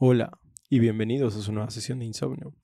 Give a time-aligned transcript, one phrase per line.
[0.00, 0.38] Hola
[0.70, 2.54] y bienvenidos a su nueva sesión de insomnio.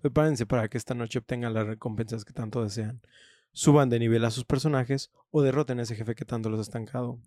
[0.00, 3.02] Prepárense para que esta noche obtengan las recompensas que tanto desean.
[3.50, 6.62] Suban de nivel a sus personajes o derroten a ese jefe que tanto los ha
[6.62, 7.18] estancado.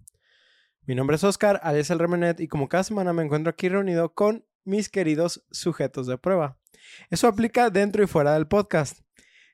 [0.85, 4.13] Mi nombre es Oscar, alias el Remenet, y como cada semana me encuentro aquí reunido
[4.13, 6.57] con mis queridos sujetos de prueba.
[7.09, 9.01] Eso aplica dentro y fuera del podcast.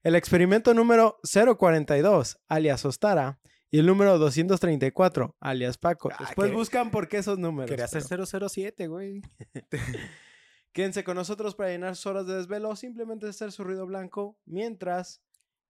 [0.04, 3.40] El experimento número 042, alias Ostara,
[3.74, 6.10] y el número 234, alias Paco.
[6.14, 7.70] Ah, Después que- buscan por qué esos números.
[7.72, 9.22] Quería ser pero- 007, güey.
[10.74, 14.38] Quédense con nosotros para llenar sus horas de desvelo o simplemente hacer su ruido blanco
[14.46, 15.22] mientras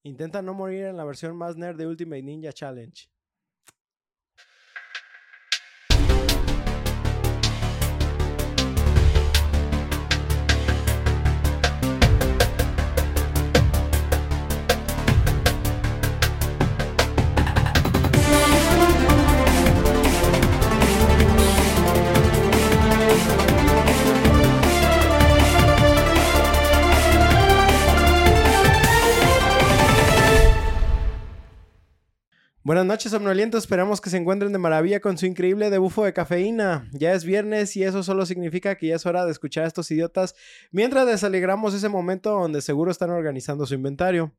[0.03, 3.09] intentan no morir en la versión más nerd de Ultimate Ninja Challenge.
[32.65, 33.65] Buenas noches, somnolientos.
[33.65, 36.87] Esperamos que se encuentren de maravilla con su increíble debufo de cafeína.
[36.93, 39.91] Ya es viernes y eso solo significa que ya es hora de escuchar a estos
[39.91, 40.33] idiotas
[40.71, 44.31] mientras desalegramos ese momento donde seguro están organizando su inventario.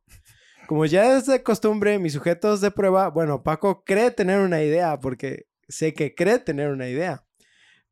[0.66, 4.98] Como ya es de costumbre, mis sujetos de prueba, bueno, Paco cree tener una idea
[5.00, 7.26] porque sé que cree tener una idea.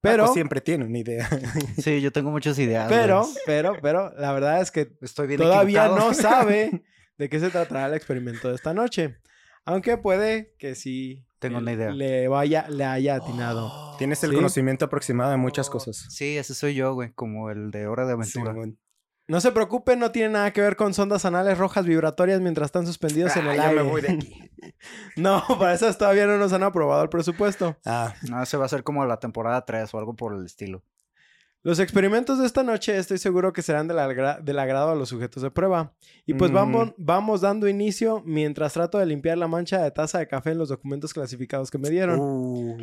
[0.01, 1.29] Pero, Paco siempre tiene una idea.
[1.77, 2.89] Sí, yo tengo muchas ideas.
[2.89, 6.09] pero, pero, pero, la verdad es que Estoy bien todavía equivocado.
[6.09, 6.85] no sabe
[7.19, 9.19] de qué se tratará el experimento de esta noche.
[9.65, 11.91] Aunque puede que sí Tengo una idea.
[11.91, 13.97] le vaya, le haya atinado.
[13.99, 14.37] Tienes el Sí.
[14.37, 16.07] conocimiento aproximado de muchas cosas.
[16.11, 18.55] Sí, ese soy yo, güey, como el de Hora de Aventura.
[19.29, 22.87] No se preocupen, no tiene nada que ver con sondas anales rojas vibratorias mientras están
[22.87, 23.83] suspendidos en Ah, el ya aire.
[23.83, 24.51] me voy de aquí.
[25.17, 27.77] No, para esas todavía no nos han aprobado el presupuesto.
[27.85, 30.83] Ah, No, ese va a ser como la temporada 3 o algo por el estilo.
[31.65, 35.09] Los experimentos de esta noche estoy seguro que serán del, agra- del agrado a los
[35.11, 35.95] sujetos de prueba.
[36.27, 36.55] Y pues Mm.
[36.55, 40.59] vamos, vamos dando inicio mientras trato de limpiar la mancha de taza de café en
[40.59, 42.19] los documentos clasificados que me dieron.
[42.21, 42.77] uh,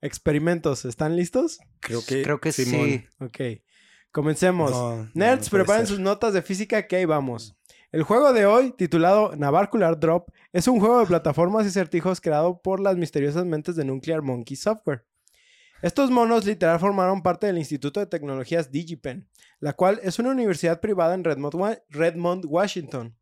[0.00, 1.58] Experimentos, ¿están listos?
[1.80, 2.86] creo que, Creo que Simón.
[2.88, 3.04] sí.
[3.20, 3.62] Ok,
[4.10, 4.70] comencemos.
[4.72, 5.96] No, Nerds, no preparen ser.
[5.96, 7.56] sus notas de física que ahí vamos.
[7.92, 12.60] El juego de hoy, titulado Navarcular Drop, es un juego de plataformas y certijos creado
[12.60, 15.04] por las misteriosas mentes de Nuclear Monkey Software.
[15.84, 19.28] Estos monos literal formaron parte del Instituto de Tecnologías DigiPen,
[19.60, 23.14] la cual es una universidad privada en Redmond, Wa- Redmond Washington,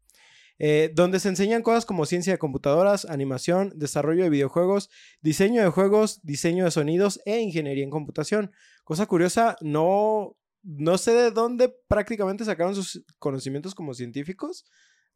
[0.60, 4.90] eh, donde se enseñan cosas como ciencia de computadoras, animación, desarrollo de videojuegos,
[5.22, 8.52] diseño de juegos, diseño de sonidos e ingeniería en computación.
[8.84, 14.66] Cosa curiosa, no, no sé de dónde prácticamente sacaron sus conocimientos como científicos.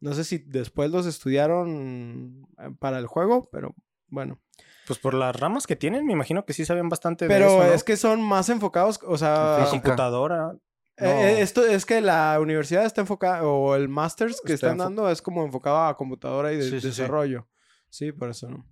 [0.01, 3.73] No sé si después los estudiaron eh, para el juego, pero
[4.09, 4.39] bueno.
[4.85, 7.57] Pues por las ramas que tienen, me imagino que sí saben bastante de Pero eso,
[7.57, 7.73] ¿no?
[7.73, 10.53] es que son más enfocados, o sea, La computadora.
[10.95, 11.07] eh, no.
[11.09, 15.09] eh, esto es que la universidad está enfocada, o el masters que Está están dando
[15.11, 16.87] es como enfocado a computadora y de- Sí, sí, sí.
[16.87, 17.47] desarrollo.
[17.89, 18.65] Sí, por eso no.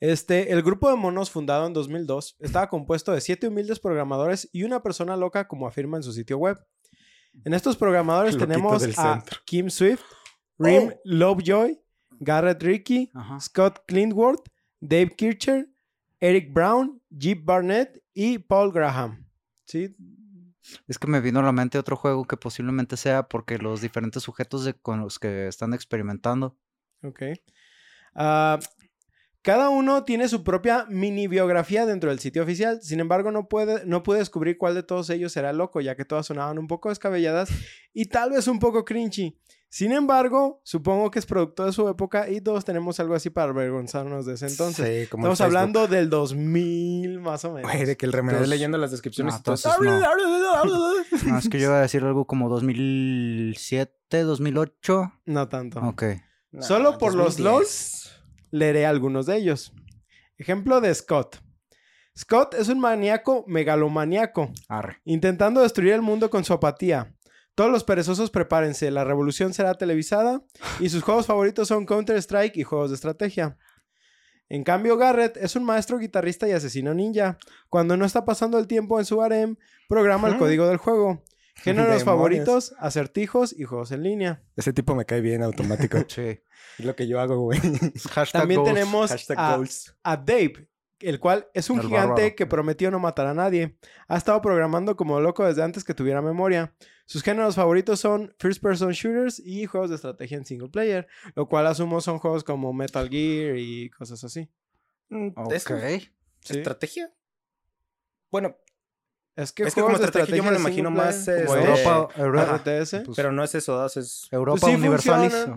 [0.00, 4.62] Este, el grupo de monos fundado en 2002 estaba compuesto de siete humildes programadores y
[4.64, 6.58] una persona loca, como afirma en su sitio web.
[7.44, 9.22] En estos programadores Loquito tenemos a.
[9.44, 10.02] Kim Swift,
[10.58, 11.00] Rim Oh.
[11.04, 11.80] Lovejoy,
[12.20, 13.40] Garrett Ricky, Ajá.
[13.40, 14.48] Scott Clintworth,
[14.80, 15.68] Dave Kircher,
[16.20, 19.26] Eric Brown, Jeep Barnett y Paul Graham.
[19.66, 19.94] ¿Sí?
[20.88, 24.22] Es que me vino a la mente otro juego que posiblemente sea porque los diferentes
[24.22, 26.58] sujetos de, con los que están experimentando.
[27.02, 27.22] Ok.
[28.14, 28.58] Ah,
[29.46, 32.80] cada uno tiene su propia mini biografía dentro del sitio oficial.
[32.82, 36.04] Sin embargo, no puede, no pude descubrir cuál de todos ellos el loco, ya que
[36.04, 37.48] todas sonaban un poco descabelladas
[37.94, 39.38] y tal vez un poco cringy.
[39.68, 43.52] Sin embargo, supongo que es producto de su época y todos tenemos algo así para
[43.52, 45.02] avergonzarnos de ese entonces.
[45.04, 47.70] Sí, como Estamos hablando del 2000 más o menos.
[47.70, 49.54] Güey, de que el remedio Entonces- leyendo las descripciones No, y todo.
[49.54, 55.12] entonces No, es que yo iba a decir algo como 2007, 2008.
[55.26, 55.78] No tanto.
[55.80, 56.02] Ok.
[56.50, 57.44] Nah, Solo por los 2010.
[57.44, 58.05] LOLs
[58.50, 59.72] leeré algunos de ellos.
[60.38, 61.42] Ejemplo de Scott.
[62.16, 65.00] Scott es un maníaco megalomaniaco, Arre.
[65.04, 67.14] intentando destruir el mundo con su apatía.
[67.54, 70.42] Todos los perezosos prepárense, la revolución será televisada
[70.80, 73.58] y sus juegos favoritos son Counter-Strike y juegos de estrategia.
[74.48, 77.36] En cambio, Garrett es un maestro guitarrista y asesino ninja.
[77.68, 79.56] Cuando no está pasando el tiempo en su harem,
[79.88, 81.24] programa el código del juego.
[81.62, 84.42] Géneros favoritos, acertijos y juegos en línea.
[84.56, 85.98] Ese tipo me cae bien automático.
[86.08, 86.40] Sí.
[86.78, 87.58] es lo que yo hago, güey.
[88.12, 88.74] Hashtag También goals.
[88.74, 89.96] tenemos Hashtag a, goals.
[90.02, 90.68] a Dave,
[91.00, 92.36] el cual es un El gigante bárbaro.
[92.36, 93.76] que prometió no matar a nadie.
[94.08, 96.74] Ha estado programando como loco desde antes que tuviera memoria.
[97.06, 101.06] Sus géneros favoritos son first person shooters y juegos de estrategia en single player,
[101.36, 104.48] lo cual asumo son juegos como Metal Gear y cosas así.
[105.08, 105.52] Mm, Ok.
[105.52, 105.78] ¿eso?
[105.78, 106.58] Sí.
[106.58, 107.12] ¿Estrategia?
[108.30, 108.56] Bueno,
[109.36, 112.56] Es que, Es que como estrategia yo me lo imagino más, como este, Europa, Europa,
[112.64, 113.02] RTS.
[113.04, 114.28] pues, Pero no es eso, das, es...
[114.30, 115.10] Europa Pues sí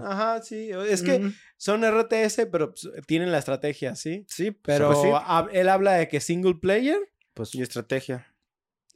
[0.04, 0.70] Ajá, sí.
[0.90, 4.26] Es que Mm, son RTS, pero pues, tienen la estrategia, ¿sí?
[4.28, 5.08] sí, Pero pues sí.
[5.08, 7.00] hab- él habla de que single player.
[7.34, 8.28] Pues, Y estrategia.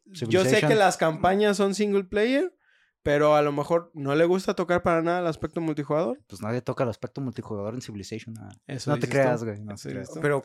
[0.05, 2.53] Yo sé que las campañas son single player,
[3.03, 6.19] pero a lo mejor no le gusta tocar para nada el aspecto multijugador.
[6.27, 8.35] pues nadie toca el aspecto multijugador en Civilization.
[8.39, 8.51] ah.
[8.67, 9.11] Eso No te tú.
[9.13, 9.61] creas, güey.
[9.61, 10.09] No te creas.
[10.21, 10.43] Pero...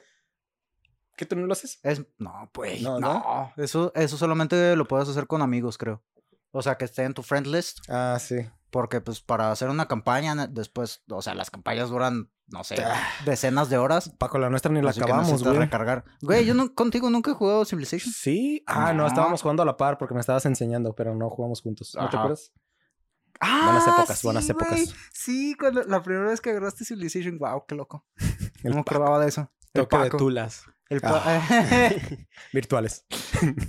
[1.19, 1.81] ¿Qué tú no lo haces?
[1.83, 2.81] Es, no, pues.
[2.81, 3.13] No, No,
[3.57, 3.63] ¿no?
[3.63, 6.03] Eso, eso solamente lo puedes hacer con amigos, creo.
[6.53, 7.81] O sea, que esté en tu friend list.
[7.91, 8.37] Ah, sí.
[8.71, 13.03] Porque, pues, para hacer una campaña, después, o sea, las campañas duran, no sé, Ah.
[13.27, 14.11] decenas de horas.
[14.17, 15.59] Paco, la nuestra ni la así que acabamos, güey.
[15.59, 16.05] recargar.
[16.23, 18.13] Güey, yo no, contigo nunca he jugado Civilization.
[18.13, 18.63] Sí.
[18.67, 19.07] Ah, no, No.
[19.09, 21.95] estábamos jugando a la par porque me estabas enseñando, pero no jugamos juntos.
[21.99, 22.53] ¿No te acuerdas?
[23.41, 24.67] Ah, Buenas épocas, buenas sí, güey.
[24.67, 24.95] épocas.
[25.13, 28.05] Sí, cuando, la primera vez que agarraste Civilization, wow, qué loco.
[28.63, 29.51] El no me acordaba de eso.
[29.75, 30.65] El Toque de tulas.
[30.89, 31.43] El pa-
[32.53, 33.05] Virtuales.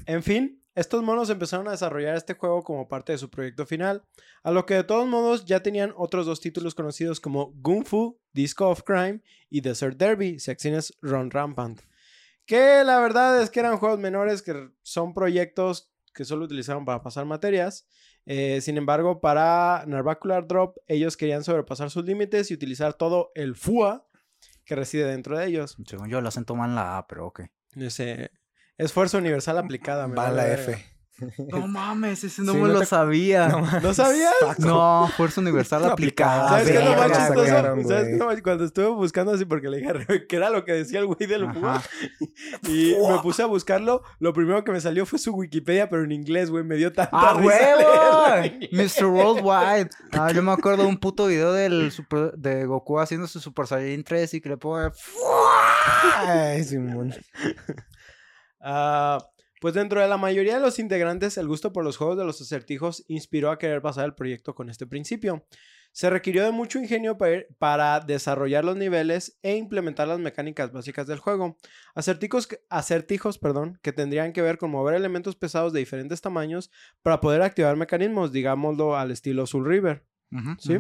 [0.06, 4.04] En fin, estos monos empezaron a desarrollar este juego como parte de su proyecto final,
[4.44, 8.20] a lo que de todos modos ya tenían otros dos títulos conocidos como Gun Fu,
[8.32, 11.82] Disco of Crime y Desert Derby, secciones Run Rampant.
[12.46, 17.04] Que la verdad es que eran juegos menores que son proyectos que solo utilizaron para
[17.04, 17.86] pasar materias.
[18.26, 23.56] Eh, sin embargo, para Narvacular Drop, ellos querían sobrepasar sus límites y utilizar todo el
[23.56, 24.06] FUA
[24.70, 25.76] que reside dentro de ellos.
[25.86, 27.42] Según yo, el acento va en la A, pero ok.
[27.76, 28.32] Ese
[28.78, 30.08] esfuerzo universal aplicada.
[30.08, 30.48] me Va la.
[30.54, 30.78] F.
[31.50, 33.48] No mames, ese no me lo sabía.
[33.82, 34.34] ¿No sabías?
[34.60, 36.50] No, fuerza universal aplicada.
[36.50, 37.46] ¿Sabes qué es lo más verga, chistoso?
[37.46, 38.14] sacaron, ¿Sabes qué güey.
[38.14, 41.00] es lo más- Cuando estuve buscando así, porque le dije que era lo que decía
[41.00, 41.52] el güey del.
[41.54, 41.82] FUA,
[42.68, 46.12] y me puse a buscarlo, lo primero que me salió fue su Wikipedia, pero en
[46.12, 48.60] inglés, güey, me dio tanta ¡Ah, huevo!
[48.72, 49.06] Mr.
[49.06, 49.90] Worldwide.
[50.12, 53.68] Ah, yo me acuerdo de un puto video del super- de Goku haciendo su Super
[53.68, 54.92] Saiyan 3 y que le pone...
[56.16, 57.14] Ay, Simón.
[58.62, 59.18] Ah,
[59.60, 62.42] pues dentro de la mayoría de los integrantes, el gusto por los juegos de los
[62.42, 65.46] acertijos inspiró a querer pasar el proyecto con este principio.
[65.92, 67.18] Se requirió de mucho ingenio
[67.58, 71.58] para, desarrollar los niveles e implementar las mecánicas básicas del juego.
[71.96, 76.70] Acertijos, que- acertijos perdón, que tendrían que ver con mover elementos pesados de diferentes tamaños
[77.02, 80.06] para poder activar mecanismos, digámoslo al estilo Soul River.
[80.60, 80.78] Sí.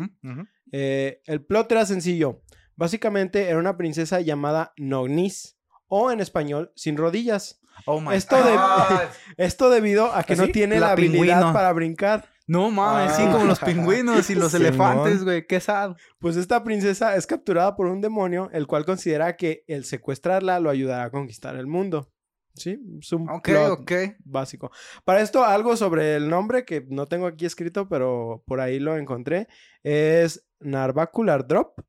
[0.71, 2.43] Eh, el plot era sencillo.
[2.75, 5.57] Básicamente era una princesa llamada Nognis,
[5.89, 7.61] o en español, sin rodillas.
[7.85, 9.01] Oh my Esto de- God.
[9.37, 11.53] Esto debido a que no tiene La la, habilidad pingüino.
[11.53, 12.29] para brincar.
[12.47, 13.31] No mames, sí, Ah.
[13.31, 15.45] como los pingüinos y los elefantes, güey.
[15.45, 15.95] Qué sad.
[16.19, 20.69] Pues esta princesa es capturada por un demonio, el cual considera que el secuestrarla lo
[20.71, 22.11] ayudará a conquistar el mundo.
[22.55, 22.77] ¿Sí?
[22.99, 23.91] Es un Ok, plot ok.
[24.25, 24.71] básico.
[25.05, 28.97] Para esto, algo sobre el nombre que no tengo aquí escrito, pero por ahí lo
[28.97, 29.47] encontré.
[29.83, 31.79] Es Narvacular Drop.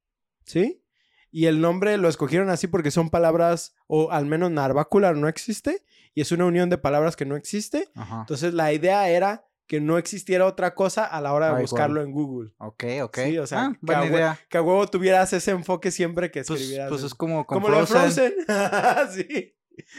[0.45, 0.85] ¿Sí?
[1.31, 5.85] Y el nombre lo escogieron así porque son palabras, o al menos Narvacular no existe,
[6.15, 7.89] y es una unión de palabras que no existe.
[7.95, 8.21] Ajá.
[8.21, 12.11] Entonces la idea era que no existiera otra cosa a la hora de buscarlo en
[12.11, 12.51] Google.
[12.59, 13.19] Ok, ok.
[13.25, 14.39] Sí, o sea, Ah, que buena a hue- idea.
[14.49, 16.89] Que a huevo tuvieras ese enfoque siempre que Pues, escribieras.
[16.89, 18.35] pues en- es como con Como lo Frozen.
[19.15, 19.55] Sí.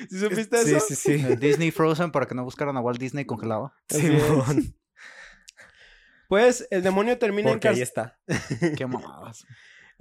[0.10, 0.86] ¿Sí supiste Sí, eso?
[0.90, 1.18] sí, sí.
[1.38, 3.72] Disney Frozen para que no buscaran a Walt Disney congelado.
[3.88, 4.04] Es.
[6.28, 8.20] Pues el demonio termina Porque ahí encar- está.
[8.78, 9.46] Qué mamadas.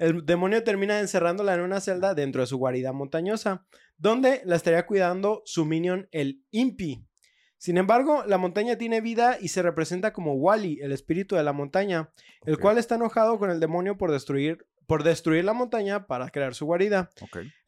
[0.00, 3.66] El demonio termina encerrándola en una celda dentro de su guarida montañosa,
[3.98, 7.04] donde la estaría cuidando su minion el Impi.
[7.58, 11.52] Sin embargo, la montaña tiene vida y se representa como Wally, el espíritu de la
[11.52, 12.10] montaña,
[12.46, 16.52] el cual está enojado con el demonio por destruir por destruir la montaña para crear
[16.52, 17.10] su guarida.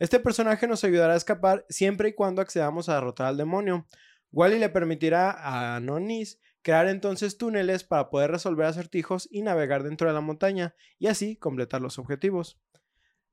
[0.01, 3.87] Este personaje nos ayudará a escapar siempre y cuando accedamos a derrotar al demonio.
[4.33, 10.09] Wally le permitirá a Nonis crear entonces túneles para poder resolver acertijos y navegar dentro
[10.09, 12.61] de la montaña y así completar los objetivos.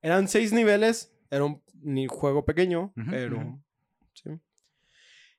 [0.01, 1.61] Eran seis niveles, era un
[2.07, 3.61] juego pequeño, pero...
[4.13, 4.39] sí.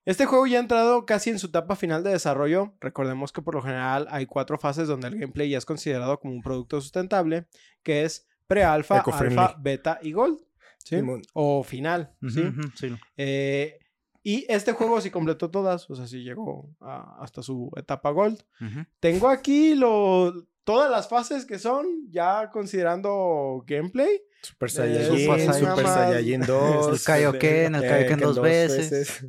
[0.07, 2.75] Este juego ya ha entrado casi en su etapa final de desarrollo.
[2.81, 6.33] Recordemos que por lo general hay cuatro fases donde el gameplay ya es considerado como
[6.33, 7.47] un producto sustentable,
[7.83, 10.41] que es pre-alfa, alfa, beta y gold.
[10.79, 10.97] ¿sí?
[11.35, 12.13] O final.
[12.29, 12.43] ¿sí?
[12.75, 12.97] Sí.
[13.17, 13.79] Eh,
[14.23, 18.43] y este juego sí completó todas, o sea, sí llegó a- hasta su etapa gold.
[19.01, 24.21] Tengo aquí lo, todas las fases que son, ya considerando gameplay.
[24.43, 25.87] Super Eh, Saiyajin, Super Super, Saiyan.
[25.87, 26.89] Saiyajin 2.
[26.93, 29.25] El Kaioken, el eh, Kaioken Ken dos veces.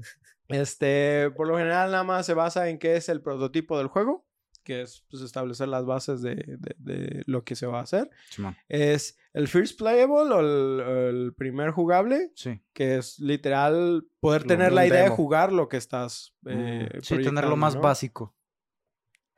[0.50, 4.26] Este, por lo general nada más se basa en qué es el prototipo del juego,
[4.64, 8.10] que es pues, establecer las bases de, de- de lo que se va a hacer.
[8.30, 8.56] Simón.
[8.68, 10.80] Es el first playable o el,
[11.16, 12.62] el primer jugable, Sí.
[12.74, 17.02] que es literal poder Lo- tener la idea de jugar lo que estás eh, Mm,
[17.02, 17.82] sí, tener lo más ¿no?
[17.82, 18.36] básico.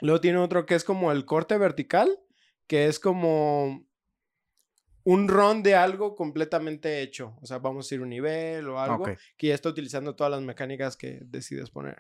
[0.02, 2.10] Luego tiene otro que es como el corte vertical,
[2.68, 3.86] que es como
[5.06, 7.36] un run de algo completamente hecho.
[7.42, 9.06] O sea, vamos a ir un nivel o algo
[9.38, 11.98] que ya está utilizando todas las mecánicas que decides poner.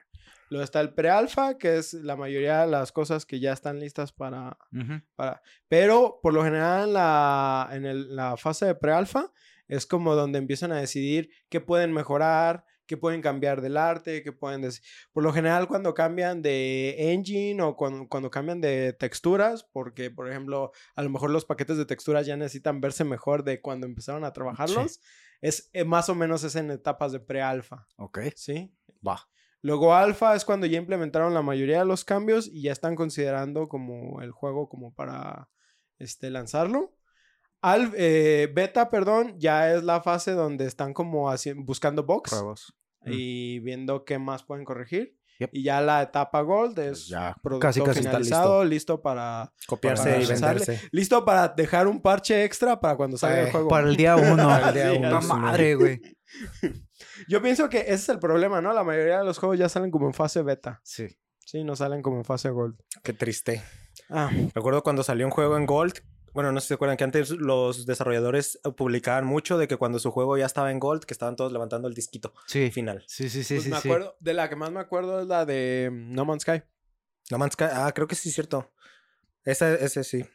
[0.49, 4.11] Luego está el pre-alpha, que es la mayoría de las cosas que ya están listas
[4.11, 4.57] para...
[4.71, 5.01] Ujú.
[5.15, 5.41] para...
[5.67, 9.31] Pero por lo general en la, en el- la fase de pre-alpha
[9.67, 14.31] es como donde empiezan a decidir qué pueden mejorar, qué pueden cambiar del arte, qué
[14.33, 14.61] pueden...
[14.61, 14.83] dec-
[15.13, 20.29] Por lo general cuando cambian de engine o cuando, cuando cambian de texturas, porque por
[20.29, 24.23] ejemplo a lo mejor los paquetes de texturas ya necesitan verse mejor de cuando empezaron
[24.25, 24.99] a trabajarlos,
[25.41, 28.19] es eh, más o menos es en etapas de pre-alpha, Ok.
[28.35, 28.73] ¿sí?
[29.05, 29.27] Va.
[29.63, 33.67] Luego alfa es cuando ya implementaron la mayoría de los cambios y ya están considerando
[33.67, 35.49] como el juego como para
[35.97, 36.93] este, lanzarlo.
[37.61, 42.73] Al, eh, beta, perdón, ya es la fase donde están como buscando bugs Pruebas.
[43.05, 45.17] y viendo qué más pueden corregir.
[45.39, 45.49] Yep.
[45.53, 49.01] Y ya la etapa gold es ya producto casi, casi finalizado, listo.
[49.01, 50.81] para Copiarse Para y venderse.
[50.91, 53.67] listo para dejar un parche extra para cuando salga el Eh, juego.
[53.69, 54.43] Para el día uno.
[54.47, 56.01] Para el día Sí, uno, madre, güey.
[57.27, 58.73] Yo pienso que ese es el problema, ¿no?
[58.73, 60.79] La mayoría de los juegos ya salen como en fase beta.
[60.83, 61.07] Sí.
[61.45, 62.75] Sí, no salen como en fase gold.
[63.03, 63.61] Qué triste.
[64.09, 65.93] Ah, Recuerdo cuando salió un juego en Gold.
[66.33, 69.77] Bueno, no sé si se acuerdan que antes los desarrolladores eh, publicaban mucho de que
[69.77, 72.71] cuando su juego ya estaba en Gold, que estaban todos levantando el disquito Sí.
[72.71, 73.03] final.
[73.07, 73.69] Sí, sí, sí, pues sí.
[73.69, 73.87] me sí.
[73.87, 76.63] acuerdo, de la que más me acuerdo es la de mm, No Man's Sky.
[77.29, 78.71] No Man's Sky- Ah, creo que sí es cierto.
[79.43, 80.25] Ese, ese sí.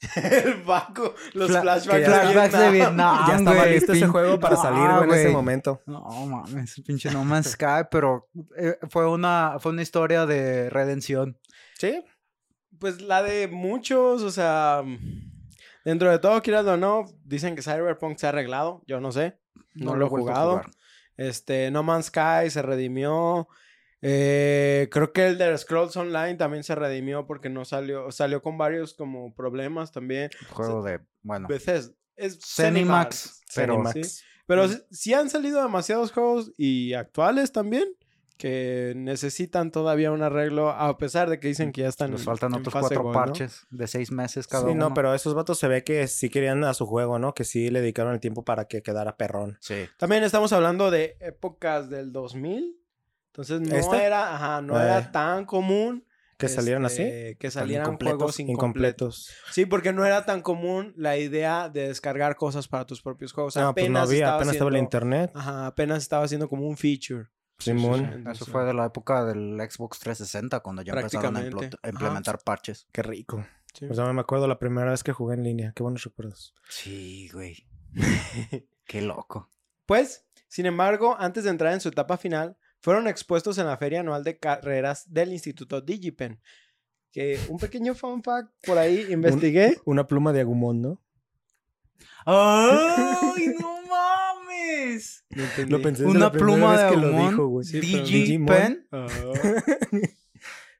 [0.16, 3.24] el Baco, los Fla- flashbacks, ya- Flashbacks de Vietnam.
[3.28, 5.80] ya estaba güey, listo ese juego para No, salir en ese momento.
[5.86, 11.38] No mames, pinche No Man's Sky, pero eh, fue una fue una historia de redención.
[11.78, 12.04] Sí.
[12.78, 14.82] Pues la de muchos, o sea,
[15.84, 19.38] dentro de todo, quieras o no, dicen que Cyberpunk se ha arreglado, yo no sé,
[19.74, 20.62] no, lo he vuelto a jugado.
[21.16, 23.48] Este, No Man's Sky se redimió.
[24.02, 28.58] Eh, creo que el de Scrolls Online también se redimió porque no salió, salió con
[28.58, 30.30] varios como problemas también.
[30.50, 33.82] Juego de, bueno, Veces es Zenimax, pero.
[33.92, 34.02] Sí.
[34.46, 34.70] Pero Mm.
[34.70, 37.84] sí- sí han salido demasiados juegos y actuales también
[38.38, 42.26] que necesitan todavía un arreglo a pesar de que dicen que ya están nos en-
[42.26, 44.90] faltan en otros fase cuatro parches de seis meses cada Sí, uno.
[44.90, 47.32] no, pero esos vatos se ve que sí querían a su juego, ¿no?
[47.34, 49.56] Que sí le dedicaron el tiempo para que quedara perrón.
[49.60, 49.86] Sí.
[49.96, 52.78] También estamos hablando de épocas del 2000.
[53.36, 54.02] Entonces no ¿Este?
[54.04, 54.84] era, ajá, no Eh.
[54.84, 56.06] era tan común
[56.38, 57.02] Que salieran así.
[57.02, 59.28] este, que salieran Incompletos, juegos incompletos.
[59.28, 59.52] incompletos.
[59.52, 63.54] Sí, porque no era tan común la idea de descargar cosas para tus propios juegos.
[63.56, 65.30] no, pues no apenas había, estaba apenas estaba el haciendo- internet.
[65.34, 67.26] Ajá, apenas estaba haciendo como un feature.
[67.58, 68.26] Simón.
[68.30, 71.76] Eso fue de la época del Xbox 360 cuando ya empezaron a Prácticamente.
[71.76, 72.86] implo- a implementar parches.
[72.92, 73.44] Qué rico.
[73.74, 73.86] sí.
[73.86, 75.72] Pues ya me acuerdo la primera vez que jugué en línea.
[75.74, 76.54] Qué buenos recuerdos.
[76.70, 77.66] Sí, güey.
[78.86, 79.48] Qué loco.
[79.86, 84.00] Pues, sin embargo, antes de entrar en su etapa final, fueron expuestos en la Feria
[84.00, 86.40] Anual de Carreras del Instituto Digipen.
[87.12, 89.80] Que un pequeño fun fact por ahí investigué.
[89.84, 91.02] Una pluma de Agumon, ¿no?
[92.26, 95.24] ¡Ay, no mames!
[95.30, 95.44] No.
[95.68, 97.62] Lo pensé Una pluma vez de que lo Agumon.
[97.62, 98.88] Digipen.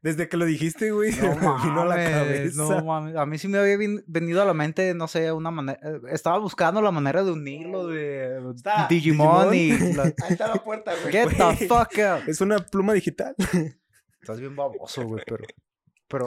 [0.07, 2.63] Desde que lo dijiste, güey, No me vino a la mames, cabeza.
[2.63, 3.17] no mames.
[3.17, 5.79] A mí sí me había venido a la mente, no sé, una manera.
[5.83, 9.91] eh, Estaba buscando la manera de unirlo de Está, Digimon, Digimon.
[9.91, 9.95] y.
[9.95, 11.13] la- Ahí está la puerta, güey.
[11.13, 12.29] Get the fuck out.
[12.29, 13.35] Es una pluma digital.
[14.21, 15.45] Estás bien baboso, güey, pero.
[16.09, 16.25] Pero.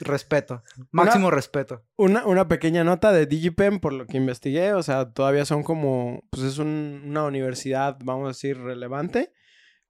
[0.00, 0.64] Respeto.
[0.90, 1.84] Máximo respeto.
[1.96, 4.72] Una, una pequeña nota de Digipen por lo que investigué.
[4.72, 6.24] O sea, todavía son como.
[6.30, 9.32] Pues es un- una universidad, vamos a decir, relevante.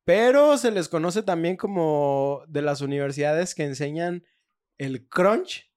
[0.05, 4.25] Pero se les conoce también como de las universidades que enseñan
[4.79, 5.71] el crunch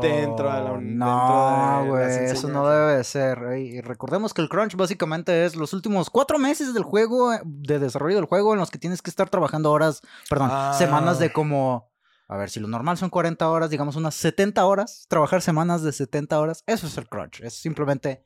[0.00, 3.38] dentro de la Oh, un- No, güey, eso no debe de ser.
[3.58, 7.78] Y recordemos que el crunch básicamente es los últimos cuatro meses del juego, eh, de
[7.78, 10.74] desarrollo del juego, en los que tienes que estar trabajando horas, perdón, Ah.
[10.76, 11.90] semanas de como.
[12.30, 15.92] A ver, si lo normal son 40 horas, digamos unas 70 horas, trabajar semanas de
[15.92, 17.40] 70 horas, eso es el crunch.
[17.40, 18.24] Es simplemente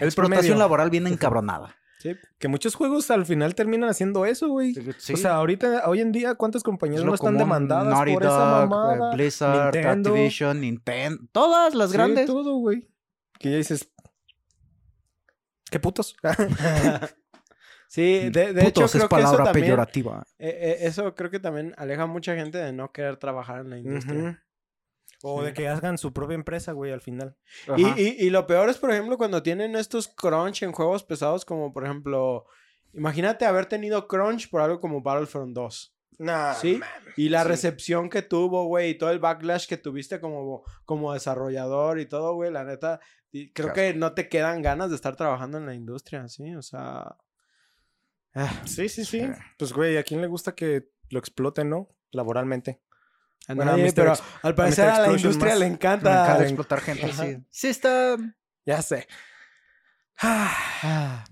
[0.00, 0.56] El explotación promedio.
[0.56, 1.76] laboral bien encabronada.
[2.00, 2.16] Sí.
[2.38, 4.74] Que muchos juegos al final terminan haciendo eso, güey.
[4.98, 5.12] Sí.
[5.12, 8.64] O sea, ahorita, hoy en día, ¿cuántas compañías no están demandadas Naughty por esa Dog,
[8.64, 9.14] eh, mamada?
[9.14, 10.10] Blizzard, Nintendo.
[10.10, 12.26] Activision, Nintendo, todas las Sí, grandes.
[12.26, 12.88] todo, güey.
[13.38, 13.90] Que ya dices...
[15.70, 16.16] ¿Qué putos?
[17.88, 20.22] Sí, de, de hecho Putos creo es que eso palabra también, peyorativa.
[20.38, 23.70] eh, eh, eso creo que también aleja a mucha gente de no querer trabajar en
[23.70, 24.42] la industria.
[25.22, 25.46] O Sí.
[25.46, 27.36] de que hagan su propia empresa, güey, al final.
[27.76, 31.44] Y, y- y lo peor es, por ejemplo, cuando tienen estos crunch en juegos pesados,
[31.44, 32.46] como por ejemplo,
[32.94, 35.94] imagínate haber tenido crunch por algo como Battlefront 2.
[36.18, 36.80] Nah, ¿Sí?
[37.16, 37.48] Y la sí.
[37.48, 42.34] recepción que tuvo, güey, y todo el backlash que tuviste como, como desarrollador y todo,
[42.34, 43.00] güey, la neta,
[43.32, 46.54] y creo que no te quedan ganas de estar trabajando en la industria, ¿sí?
[46.54, 47.16] O sea...
[48.34, 49.20] ah, Sí, sí, sí.
[49.20, 49.28] Sí.
[49.58, 51.88] Pues, güey, ¿a quién le gusta que lo exploten, no?
[52.10, 52.80] Laboralmente.
[53.48, 55.58] A Bueno, nadie, pero Ex- al parecer a la industria más.
[55.58, 56.42] le Me encanta.
[56.42, 57.26] explotar gente Ajá.
[57.50, 58.16] Sí está...
[58.66, 59.06] Ya sé.
[60.22, 61.24] Ah, Ah,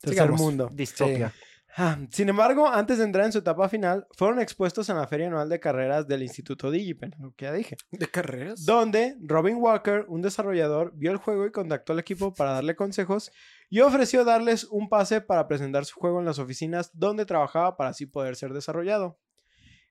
[0.00, 0.40] tercer Sigamos.
[0.40, 0.68] mundo.
[0.72, 1.32] Distopia.
[1.80, 5.28] Ah, Sin embargo, antes de entrar en su etapa final, fueron expuestos en la Feria
[5.28, 8.64] Anual de Carreras del Instituto Digipen, lo que ya dije, ¿De carreras?
[8.66, 13.30] donde Robin Walker, un desarrollador, vio el juego y contactó al equipo para darle consejos
[13.70, 17.90] y ofreció darles un pase para presentar su juego en las oficinas donde trabajaba para
[17.90, 19.20] así poder ser desarrollado.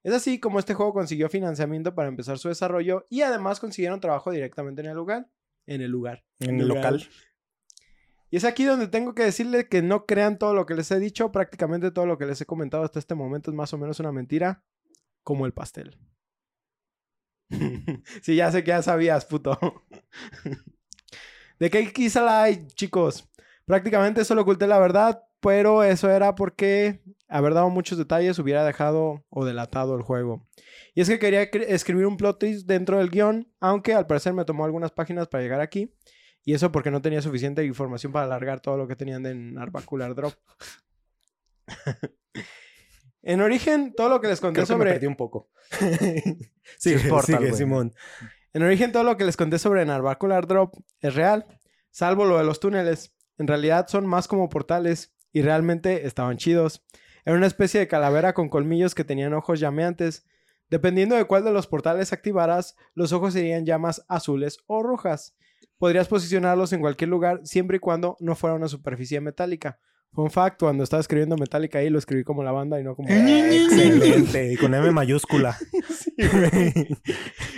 [0.08, 4.32] Es así como este juego consiguió financiamiento para empezar su desarrollo y además consiguieron trabajo
[4.32, 5.28] directamente en el lugar.
[5.66, 6.24] En el lugar.
[6.40, 7.06] En el local.
[8.30, 11.00] Y es aquí donde tengo que decirle que no crean todo lo que les he
[11.02, 11.34] dicho.
[11.34, 14.14] Prácticamente todo lo que les he comentado hasta este momento es más o menos una
[14.14, 14.64] mentira.
[15.24, 16.00] Como el pastel.
[18.22, 19.60] sí, ya sé que ya sabías, puto.
[21.60, 23.28] ¿De qué quizá la hay, chicos?
[23.66, 29.26] Prácticamente solo oculté la verdad, pero eso era porque haber dado muchos detalles hubiera dejado
[29.30, 30.48] o delatado el juego.
[30.94, 34.46] Y es que quería escribir un plot twist dentro del guion, aunque al parecer me
[34.46, 35.94] tomó algunas páginas para llegar aquí.
[36.44, 40.16] Y eso porque no tenía suficiente información para alargar todo lo que tenían de Narvacular
[40.16, 40.34] Drop.
[43.22, 44.94] en origen, todo lo que les conté Creo que me sobre...
[44.94, 45.50] perdí un poco.
[45.82, 47.54] es Portal, sigue.
[47.54, 47.94] Simón.
[48.54, 51.46] En origen, todo lo que les conté sobre Narvacular Drop es real,
[51.92, 53.14] salvo lo de los túneles.
[53.38, 56.84] En realidad son más como portales y realmente estaban chidos.
[57.28, 60.26] Era una especie de calavera con colmillos que tenían ojos llameantes.
[60.70, 65.36] Dependiendo de cuál de los portales activaras, los ojos serían llamas azules o rojas.
[65.78, 69.78] Podrías posicionarlos en cualquier lugar siempre y cuando no fuera una superficie metálica.
[70.14, 73.10] Fun fact, cuando estaba escribiendo metálica ahí lo escribí como la banda y no como...
[73.10, 74.54] Excelente.
[74.54, 75.58] Y con M mayúscula.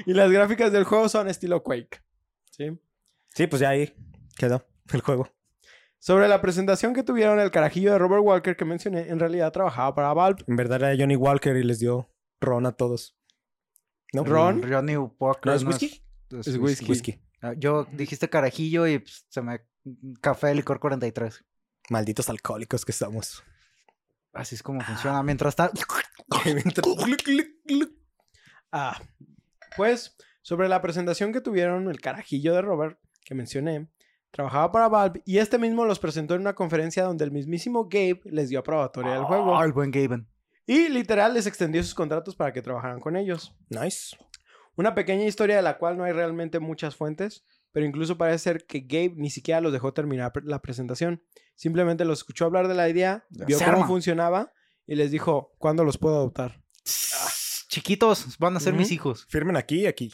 [0.07, 2.01] y las gráficas del juego son estilo Quake.
[2.49, 2.71] ¿Sí?
[3.35, 3.93] Sí, pues ya ahí
[4.35, 5.29] quedó el juego.
[6.00, 9.94] Sobre la presentación que tuvieron el carajillo de Robert Walker que mencioné, en realidad trabajaba
[9.94, 10.44] para Valve.
[10.48, 13.18] En verdad era Johnny Walker y les dio ron a todos.
[14.13, 14.24] ¿No?
[14.24, 14.63] Ron.
[14.63, 15.46] Johnny Walker.
[15.46, 16.01] ¿No es whisky?
[16.32, 16.89] es Es whisky.
[16.89, 17.22] Whisky.
[17.41, 19.62] Ah, Yo dijiste carajillo y pues, se me...
[20.22, 21.44] Café licor 43.
[21.89, 23.44] Malditos alcohólicos que somos.
[24.34, 25.22] Así es como funciona.
[25.24, 25.82] Mientras tanto...
[28.72, 29.01] Ah,
[29.75, 33.88] pues sobre la presentación que tuvieron el carajillo de Robert que mencioné,
[34.32, 38.22] trabajaba para Valve y este mismo los presentó en una conferencia donde el mismísimo Gabe
[38.26, 40.28] les dio aprobatoria del juego Ah, el buen Gaben.
[40.65, 43.56] y literal les extendió sus contratos para que trabajaran con ellos.
[43.70, 44.15] Nice.
[44.76, 48.65] Una pequeña historia de la cual no hay realmente muchas fuentes, pero incluso parece ser
[48.65, 51.22] que Gabe ni siquiera los dejó terminar la presentación.
[51.56, 53.88] Simplemente los escuchó hablar de la idea, vio Se cómo arma.
[53.88, 54.54] funcionaba
[54.88, 56.62] y les dijo, ¿cuándo los puedo adoptar?
[57.68, 59.26] Chiquitos, van a ser mis hijos.
[59.30, 60.12] Firmen aquí y aquí.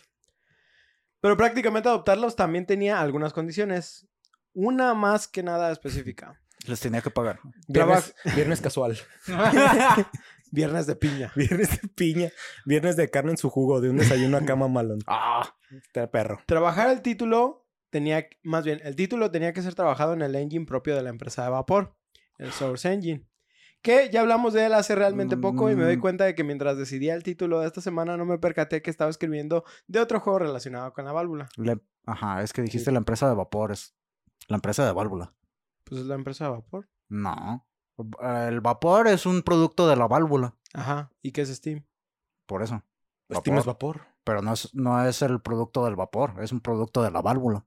[1.25, 4.07] Pero prácticamente adoptarlos también tenía algunas condiciones.
[4.53, 6.39] Una más que nada específica.
[6.67, 7.39] Les tenía que pagar.
[7.67, 8.95] Viernes, viernes casual.
[10.51, 11.31] Viernes de piña.
[11.35, 12.29] Viernes de piña.
[12.63, 13.81] Viernes de carne en su jugo.
[13.81, 14.99] De un desayuno a cama malón.
[15.07, 16.41] ah, Este perro.
[16.45, 20.67] Trabajar el título tenía, más bien, el título tenía que ser trabajado en el engine
[20.67, 21.95] propio de la empresa de vapor,
[22.37, 23.25] el Source Engine.
[23.85, 26.01] Que ya hablamos de él hace realmente poco y me doy Mm.
[26.01, 29.11] cuenta de que mientras decidía el título de esta semana no me percaté que estaba
[29.11, 31.47] escribiendo de otro juego relacionado con la válvula.
[31.57, 33.95] le- Ajá, es que dijiste la empresa de vapores.
[34.47, 35.35] La empresa de válvula.
[35.83, 36.89] Pues es la empresa de vapor.
[37.09, 37.67] No.
[38.47, 40.55] El vapor es un producto de la válvula.
[40.73, 41.11] Ajá.
[41.21, 41.85] ¿Y qué es Steam?
[42.47, 42.83] Por eso.
[43.31, 44.01] Steam es vapor.
[44.23, 47.63] Pero no es, no es el producto del vapor, es un producto de la válvula.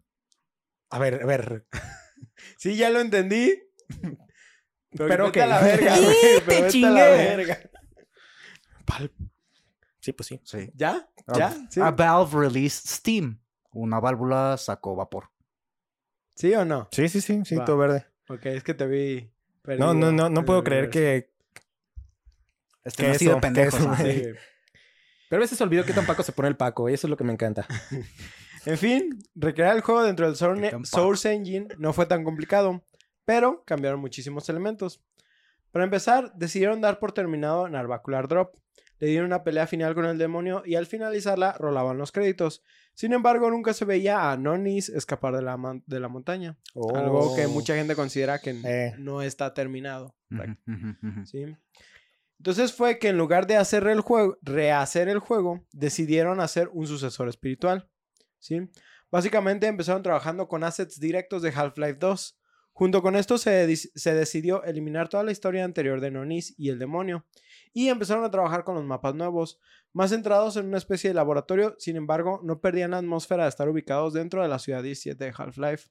[0.90, 1.68] A ver, a ver.
[2.59, 3.54] Sí, ya lo entendí.
[4.90, 5.37] Pero, Pero ok.
[5.38, 6.16] a la verga, ¡Y güey.
[6.20, 7.61] te Pero vete a la verga.
[10.01, 10.40] Sí, pues sí.
[10.44, 10.70] Sí.
[10.74, 11.09] ¿Ya?
[11.27, 11.55] A- ¿Ya?
[11.70, 11.81] ¿Sí?
[11.81, 13.38] A Valve released Steam.
[13.72, 15.31] Una válvula sacó vapor.
[16.35, 16.88] ¿Sí o no?
[16.92, 17.42] Sí, sí, sí.
[17.44, 17.64] Sí, Va.
[17.64, 18.07] todo verde.
[18.29, 19.31] Ok, es que te vi.
[19.79, 20.31] No, no, no.
[20.31, 21.31] No puedo creer que...
[22.85, 23.77] Este ¿Qué no ha sido pendejo.
[25.29, 26.88] Pero a veces olvidó que tampoco se pone el Paco.
[26.88, 27.66] Y eso es lo que me encanta.
[28.66, 32.83] En fin, recrear el juego dentro del tan Source Engine no fue tan complicado,
[33.29, 35.03] pero cambiaron muchísimos elementos.
[35.71, 38.55] Para empezar, decidieron dar por terminado Narvacular Drop.
[39.01, 42.62] Le dieron una pelea final con el demonio y al finalizarla rolaban los créditos.
[42.95, 46.57] Sin embargo, nunca se veía a Nonis escapar de la, de la montaña.
[46.95, 47.51] Algo que Oh.
[47.51, 48.95] mucha gente considera que Eh.
[48.99, 50.17] no está terminado.
[51.27, 51.55] ¿sí?
[52.38, 56.87] Entonces fue que en lugar de hacer el juego, rehacer el juego, decidieron hacer un
[56.87, 57.91] sucesor espiritual,
[58.38, 58.71] ¿sí?
[59.11, 62.38] Básicamente empezaron trabajando con assets directos de Half-Life 2.
[62.79, 66.79] Junto con esto se, se decidió eliminar toda la historia anterior de Nonis y el
[66.79, 67.27] demonio.
[67.73, 69.59] Y empezaron a trabajar con los mapas nuevos,
[69.93, 73.69] más centrados en una especie de laboratorio, sin embargo, no perdían la atmósfera de estar
[73.69, 75.88] ubicados dentro de la ciudad 17 de Half-Life.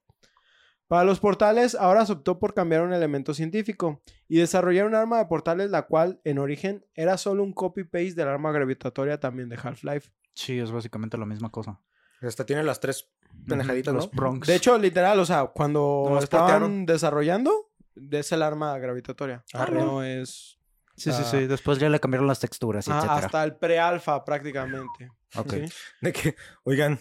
[0.88, 5.18] Para los portales, ahora se optó por cambiar un elemento científico y desarrollar un arma
[5.18, 9.60] de portales la cual, en origen, era solo un copy-paste del arma gravitatoria también de
[9.62, 10.10] Half-Life.
[10.36, 11.82] Sí, es básicamente la misma cosa.
[12.22, 13.12] Hasta tiene las tres
[13.48, 14.10] pendejaditas.
[14.46, 16.86] De hecho, literal, o sea, cuando Nomás estaban portearon.
[16.86, 17.70] desarrollando,
[18.12, 19.44] es el arma gravitatoria.
[19.54, 19.76] Arre.
[19.82, 20.60] no es...
[20.96, 21.28] Sí, sí, ah.
[21.30, 21.46] sí.
[21.48, 23.26] Después ya le cambiaron las texturas, Ajá, etcétera.
[23.28, 25.12] hasta el pre-alfa prácticamente.
[25.36, 25.52] Ok.
[25.54, 25.66] ¿sí?
[26.02, 27.00] De que, oigan,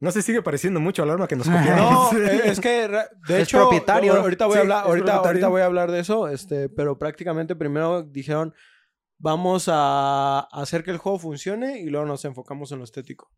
[0.00, 1.56] no se sigue pareciendo mucho al arma que nos Ah.
[1.58, 2.12] copiamos.
[2.14, 3.00] No, eh, es que de
[3.40, 4.14] Es hecho propietario.
[4.14, 5.26] no, ahorita voy a hablar, ahorita, propietario.
[5.28, 8.52] ahorita voy a hablar de eso, este, pero prácticamente primero dijeron
[9.18, 13.30] vamos a hacer que el juego funcione y luego nos enfocamos en lo estético.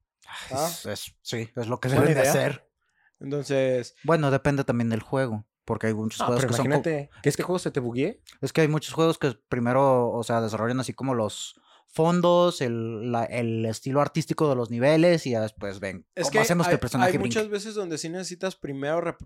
[0.53, 0.67] Ah.
[0.71, 2.31] Es- es- sí, es lo que Buena deben de idea.
[2.31, 2.71] hacer.
[3.19, 5.45] Entonces, Bueno, depende también del juego.
[5.67, 6.67] Porque hay muchos Ah, juegos pero que son.
[6.67, 8.21] imagínate que este juego se te buguee.
[8.41, 13.13] Es que hay muchos juegos que primero, o sea, desarrollan así como los fondos, el,
[13.13, 16.67] la- el estilo artístico de los niveles y ya después ven es cómo que hacemos
[16.67, 17.39] hay, que el personaje hay brinque.
[17.39, 19.17] muchas veces donde sí necesitas primero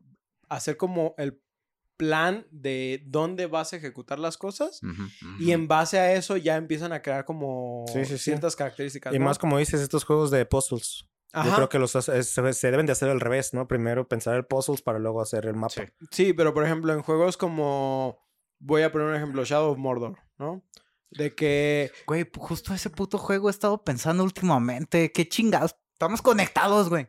[0.50, 1.40] hacer como el
[1.96, 4.80] plan de dónde vas a ejecutar las cosas
[5.38, 8.24] y en base a eso ya empiezan a crear como Sí, sí, sí.
[8.24, 9.14] ciertas características.
[9.14, 9.24] Y ¿no?
[9.26, 11.06] más como dices, estos juegos de puzzles.
[11.32, 11.48] Ajá.
[11.48, 13.66] Yo creo que los se, se deben de hacer al revés, ¿no?
[13.66, 15.74] Primero pensar el puzzles para luego hacer el mapa.
[15.74, 15.82] Sí.
[16.10, 18.24] Sí, pero por ejemplo, en juegos como.
[18.60, 20.64] Voy a poner un ejemplo: Shadow of Mordor, ¿no?
[21.10, 21.90] De que.
[22.06, 25.10] Güey, justo ese puto juego he estado pensando últimamente.
[25.10, 25.74] Qué chingados.
[25.92, 27.08] Estamos conectados, güey.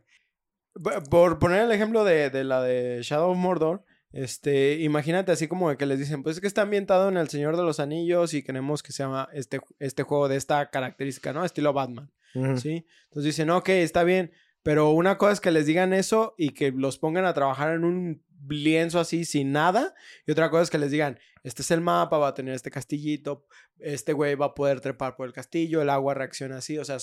[1.10, 5.70] Por poner el ejemplo de, de la de Shadow of Mordor, este, imagínate así como
[5.70, 8.34] de que les dicen, pues es que está ambientado en El Señor de los Anillos
[8.34, 11.44] y queremos que se llama este, este juego de esta característica, ¿no?
[11.44, 12.10] Estilo Batman.
[12.56, 12.86] ¿sí?
[13.04, 14.32] Entonces dicen, ok, está bien,
[14.64, 17.84] pero una cosa es que les digan eso y que los pongan a trabajar en
[17.84, 19.94] un lienzo así sin nada,
[20.26, 22.72] y otra cosa es que les digan, este es el mapa, va a tener este
[22.72, 23.46] castillito,
[23.80, 27.00] este güey va a poder trepar por el castillo, el agua reacciona así, o sea,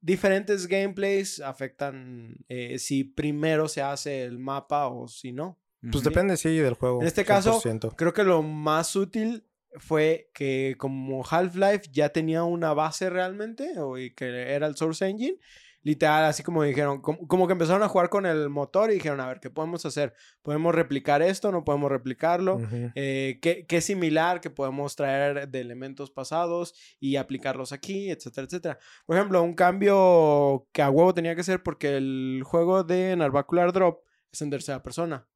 [0.00, 5.60] diferentes gameplays afectan eh, si primero se hace el mapa o si no.
[5.80, 6.10] Pues Ujú.
[6.10, 7.00] depende, sí, del juego.
[7.00, 7.94] En este caso, 100%.
[7.96, 13.96] Creo que lo más útil fue que como Half-Life ya tenía una base realmente, o,
[13.98, 15.38] y que era el Source Engine,
[15.82, 19.20] literal, así como dijeron, como, como que empezaron a jugar con el motor y dijeron,
[19.20, 20.12] a ver, ¿qué podemos hacer?
[20.42, 21.52] ¿Podemos replicar esto?
[21.52, 22.60] ¿No podemos replicarlo?
[22.94, 28.78] Eh, ¿qué, qué similar que podemos traer de elementos pasados y aplicarlos aquí, etcétera, etcétera?
[29.06, 33.72] Por ejemplo, un cambio que a huevo tenía que ser porque el juego de Narvacular
[33.72, 35.26] Drop es en tercera persona.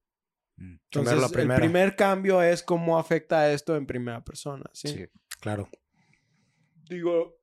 [0.63, 4.89] La Entonces, el primer cambio es cómo afecta esto en primera persona, ¿sí?
[4.89, 5.07] Sí.
[5.41, 5.69] Claro.
[6.89, 7.39] Digo,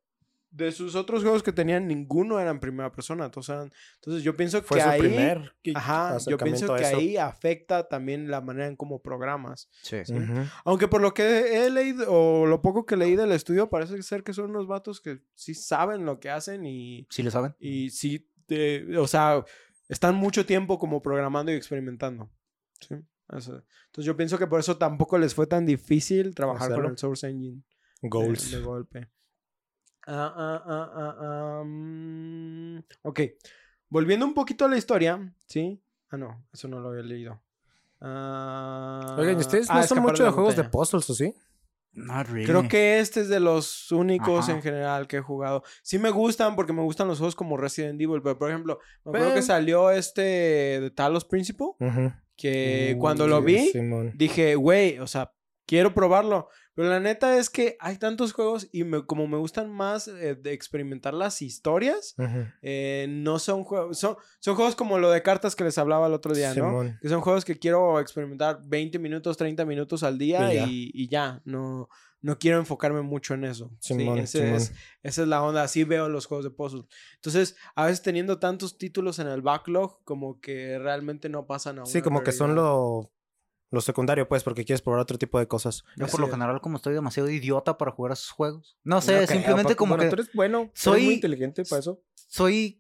[0.52, 3.30] de sus otros juegos que tenían, ninguno era en primera persona.
[3.30, 5.00] todos eran- Entonces, yo pienso Fue que su ahí...
[5.00, 9.70] primer Ajá, yo pienso que ahí afecta también la manera en cómo programas.
[9.84, 9.98] Sí.
[10.06, 10.14] Sí.
[10.66, 14.24] Aunque por lo que he leído, o lo poco que leí del estudio, parece ser
[14.24, 17.56] que son unos vatos que sí saben lo que hacen y, ¿Sí le saben?
[17.60, 18.28] y sí,
[18.98, 19.44] o sea,
[19.88, 22.30] están mucho tiempo como programando y experimentando.
[22.80, 22.96] ¿Sí?
[23.36, 23.64] Eso.
[23.88, 27.28] Entonces yo pienso que por eso tampoco les fue tan difícil trabajar con el Source
[27.30, 27.62] Engine
[28.02, 28.52] de- Goals.
[28.52, 29.10] de, golpe.
[30.08, 31.16] Ah, ah, ah, ah,
[31.60, 33.20] ah, mm, ok.
[33.90, 35.80] Volviendo un poquito a la historia, ¿sí?
[36.10, 37.42] Ah, no, eso no lo había leído.
[38.02, 41.34] Ah, Oigan, ¿y ustedes ah, no son mucho de juegos de puzzles, o sí?
[41.92, 42.46] Not really.
[42.46, 44.54] Creo que este es de los únicos Ajá.
[44.54, 45.64] en general que he jugado.
[45.84, 49.10] Sí me gustan porque me gustan los juegos como Resident Evil, pero por ejemplo, me
[49.12, 52.12] acuerdo que Pero- salió este de Talos Principle, Ujú.
[52.40, 54.12] Que Uh, cuando lo vi, Simón.
[54.16, 55.32] dije, güey, o sea,
[55.66, 56.48] quiero probarlo.
[56.76, 60.36] Pero la neta es que hay tantos juegos y me- como me gustan más eh,
[60.36, 62.16] de experimentar las historias,
[62.62, 66.14] eh, no son juegos, son, son juegos como lo de cartas que les hablaba el
[66.14, 66.98] otro día, ¿no?
[67.02, 70.66] Que son juegos que quiero experimentar 20 minutos, 30 minutos al día Y ya.
[70.70, 71.90] y, y ya, no,
[72.22, 73.72] no quiero enfocarme mucho en eso.
[73.80, 76.84] Sí, ese es- esa es la onda, así veo los juegos de puzzle.
[77.16, 81.86] Entonces, a veces teniendo tantos títulos en el backlog, como que realmente no pasan a
[81.86, 83.12] Sí, como que son lo,
[83.72, 85.84] lo secundario, pues, porque quieres probar otro tipo de cosas.
[85.96, 88.78] Yo por lo general como estoy demasiado idiota para jugar a esos juegos.
[88.84, 92.02] No sé, simplemente como Bueno, que tú eres bueno, soy- eres muy inteligente para eso.
[92.16, 92.80] soy...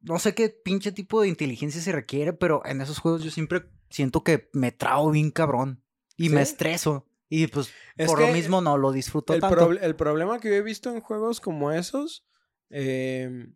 [0.00, 3.70] No sé qué pinche tipo de inteligencia se requiere, pero en esos juegos yo siempre
[3.88, 5.82] siento que me trao bien cabrón.
[6.18, 7.06] Y me estreso.
[7.28, 9.72] Y pues Es por que lo mismo no lo disfruto El, tanto.
[9.72, 12.26] el problema que yo he visto en juegos como esos
[12.70, 13.46] eh,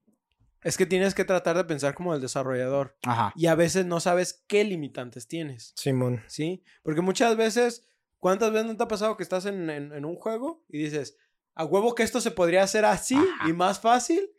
[0.63, 2.97] es que tienes que tratar de pensar como el desarrollador.
[3.05, 3.33] Ajá.
[3.37, 5.73] Y a veces no sabes qué limitantes tienes.
[5.77, 6.23] Simón.
[6.29, 6.65] ¿Sí?
[6.83, 7.87] Porque muchas veces,
[8.19, 11.17] ¿cuántas veces no te ha pasado que estás en, en- en un juego y dices,
[11.55, 13.49] a huevo que esto se podría hacer así Ajá.
[13.49, 14.31] y más fácil,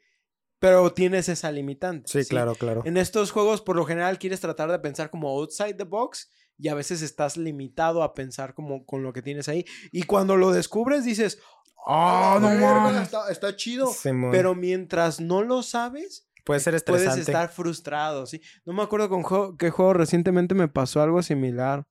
[0.59, 2.11] pero tienes esa limitante?
[2.11, 2.81] Sí, claro, claro.
[2.85, 6.67] En estos juegos, por lo general, quieres tratar de pensar como outside the box y
[6.67, 9.65] a veces estás limitado a pensar como con lo que tienes ahí.
[9.91, 11.39] Y cuando lo descubres, dices,
[11.87, 13.01] ¡Ah, "Ah, no mames!
[13.01, 13.87] Está, está chido.
[13.87, 14.31] Simón.
[14.31, 18.41] Pero mientras no lo sabes, puede ser puedes estar frustrado, ¿sí?
[18.65, 21.87] No me acuerdo con juego- qué juego recientemente me pasó algo similar.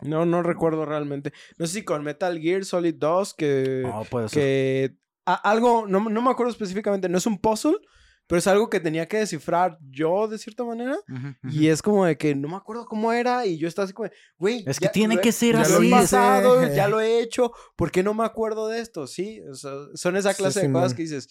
[0.00, 1.32] No, no recuerdo realmente.
[1.58, 3.82] No sé si con Metal Gear Solid 2, que...
[3.84, 4.38] No, puede ser.
[4.42, 7.76] que a- algo, no, no me acuerdo específicamente, no es un puzzle,
[8.26, 10.96] pero es algo que tenía que descifrar yo de cierta manera.
[11.50, 14.08] Y es como de que no me acuerdo cómo era y yo estaba así como,
[14.38, 14.64] güey.
[14.66, 15.86] Es que ya tiene lo he- que ser ya lo así.
[15.88, 19.06] he pasado, ya lo he hecho, ¿por qué no me acuerdo de esto?
[19.06, 20.96] Sí, o sea, son esa Sí, clase de cosas Simón.
[20.96, 21.28] que dices,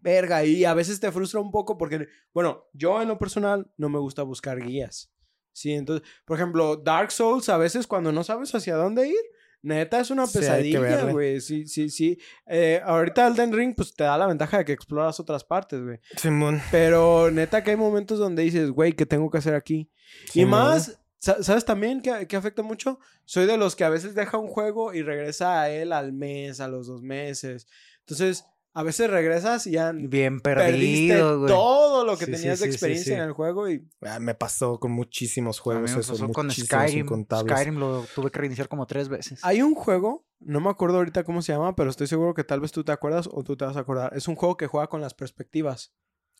[0.00, 3.88] verga, y a veces te frustra un poco porque, bueno, yo en lo personal no
[3.88, 5.10] me gusta buscar guías.
[5.52, 9.16] Sí, entonces, por ejemplo, Dark Souls a veces cuando no sabes hacia dónde ir,
[9.62, 11.40] neta es una Sí, pesadilla, güey.
[11.40, 12.18] Sí, sí, sí.
[12.46, 15.98] Eh, ahorita Elden Ring pues te da la ventaja de que exploras otras partes, güey.
[16.16, 16.60] Simón.
[16.70, 19.90] Pero neta que hay momentos donde dices, güey, ¿qué tengo que hacer aquí?
[20.34, 22.98] y más, sa- ¿sabes también que, que afecta mucho?
[23.24, 26.60] Soy de los que a veces deja un juego y regresa a él al mes,
[26.60, 27.66] a los dos meses.
[28.00, 28.44] Entonces,
[28.78, 31.52] a veces regresas y ya Bien perdiste perdido, güey.
[31.52, 33.20] todo lo que Sí, sí, tenías de sí, sí, experiencia sí.
[33.20, 33.88] en el juego y...
[34.02, 37.00] Ah, me pasó con muchísimos juegos me eso, pasó con Skyrim.
[37.00, 37.52] incontables.
[37.52, 39.40] Skyrim lo tuve que reiniciar como tres veces.
[39.42, 42.60] Hay un juego, no me acuerdo ahorita cómo se llama, pero estoy seguro que tal
[42.60, 44.12] vez tú te acuerdas o tú te vas a acordar.
[44.16, 45.92] Es un juego que juega con las perspectivas.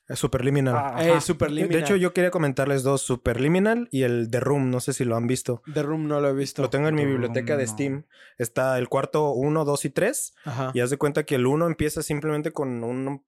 [0.09, 0.75] Es Superliminal.
[0.77, 1.21] Ah, Eh.
[1.21, 1.71] Superliminal.
[1.77, 5.17] De hecho, yo quería comentarles dos, Superliminal y el The Room, no sé si lo
[5.17, 5.63] han visto.
[5.73, 6.63] The Room no lo he visto.
[6.63, 7.71] Lo tengo en mi biblioteca de no.
[7.73, 8.05] Steam.
[8.39, 10.35] Está el cuarto 1, 2 y 3.
[10.45, 10.71] Ajá.
[10.75, 13.23] Y haz de cuenta que el 1 empieza simplemente con un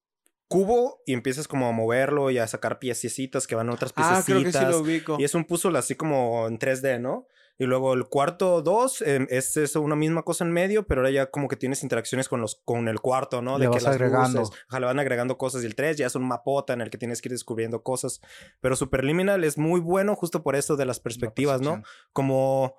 [0.49, 4.23] cubo y empiezas como a moverlo y a sacar piececitas que van a otras Ah,
[4.23, 4.25] piececitas.
[4.25, 5.17] creo que sí lo ubico.
[5.21, 7.27] Y es un puzzle así como en 3D, ¿no?
[7.61, 11.11] Y luego el cuarto 2 eh, es eso, una misma cosa en medio, pero ahora
[11.11, 13.59] ya como que tienes interacciones con los con el cuarto, ¿no?
[13.59, 14.41] Le que vas las agregando.
[14.41, 15.63] luces, le van agregando cosas.
[15.63, 18.23] Y el 3 ya es un mapota en el que tienes que ir descubriendo cosas.
[18.63, 21.83] Pero Superliminal es muy bueno justo por eso de las perspectivas, ¿no?
[22.15, 22.77] Como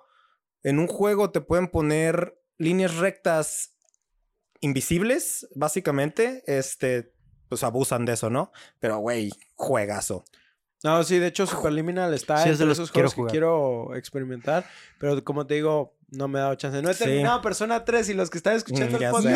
[0.64, 3.76] en un juego te pueden poner líneas rectas
[4.58, 7.14] invisibles, básicamente, este,
[7.48, 8.50] pues abusan de eso, ¿no?
[8.80, 10.24] Pero, güey, juegazo.
[10.84, 13.30] No, sí, de hecho Superliminal está Sí, es de entre los esos quiero juegos que
[13.32, 14.64] quiero experimentar,
[14.98, 16.82] pero como te digo, no me he dado chance.
[16.82, 17.04] No he Sí.
[17.04, 19.26] terminado Persona 3 y los que están escuchando Mm, el podcast...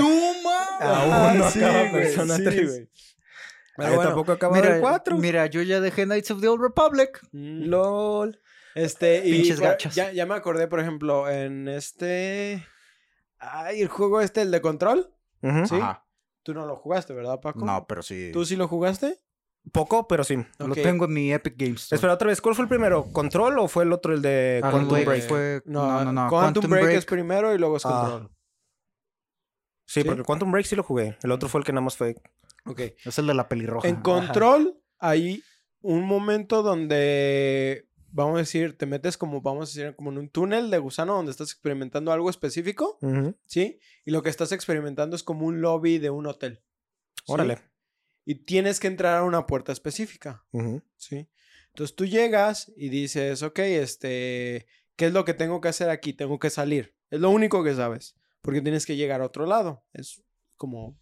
[0.81, 2.71] Aún no sí, acaba Persona sí, 3.
[2.71, 2.89] güey.
[3.77, 5.19] Pero bueno, tampoco acaba Mira, el 4.
[5.19, 7.21] mira, yo ya dejé Knights of the Old Republic.
[7.33, 7.65] Mm.
[7.67, 8.41] LOL.
[8.75, 9.95] Este, y Pinches por- gachas.
[9.95, 12.67] Ya, ya me acordé, por ejemplo, en este...
[13.39, 15.13] Ay, el juego este, el de control.
[15.43, 15.77] Sí.
[15.77, 16.05] Ajá.
[16.43, 17.65] Tú no lo jugaste, ¿verdad, Paco?
[17.65, 18.31] No, pero sí.
[18.33, 19.19] ¿Tú sí lo jugaste?
[19.73, 20.37] Poco, pero sí.
[20.59, 21.83] Lo tengo en mi Epic Games.
[21.83, 21.97] Store.
[21.97, 23.05] Espera, otra vez, ¿cuál fue el primero?
[23.13, 25.29] ¿Control o fue el otro, el de Alan Quantum Break?
[25.29, 26.29] fue- No, No, no, no.
[26.31, 28.09] Quantum, Break, es primero y luego es Ah.
[28.11, 28.31] control.
[29.87, 30.07] Sí, ¿Sí?
[30.07, 31.17] porque Quantum Break sí lo jugué.
[31.23, 32.15] El otro fue el que nada más fue.
[32.65, 32.81] Ok.
[33.05, 33.87] Es el de la pelirroja.
[33.89, 35.43] En control hay
[35.81, 40.29] un momento donde, vamos a decir, te metes como, vamos a decir, como en un
[40.29, 42.99] túnel de gusano donde estás experimentando algo específico.
[43.47, 43.79] ¿sí?
[44.05, 46.63] Y lo que estás experimentando es como un lobby de un hotel.
[47.25, 47.33] ¿sí?
[48.27, 50.45] Y tienes que entrar a una puerta específica.
[50.97, 51.29] ¿sí?
[51.69, 56.13] Entonces tú llegas y dices, ok, este, ¿qué es lo que tengo que hacer aquí?
[56.13, 56.95] Tengo que salir.
[57.11, 59.85] Es lo único que sabes, porque tienes que llegar a otro lado.
[59.93, 60.23] Es
[60.57, 60.99] como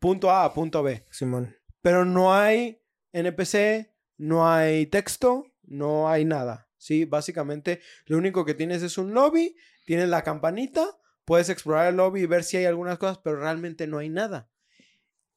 [0.00, 1.04] punto A a punto B.
[1.10, 1.54] Simón.
[1.82, 2.82] Pero no hay
[3.12, 6.70] NPC, no hay texto, no hay nada.
[6.78, 10.86] Sí, básicamente lo único que tienes es un lobby, tienes la campanita,
[11.24, 14.50] puedes explorar el lobby y ver si hay algunas cosas, pero realmente no hay nada.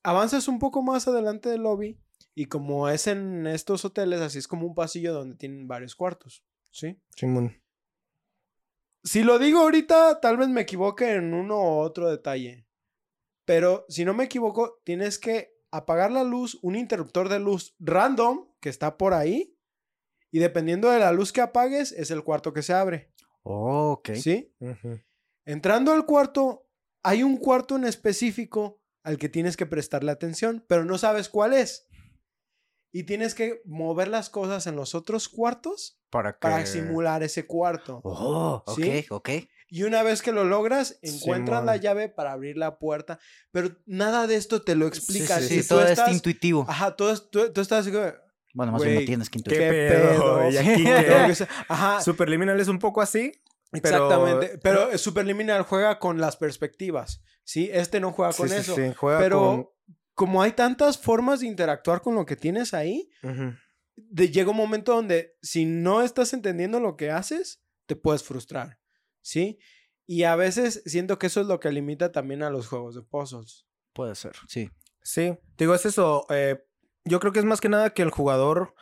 [0.07, 1.99] Avanzas un poco más adelante del lobby
[2.33, 6.45] y como es en estos hoteles, así es como un pasillo donde tienen varios cuartos.
[6.71, 6.97] ¿Sí?
[7.13, 7.61] Simón.
[9.03, 12.65] Si lo digo ahorita, tal vez me equivoque en uno u otro detalle.
[13.43, 18.47] Pero si no me equivoco, tienes que apagar la luz, un interruptor de luz random
[18.61, 19.57] que está por ahí.
[20.31, 23.11] Y dependiendo de la luz que apagues, es el cuarto que se abre.
[23.43, 24.11] Oh, ok.
[24.13, 24.53] ¿Sí?
[25.43, 26.65] Entrando al cuarto,
[27.03, 31.53] hay un cuarto en específico al que tienes que prestarle atención, pero no sabes cuál
[31.53, 31.87] es.
[32.91, 36.39] Y tienes que mover las cosas en los otros cuartos Para que...
[36.39, 38.01] para simular ese cuarto.
[38.03, 39.05] Oh, ok, ¿Sí?
[39.09, 39.29] ok.
[39.69, 43.19] Y una vez que lo logras, encuentras la llave para abrir la puerta.
[43.51, 45.39] Pero nada de esto te lo explica.
[45.39, 46.65] Sí, sí, tú todo estás- es intuitivo.
[46.67, 47.89] Ajá, tú, es- tú- tú estás
[48.53, 49.69] Bueno, más bien no tienes que ¿Qué intuir.
[51.37, 51.47] qué?
[51.69, 53.31] Ajá, Superliminal es un poco así.
[53.71, 54.57] Pero- exactamente.
[54.59, 57.21] Pero Superliminal juega con las perspectivas.
[57.43, 57.69] ¿Sí?
[57.71, 58.75] Este no juega con Sí, sí, eso.
[58.75, 59.73] sí, juega Pero
[60.13, 63.57] como hay tantas formas de interactuar con lo que tienes ahí, con-
[63.95, 68.79] de- llega un momento donde si no estás entendiendo lo que haces, te puedes frustrar,
[69.21, 69.59] ¿sí?
[70.05, 73.01] Y a veces siento que eso es lo que limita también a los juegos de
[73.01, 73.65] puzzles.
[73.93, 74.69] Puede ser, sí.
[75.01, 76.25] Sí, digo, es eso.
[76.29, 76.65] eh,
[77.05, 78.75] yo creo que es más que nada que el jugador,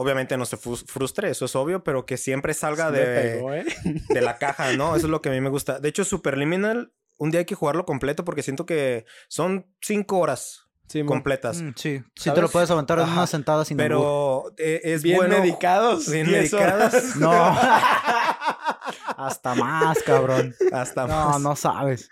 [0.00, 3.66] obviamente no se frus- frustre, eso es obvio, pero que siempre salga de, pegó, ¿eh?
[4.08, 4.94] de la caja, ¿no?
[4.94, 5.80] Eso es lo que a mí me gusta.
[5.80, 10.64] De hecho, Superliminal, un día hay que jugarlo completo porque siento que son cinco horas
[10.86, 11.60] Sí, completas.
[11.60, 13.76] Mm, sí, sí te lo puedes aventar en una sentada sin.
[13.76, 15.38] Pero eh, es bien bueno.
[15.38, 16.10] medicados.
[16.10, 16.94] bien 10 horas.
[16.94, 17.16] medicadas.
[17.16, 17.30] No.
[19.18, 20.54] Hasta más, cabrón.
[20.72, 21.40] Hasta No, más.
[21.42, 22.08] no sabes.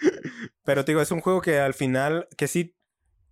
[0.64, 2.76] Pero te digo, es un juego que al final, que sí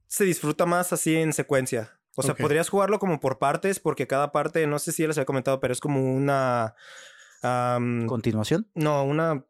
[0.07, 1.94] se disfruta más así en secuencia.
[2.17, 5.19] O sea, podrías jugarlo como por partes, porque cada parte, no sé si ya les
[5.19, 6.75] había comentado, pero es como una.
[7.43, 8.71] am, Continuación.
[8.75, 9.45] no, una.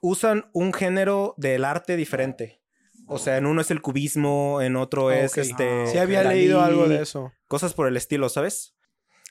[0.00, 2.60] Usan un género del arte diferente.
[3.06, 5.86] O sea, en uno es el cubismo, en otro es este.
[5.88, 7.32] Sí había Dalí, leído algo de eso.
[7.48, 8.76] Cosas por el estilo, ¿sabes?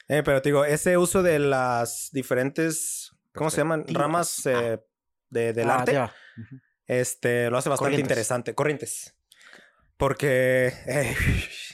[0.10, 3.12] Eh, pero te digo, ese uso de las diferentes.
[3.34, 3.84] ¿Cómo se llaman?
[3.88, 4.80] Ramas eh,
[5.30, 5.94] de- del Ah, arte.
[5.94, 6.14] ya.
[6.86, 8.12] Este, lo hace bastante Corrientes.
[8.12, 8.54] interesante.
[8.56, 9.16] Corrientes.
[9.98, 10.72] Porque.
[10.88, 11.16] eh,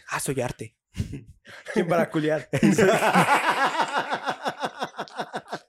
[0.09, 0.77] ah, soy arte.
[1.73, 2.49] ¿Quién para culiar?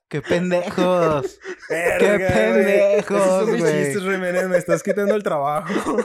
[0.08, 1.38] ¡Qué pendejos!
[1.68, 2.32] Verga, güey.
[2.32, 3.84] pendejos, Esos son mis güey!
[3.84, 4.02] chistes.
[4.48, 5.96] Me estás quitando el trabajo.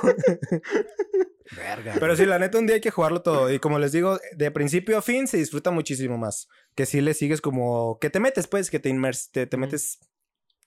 [1.56, 1.96] Verga.
[2.00, 3.52] Pero sí, la neta, un día hay que jugarlo todo.
[3.52, 6.48] Y como les digo, de principio a fin se disfruta muchísimo más.
[6.76, 7.98] Que si le sigues como...
[8.00, 10.00] Que te metes, pues, que te, inmers te, te metes...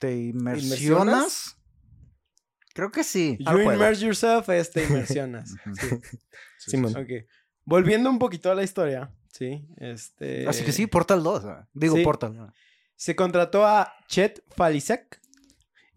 [0.01, 0.65] ¿Te inmersionas?
[0.65, 1.59] ¿Inmersionas?
[2.75, 3.37] Creo que sí.
[3.41, 5.53] You immerse yourself es te inmersionas.
[5.67, 6.01] Ujú.
[6.59, 6.97] Simón.
[6.97, 7.27] Ok.
[7.69, 9.67] Volviendo un poquito a la historia, ¿sí?
[9.77, 10.49] Este...
[10.49, 11.45] Así que sí, Portal 2.
[11.45, 11.69] ah.
[11.75, 12.03] Digo, Sí.
[12.03, 12.37] Portal.
[12.41, 12.55] ah.
[12.97, 15.21] Se contrató a Chet Falisek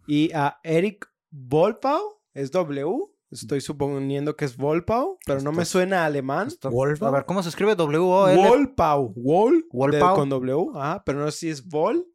[0.06, 2.20] y a Eric Volpau.
[2.34, 2.86] Es W.
[3.32, 6.48] Estoy suponiendo que es Volpau, pero no me suena a alemán.
[6.50, 7.02] Está- Wolf.
[7.04, 7.76] A ver, ¿cómo se escribe?
[7.76, 8.36] W-O-L.
[8.50, 9.14] Volpau.
[9.16, 9.66] Wol.
[9.72, 10.10] Wolpau.
[10.10, 10.72] de- Con W.
[10.76, 12.06] Ajá, pero no sé si es Vol.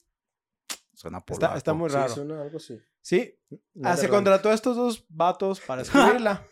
[0.93, 1.57] Suena Está, polaco.
[1.57, 2.13] está muy raro.
[2.43, 2.79] algo así.
[3.01, 3.35] Sí.
[3.83, 5.83] Ah, se contrató a estos dos vatos para
[6.21, 6.47] escribirla.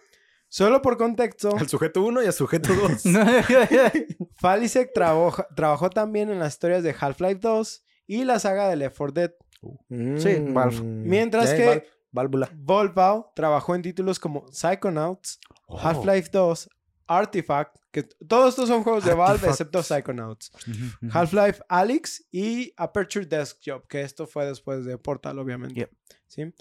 [0.56, 3.02] Solo por contexto, Al sujeto 1 y al sujeto 2.
[4.36, 8.96] Falisek trabaja- trabajó también en las historias de Half-Life 2 y la saga de Left
[8.96, 9.32] 4 Dead.
[10.20, 10.80] Sí, Valve.
[10.82, 11.86] Mientras que- Valve.
[12.12, 12.50] Válvula.
[12.54, 15.76] Volpau trabajó en títulos como Psychonauts, Oh.
[15.80, 16.68] Half-Life 2,
[17.08, 19.50] Artifact, que todos estos son juegos de Valve Artifact.
[19.54, 20.52] excepto Psychonauts.
[21.12, 25.74] Half-Life Alyx y Aperture Desk Job, que esto fue después de Portal, obviamente.
[25.80, 25.90] Yep.
[26.28, 26.54] ¿Sí?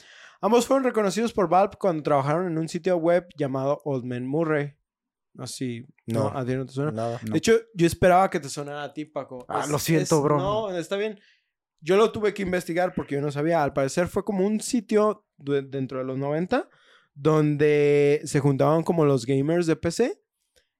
[0.43, 4.73] Ambos fueron reconocidos por Valve cuando trabajaron en un sitio web llamado Old Man Murray.
[5.39, 6.38] Así, no, No.
[6.38, 6.91] a ti no te suena.
[6.91, 7.19] Nada.
[7.23, 7.32] No.
[7.32, 9.45] De hecho, yo esperaba que te sonara a ti, Paco.
[9.47, 10.38] Ah, lo siento, bro.
[10.38, 11.17] No, está bien.
[11.79, 13.63] Yo lo tuve que investigar porque yo no sabía.
[13.63, 16.69] Al parecer fue como un sitio de- dentro de los 90
[17.15, 20.19] donde se juntaban como los gamers de PC.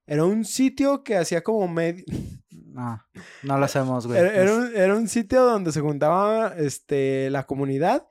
[0.06, 2.04] Era un sitio que hacía como medio...
[2.52, 3.02] No,
[3.43, 4.19] no lo hacemos, güey.
[4.19, 8.08] Era, era un, era un sitio donde se juntaba este, la comunidad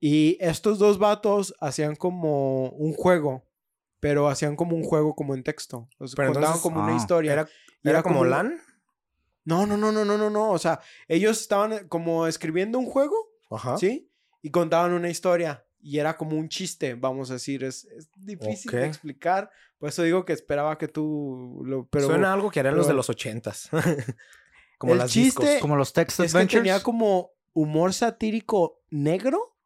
[0.00, 3.44] y estos dos vatos hacían como un juego,
[4.00, 5.88] pero hacían como un juego como en texto.
[5.98, 7.32] O sea, Pero contaban entonces- como una ah, historia.
[7.34, 7.48] Era,
[7.82, 8.58] Y era como un- LAN.
[9.44, 10.50] No, no, no, no, no, no, no.
[10.50, 13.14] O sea, ellos estaban eh, como escribiendo un juego,
[13.50, 13.76] Ajá.
[13.78, 14.10] ¿sí?
[14.42, 15.64] Y contaban una historia.
[15.82, 17.64] Y era como un chiste, vamos a decir.
[17.64, 18.86] Es, es difícil de Ok.
[18.86, 19.50] explicar.
[19.78, 21.86] Por eso digo que esperaba que tú lo...
[21.88, 23.70] Pero Suena algo que harían los pero- de los ochentas.
[24.78, 25.60] como El las chiste- discos.
[25.62, 26.62] Como los text es que adventures.
[26.62, 29.56] tenía como humor satírico negro,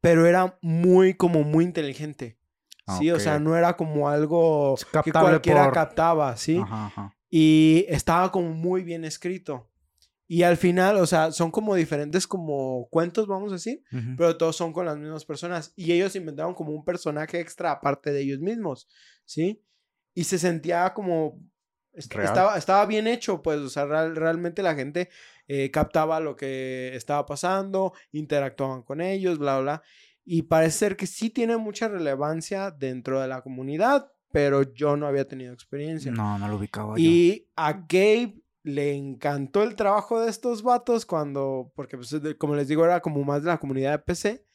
[0.00, 2.38] Pero era muy, como muy inteligente.
[2.86, 6.56] Ah, Sí, o sea, no era como algo que cualquiera por- captaba, ¿sí?
[6.58, 7.16] Ajá, ajá.
[7.30, 9.68] Y estaba como muy bien escrito.
[10.26, 13.82] Y al final, o sea, son como diferentes como cuentos, vamos a decir,
[14.16, 15.72] pero todos son con las mismas personas.
[15.76, 18.88] Y ellos inventaron como un personaje extra aparte de ellos mismos,
[19.24, 19.62] ¿sí?
[20.14, 21.38] Y se sentía como...
[21.94, 22.26] est- Real.
[22.28, 25.08] Estaba, estaba bien hecho, pues, o sea, real- realmente la gente
[25.48, 29.82] eh, captaba lo que estaba pasando, interactuaban con ellos, bla, bla.
[30.24, 35.06] Y parece ser que sí tiene mucha relevancia dentro de la comunidad, pero yo no
[35.06, 36.12] había tenido experiencia.
[36.12, 37.02] No, no lo ubicaba yo.
[37.04, 42.68] Y a Gabe le encantó el trabajo de estos vatos cuando, porque pues, como les
[42.68, 44.46] digo, era como más de la comunidad de PC.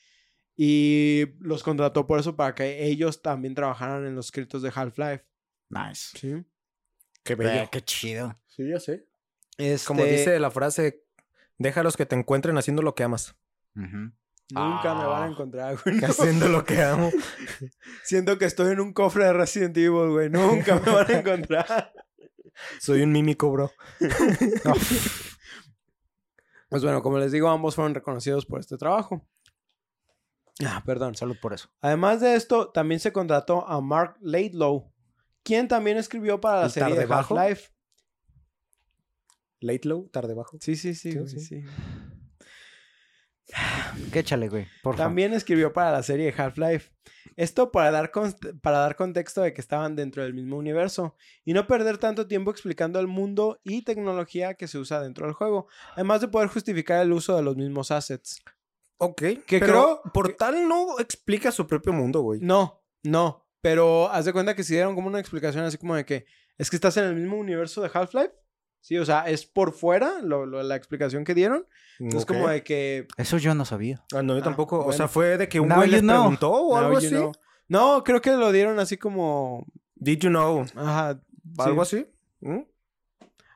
[0.55, 5.23] Y los contrató por eso para que ellos también trabajaran en los scriptos de Half-Life.
[5.69, 6.17] Nice.
[6.17, 6.33] Sí.
[7.27, 7.69] Qué bello.
[7.71, 8.39] qué chido.
[8.47, 9.05] Sí, ya sé.
[9.57, 11.03] Este, Como dice la frase,
[11.57, 13.35] déjalos que te encuentren haciendo lo que amas.
[13.73, 15.27] Nunca me van a Ah.
[15.29, 15.97] encontrar, güey.
[16.01, 16.07] No.
[16.07, 17.11] Haciendo lo que amo.
[18.03, 20.29] Siento que estoy en un cofre de Resident Evil, güey.
[20.29, 21.93] Nunca me van a encontrar.
[22.79, 23.71] Soy un mímico, bro.
[26.69, 29.25] Pues bueno, como les digo, ambos fueron reconocidos por este trabajo.
[30.65, 31.15] Ah, perdón.
[31.15, 31.69] Salud por eso.
[31.81, 34.91] Además de esto, también se contrató a Mark Laidlow,
[35.47, 37.13] quien también escribió para la ¿El serie de?
[37.13, 37.69] Half-Life.
[39.61, 40.57] Late low, tarde bajo.
[40.59, 41.39] Sí, sí, sí, Sí, güey, sí.
[41.39, 41.63] sí.
[44.11, 44.65] ¿Qué échale, güey?
[44.83, 44.97] Por favor.
[45.07, 46.91] También escribió para la serie de Half-Life.
[47.37, 48.11] Esto para dar,
[48.61, 51.15] para dar contexto de que estaban dentro del mismo universo
[51.45, 55.33] y no perder tanto tiempo explicando el mundo y tecnología que se usa dentro del
[55.35, 58.41] juego, además de poder justificar el uso de los mismos assets.
[58.97, 59.21] Ok.
[59.45, 62.39] Que pero creo- Portal no explica su propio mundo, güey.
[62.41, 66.05] No, no, pero haz de cuenta que si dieron como una explicación así como de
[66.05, 66.25] que
[66.57, 68.31] es que estás en el mismo universo de Half-Life.
[68.79, 71.65] Sí, o sea, es por fuera lo- lo- la explicación que dieron.
[71.99, 72.27] Entonces, Ok.
[72.35, 73.07] como de que.
[73.17, 74.03] Eso yo no sabía.
[74.15, 74.77] Ah, no, yo Ah, tampoco.
[74.79, 74.93] O bueno.
[74.97, 76.21] sea, fue de que un Now güey you les know.
[76.21, 77.09] preguntó o now algo así.
[77.09, 77.31] know.
[77.67, 79.65] No, creo que lo dieron así como.
[79.95, 80.65] Did you know?
[80.75, 81.19] Ajá.
[81.57, 81.97] ¿Algo sí.
[81.97, 82.07] así?
[82.39, 82.59] ¿Mm?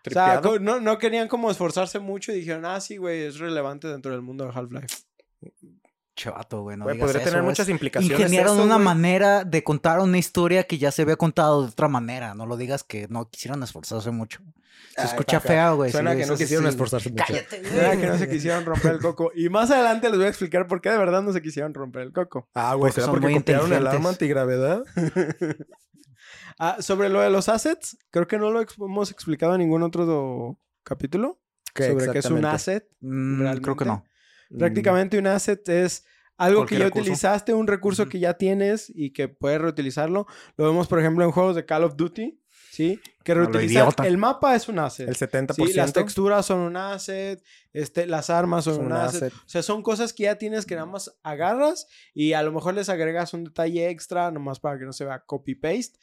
[0.08, 3.88] O sea, no, no querían como esforzarse mucho y dijeron, ah, sí, güey, es relevante
[3.88, 4.96] dentro del mundo de Half-Life.
[6.30, 8.20] Güey, no Güey, digas podría eso, tener es- muchas implicaciones.
[8.20, 8.86] Ingeniaron eso, una güey.
[8.86, 12.34] manera de contar una historia que ya se había contado de otra manera.
[12.36, 14.42] No lo digas que no quisieron esforzarse mucho.
[14.96, 15.92] Se Ay, escucha fea, güey.
[15.92, 16.86] Suena que no quisieron así, güey.
[16.88, 17.24] esforzarse mucho.
[17.28, 18.30] Cállate, Era que no se güey.
[18.38, 19.32] quisieron romper el coco.
[19.36, 22.02] Y más adelante les voy a explicar por qué de verdad no se quisieron romper
[22.04, 22.50] el coco.
[22.54, 24.84] Ah, güey, Porque ¿será son porque muy copiaron el arma antigravedad?
[26.60, 30.60] Ah, sobre lo de los assets, creo que no lo hemos explicado en ningún otro
[30.84, 31.40] capítulo.
[31.76, 32.86] sobre qué es un asset.
[33.00, 34.06] Mm, creo que no.
[34.60, 36.06] Prácticamente un asset es
[36.46, 37.02] algo que ya recurso.
[37.04, 38.12] utilizaste, un recurso Ujú.
[38.12, 40.28] que ya tienes y que puedes reutilizarlo.
[40.58, 42.40] Lo vemos, por ejemplo, en juegos de Call of Duty,
[42.72, 43.00] ¿sí?
[43.24, 45.08] Que lo reutilizar el mapa es un asset.
[45.08, 45.54] El 70%.
[45.68, 49.24] Sí, las texturas son un asset, este, las armas son, Son un asset.
[49.24, 49.34] asset.
[49.34, 52.74] O sea, son cosas que ya tienes que nada más agarras y a lo mejor
[52.74, 56.00] les agregas un detalle extra, nomás para que no se vea copy-paste.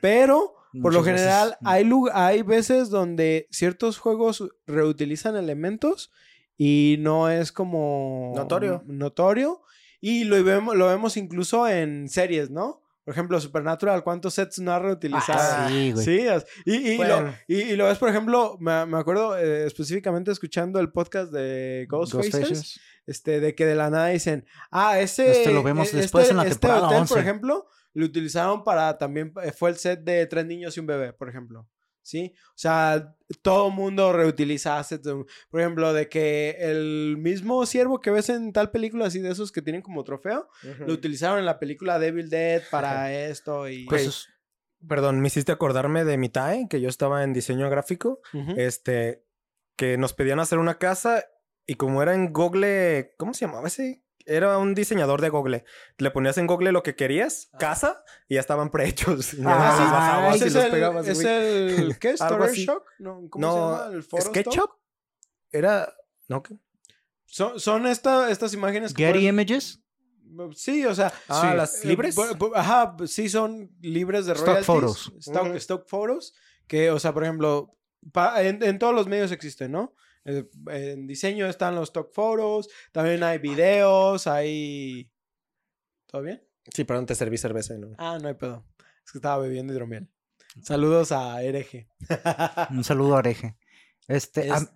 [0.00, 1.66] Pero, por lo Muchas veces, general, mm.
[1.66, 6.12] hay, hay veces donde ciertos juegos reutilizan elementos
[6.56, 8.34] y no es como...
[8.36, 8.82] Notorio.
[8.86, 9.62] Notorio.
[10.00, 12.82] Y lo vemos, lo vemos incluso en series, ¿no?
[13.04, 15.38] Por ejemplo, Supernatural, ¿cuántos sets no ha reutilizado?
[15.40, 16.04] Ah, sí, güey.
[16.04, 16.26] Sí,
[16.64, 17.22] y, y, Bueno.
[17.22, 21.32] lo, y, y lo ves, por ejemplo, me, me acuerdo eh, específicamente escuchando el podcast
[21.32, 22.80] de Ghostfacers, Ghostfacers.
[23.06, 25.30] este, de que de la nada dicen, ah, ese...
[25.30, 27.14] Este lo vemos eh, después en la este temporada hotel, 11.
[27.14, 30.86] por ejemplo, lo utilizaron para también, eh, fue el set de tres niños y un
[30.86, 31.66] bebé, por ejemplo.
[32.02, 32.34] ¿Sí?
[32.48, 35.08] O sea, todo mundo reutiliza assets.
[35.50, 39.52] Por ejemplo, de que el mismo ciervo que ves en tal película, así de esos
[39.52, 40.48] que tienen como trofeo,
[40.86, 43.86] lo utilizaron en la película Devil Dead para esto y...
[43.86, 44.28] Pues
[44.86, 48.20] Perdón, me hiciste acordarme de mi TAE, que yo estaba en diseño gráfico,
[48.56, 49.26] este,
[49.76, 51.24] que nos pedían hacer una casa
[51.66, 54.02] y como era en Google, ¿cómo se llamaba ese?
[54.26, 55.64] Era un diseñador de Google.
[55.98, 59.34] Le ponías en Google lo que querías, casa, y ya estaban prehechos.
[59.44, 59.92] Ah, los sí.
[59.92, 62.64] bajabas Ese y es los el, pegabas, es el ¿qué ¿Storage.
[62.64, 62.84] Shock?
[62.98, 63.94] No, ¿Cómo no, se llama?
[63.94, 64.22] ¿El?
[64.22, 64.70] SketchUp
[65.50, 65.92] era,
[66.28, 66.54] no, ¿qué?
[67.26, 69.80] Son, son esta- estas imágenes que Getty Images.
[70.54, 71.12] Sí, o sea...
[71.28, 71.56] Ah, Sí.
[71.56, 72.16] las eh, libres.
[72.54, 74.66] ajá, sí son libres de Stock royalties.
[74.66, 75.12] photos.
[75.18, 75.54] Stock, Ujú.
[75.54, 76.34] stock photos.
[76.68, 77.76] Que, o sea, por ejemplo,
[78.12, 79.92] pa- en, en todos los medios existen, ¿no?
[80.24, 82.68] Eh, En diseño están los stock photos.
[82.92, 85.10] También hay videos, hay...
[86.06, 86.42] ¿Todo bien?
[86.74, 87.74] Sí, perdón, te serví cerveza.
[87.78, 87.88] ¿no?
[87.98, 88.64] Ah, no hay pedo.
[89.04, 90.08] Es que estaba bebiendo hidromiel.
[90.62, 91.88] Saludos a Hereje.
[92.70, 93.56] Un saludo a Areje.
[94.08, 94.72] Este, a, Es-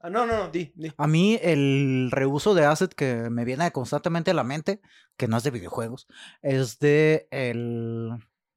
[0.00, 0.92] Ah, no, no, no, di, di.
[0.98, 4.82] a mí el reuso de asset que me viene constantemente a la mente,
[5.16, 6.06] que no es de videojuegos,
[6.42, 8.10] es de el,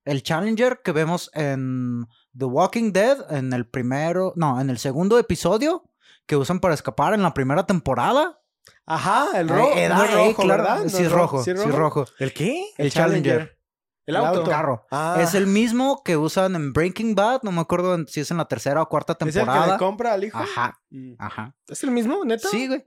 [0.03, 2.05] el Challenger que vemos en
[2.38, 5.89] The Walking Dead, en el primero, no, en el segundo episodio,
[6.28, 8.39] que usan para escapar en la primera temporada.
[8.86, 9.71] Ajá, el Eh, rojo.
[9.75, 10.84] eh, no es eh, rojo, claro, ¿verdad?
[10.84, 12.05] ¿No Sí es rojo, ¿Sí sí es rojo.
[12.19, 12.65] ¿El qué?
[12.78, 13.57] El Challenger.
[14.05, 14.39] El El auto.
[14.39, 14.49] auto.
[14.51, 14.86] Carro.
[14.91, 18.38] Ah, Es el mismo que usan en Breaking Bad, no me acuerdo si es en
[18.38, 19.73] la tercera o cuarta ¿Es el que temporada.
[19.73, 20.38] le compra al hijo?
[20.38, 21.55] Ajá, Mm, ajá.
[21.67, 22.47] ¿Es el mismo, neta?
[22.49, 22.86] Sí, güey.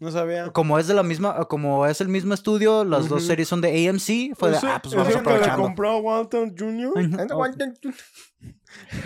[0.00, 0.52] No sabía.
[0.52, 3.26] Como es de la misma, como es el mismo estudio, las dos Ujú.
[3.26, 5.62] series son de AMC, fue de, ¿Ese- ah, pues vamos que le aprovechando.
[5.64, 6.90] compró a Walton Jr.?
[6.90, 7.98] Ujú.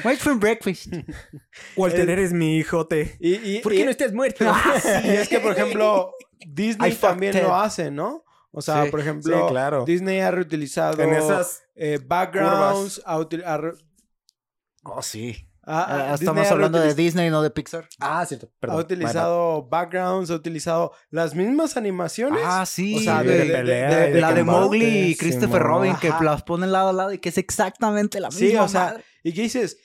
[0.04, 0.86] Wait for breakfast.
[1.76, 3.16] Walter, El- eres mi hijote.
[3.20, 4.44] Y, y, ¿Por y- qué no estás muerto?
[5.04, 6.12] y es que, por ejemplo,
[6.46, 8.24] Disney I también lo hace, ¿no?
[8.50, 8.90] O sea, Sí.
[8.90, 9.84] por ejemplo, Sí, claro.
[9.84, 11.62] Disney ha reutilizado En esas...
[11.74, 13.72] eh, backgrounds, ha ha
[14.84, 15.48] Oh, sí.
[15.64, 17.88] Ha- Ah, Disney estamos ha hablando de Disney, no de Pixar.
[18.00, 18.50] Ah, cierto.
[18.58, 18.78] Perdón.
[18.78, 22.42] ha utilizado backgrounds, ha utilizado las mismas animaciones.
[22.44, 22.96] Ah, sí.
[22.96, 25.62] O sea, de- de- la de Mowgly y Christopher Simón.
[25.62, 28.64] Robin, que las ponen lado a lado y que es exactamente la Sí, misma.
[28.64, 29.04] o sea, madre.
[29.22, 29.78] y que dices,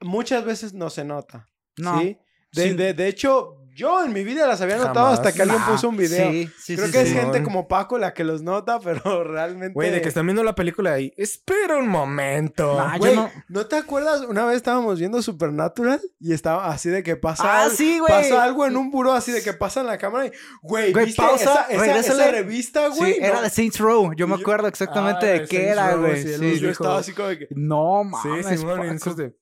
[0.00, 1.48] muchas veces no se nota.
[1.78, 2.00] no.
[2.00, 2.18] ¿sí?
[2.52, 2.74] Sí.
[2.94, 5.18] de hecho, yo en mi vida las había notado Jamás.
[5.18, 6.30] hasta que alguien puso un video.
[6.30, 7.14] Sí, sí, Creo sí, que es sí.
[7.14, 9.74] gente como Paco la que los nota, pero realmente.
[9.74, 11.12] Güey, de que están viendo la película y...
[11.16, 12.76] Espera un momento.
[12.78, 13.66] Nah, Güey, no- no...
[13.66, 14.20] te acuerdas?
[14.22, 18.12] Una vez estábamos viendo Supernatural y estaba así de que pasa, Ah, sí, güey.
[18.12, 21.06] pasa algo en un buró así de que pasa en la cámara y, güey, Güey,
[21.06, 23.14] ¿viste pausa, esa, esa, esa revista, güey?
[23.14, 24.12] Sí, era de Saints Row.
[24.14, 26.22] Yo me acuerdo exactamente Ah, de qué Saints era, Row, güey.
[26.22, 26.70] sí, Sí, yo dijo.
[26.70, 27.48] estaba así como de que...
[27.50, 28.46] No, Sí, mames.
[28.62, 29.34] En esos de-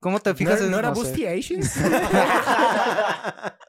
[0.00, 1.00] ¿Cómo te ¿No, fijas en ¿no era no sé.
[1.02, 1.74] Busty Asians?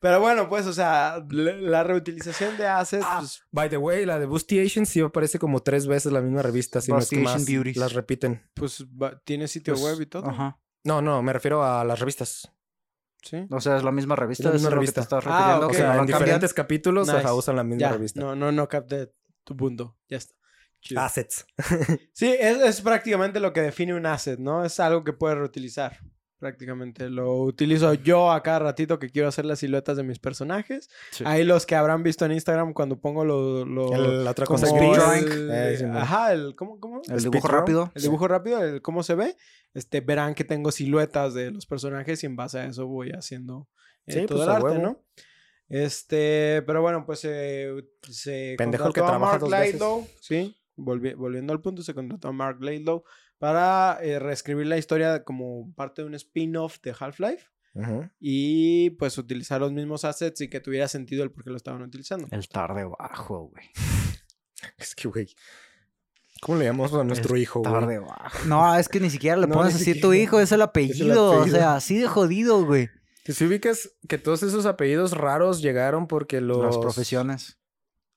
[0.00, 4.04] Pero bueno, pues, o sea, la, la reutilización de assets, Ah, pues, By the way,
[4.06, 6.80] la de Busty Asians sí aparece como tres veces la misma revista.
[6.80, 7.76] Si no es que más Beauties.
[7.76, 8.42] las repiten.
[8.54, 8.84] pues,
[9.24, 10.28] tiene sitio Pues, web y todo.
[10.28, 10.58] Ajá.
[10.84, 12.50] No, no, me refiero a las revistas.
[13.22, 13.46] Sí.
[13.50, 14.42] O sea, es la misma revista.
[14.42, 15.00] Es la misma es lo que revista.
[15.00, 15.66] te estás Ah, refiriendo.
[15.66, 15.72] ok.
[15.72, 17.18] O sea, no en diferentes capítulos Nice.
[17.20, 18.20] ajá, usan la misma Ya, revista.
[18.20, 19.12] no, no, no capté
[19.44, 19.96] tu punto.
[20.08, 20.34] Ya está.
[20.80, 21.00] Chido.
[21.00, 21.46] Assets.
[22.12, 24.64] Sí, es, es prácticamente lo que define un asset, ¿no?
[24.64, 25.98] Es algo que puedes reutilizar.
[26.42, 27.08] Prácticamente.
[27.08, 30.90] Lo utilizo yo a cada ratito que quiero hacer las siluetas de mis personajes.
[31.12, 31.22] Sí.
[31.24, 33.64] Ahí los que habrán visto en Instagram cuando pongo lo...
[33.64, 35.22] lo El- la otra como cosa speed drawing.
[35.32, 36.56] el- Eh, sí, ajá, el...
[36.56, 36.80] ¿Cómo?
[36.80, 36.96] cómo?
[37.08, 37.92] El Speed dibujo rápido.
[37.94, 39.36] El dibujo rápido, el cómo se ve.
[39.72, 43.68] Este, verán que tengo siluetas de los personajes y en base a eso voy haciendo
[44.06, 44.82] eh, Sí, todo pues, el arte, huevo.
[44.82, 45.02] ¿no?
[45.68, 47.72] Este, pero bueno, pues eh,
[48.02, 49.70] se Pendejo el que contrató a trabaja Mark dos veces.
[49.80, 53.02] Laidlaw, sí, volvi- volviendo al punto, se contrató a Mark Laidlaw
[53.42, 57.48] para eh, reescribir la historia como parte de un spin-off de Half-Life
[58.20, 61.82] y pues utilizar los mismos assets y que tuviera sentido el por qué lo estaban
[61.82, 62.28] utilizando.
[62.30, 63.68] El tarde bajo, güey.
[64.78, 65.34] Es que, güey.
[66.40, 67.72] ¿Cómo le llamamos a nuestro hijo, güey?
[67.72, 68.44] Tarde bajo.
[68.46, 70.16] No, es que ni siquiera le No, pones ni así a tu siquiera.
[70.22, 71.30] hijo, es el apellido.
[71.30, 71.56] O apellido.
[71.58, 72.90] sea, así de jodido, güey.
[73.24, 76.64] Que si ubicas que todos esos apellidos raros llegaron porque los...
[76.64, 77.58] Las profesiones.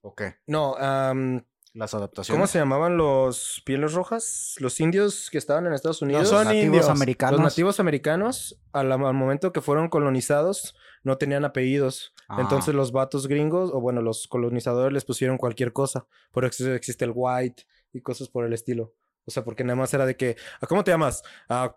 [0.02, 0.36] ¿O qué?
[0.46, 1.44] No, am,
[1.76, 2.38] Las adaptaciones.
[2.38, 4.56] ¿cómo se llamaban los pieles rojas?
[4.60, 6.30] Los indios que estaban en Estados Unidos.
[6.30, 6.90] son nativos indios.
[6.90, 7.40] americanos.
[7.40, 10.74] Los nativos americanos, al, al momento que fueron colonizados,
[11.04, 12.14] no tenían apellidos.
[12.30, 12.38] Ah.
[12.40, 16.08] Entonces los vatos gringos, o bueno, los colonizadores les pusieron cualquier cosa.
[16.32, 18.94] Por eso existe el white y cosas por el estilo.
[19.26, 21.24] O sea, porque nada más era de que, ¿a ¿cómo te llamas?
[21.50, 21.76] A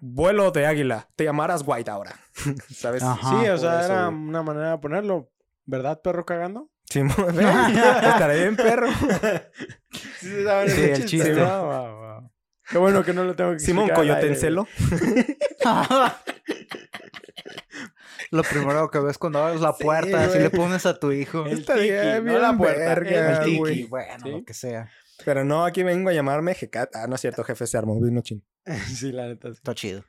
[0.00, 1.08] vuelo de águila.
[1.16, 2.18] Te llamarás white ahora.
[2.70, 3.02] ¿Sabes?
[3.02, 3.28] Ajá.
[3.28, 4.18] sí, o sea, eso, era güey.
[4.18, 5.30] una manera de ponerlo.
[5.66, 6.70] ¿Verdad, perro cagando?
[6.94, 7.42] Simón, ve,
[8.08, 8.88] estaré bien perro.
[10.20, 11.32] Sí, se Sí, el chiste.
[11.32, 11.64] ¿no?
[11.66, 12.30] Wow, wow.
[12.70, 14.68] Qué bueno que no lo tengo que Simón explicar al Coyote en celo.
[18.30, 20.42] Lo primero que ves cuando abres la Sí, puerta, así güey.
[20.42, 21.46] le pones a tu hijo.
[21.46, 23.58] El Estaría tiki, no bien la puerta, verga, el tiki.
[23.58, 23.80] güey.
[23.80, 24.30] Y bueno, ¿Sí?
[24.30, 24.90] lo que sea.
[25.24, 26.94] Pero no, aquí vengo a llamarme Jecat.
[26.96, 28.44] Ah, no es cierto, jefe, se armó vino chin.
[28.66, 28.78] güey.
[28.80, 29.48] sí, la neta.
[29.48, 29.54] sí.
[29.56, 30.04] Está chido.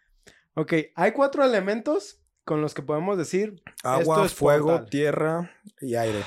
[0.56, 4.90] Ok, hay cuatro elementos con los que podemos decir Agua, Esto es fuego, portal.
[4.90, 6.22] tierra y aire.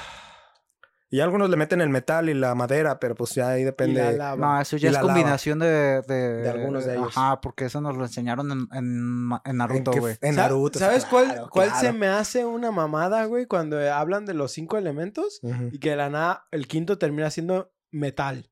[1.10, 4.02] Y algunos le meten el metal y la madera, pero pues ya ahí y depende.
[4.02, 4.36] la lava.
[4.36, 6.42] No, eso Y ya es la combinación de, de...
[6.42, 7.16] De algunos de ellos.
[7.16, 10.18] Ajá, porque eso nos lo enseñaron en, en, Naruto, güey.
[10.20, 10.78] En Naruto.
[10.78, 11.86] ¿Sabes cuál, claro, cuál claro.
[11.86, 13.46] se me hace una mamada, güey?
[13.46, 15.40] Cuando hablan de los cinco elementos
[15.72, 18.50] y que de la nada el quinto termina siendo metal.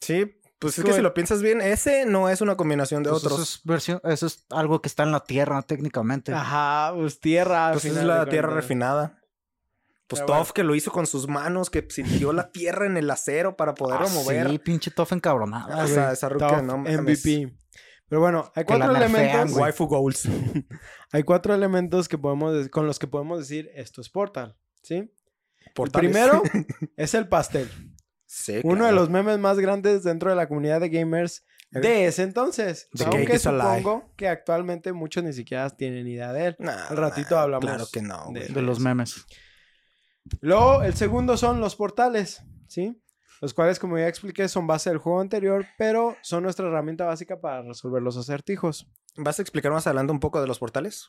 [0.00, 3.24] Sí, pues es que si lo piensas bien, ese no es una combinación de Pues
[3.24, 3.40] otros.
[3.40, 6.32] Eso es, versión, eso es algo que está en la tierra, técnicamente.
[6.32, 7.68] Ajá, pues tierra.
[7.68, 9.19] al Pues es la tierra refinada.
[10.10, 13.08] Pues Pero Toph que lo hizo con sus manos, que sintió la tierra en el
[13.10, 14.50] acero para poderlo Ah, mover.
[14.50, 15.72] Sí, pinche tofa encabronada.
[15.76, 15.94] o güey.
[15.94, 16.78] sea, esa ruca Top no.
[16.78, 17.52] MVP.
[18.08, 19.50] Pero bueno, hay Que la cuatro nerfean, elementos.
[19.52, 19.62] güey.
[19.62, 20.28] Waifu goals.
[21.12, 24.94] Hay cuatro elementos que podemos de- con los que podemos decir esto es Portal, ¿sí?
[24.96, 26.10] El Portales.
[26.10, 26.42] primero
[26.96, 27.68] es el pastel.
[28.26, 32.22] Sí, Uno de los memes más grandes dentro de la comunidad de gamers de ese
[32.24, 32.88] entonces.
[32.96, 36.56] The aunque supongo que actualmente muchos ni siquiera tienen idea de él.
[36.58, 38.52] Nah, Al ratito nah, hablamos Claro que no, de- güey.
[38.52, 39.24] De los memes.
[40.40, 43.00] Luego, el segundo son los portales, ¿sí?
[43.40, 47.40] Los cuales, como ya expliqué, son base del juego anterior, pero son nuestra herramienta básica
[47.40, 48.86] para resolver los acertijos.
[49.16, 51.08] ¿Vas a explicar más adelante un poco de los portales?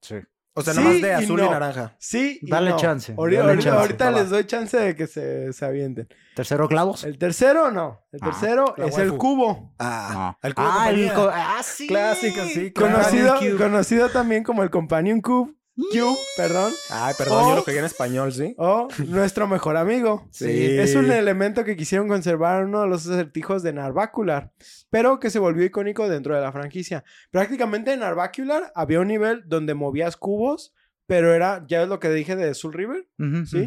[0.00, 0.16] Sí.
[0.54, 1.50] O sea, Sí nomás de azul y, no.
[1.50, 1.96] naranja.
[2.00, 2.76] Sí, y Dale no.
[2.76, 3.78] chance, dale ahorita chance.
[3.78, 4.18] ahorita Va, va.
[4.20, 6.08] les doy chance de que se, se avienten.
[6.34, 7.04] ¿Tercero clavos?
[7.04, 8.00] El tercero, no.
[8.10, 9.74] El Ah, tercero es el cubo.
[9.78, 10.48] Ah, No.
[10.48, 11.86] el cubo ah, el ah, sí.
[11.86, 15.54] Clásico, sí, Conocido, conocido también como el Companion Cube.
[15.92, 16.72] Cube, perdón.
[16.90, 18.54] Ay, perdón, yo lo pegué en español, ¿sí?
[18.58, 20.28] O nuestro mejor amigo.
[20.30, 20.46] Sí.
[20.78, 24.52] Es un elemento que quisieron conservar en uno de los acertijos de Narvacular,
[24.90, 27.04] pero que se volvió icónico dentro de la franquicia.
[27.30, 30.74] Prácticamente en Narvacular había un nivel donde movías cubos,
[31.06, 33.08] pero era, ya es lo que dije de Soul River,
[33.46, 33.66] ¿sí?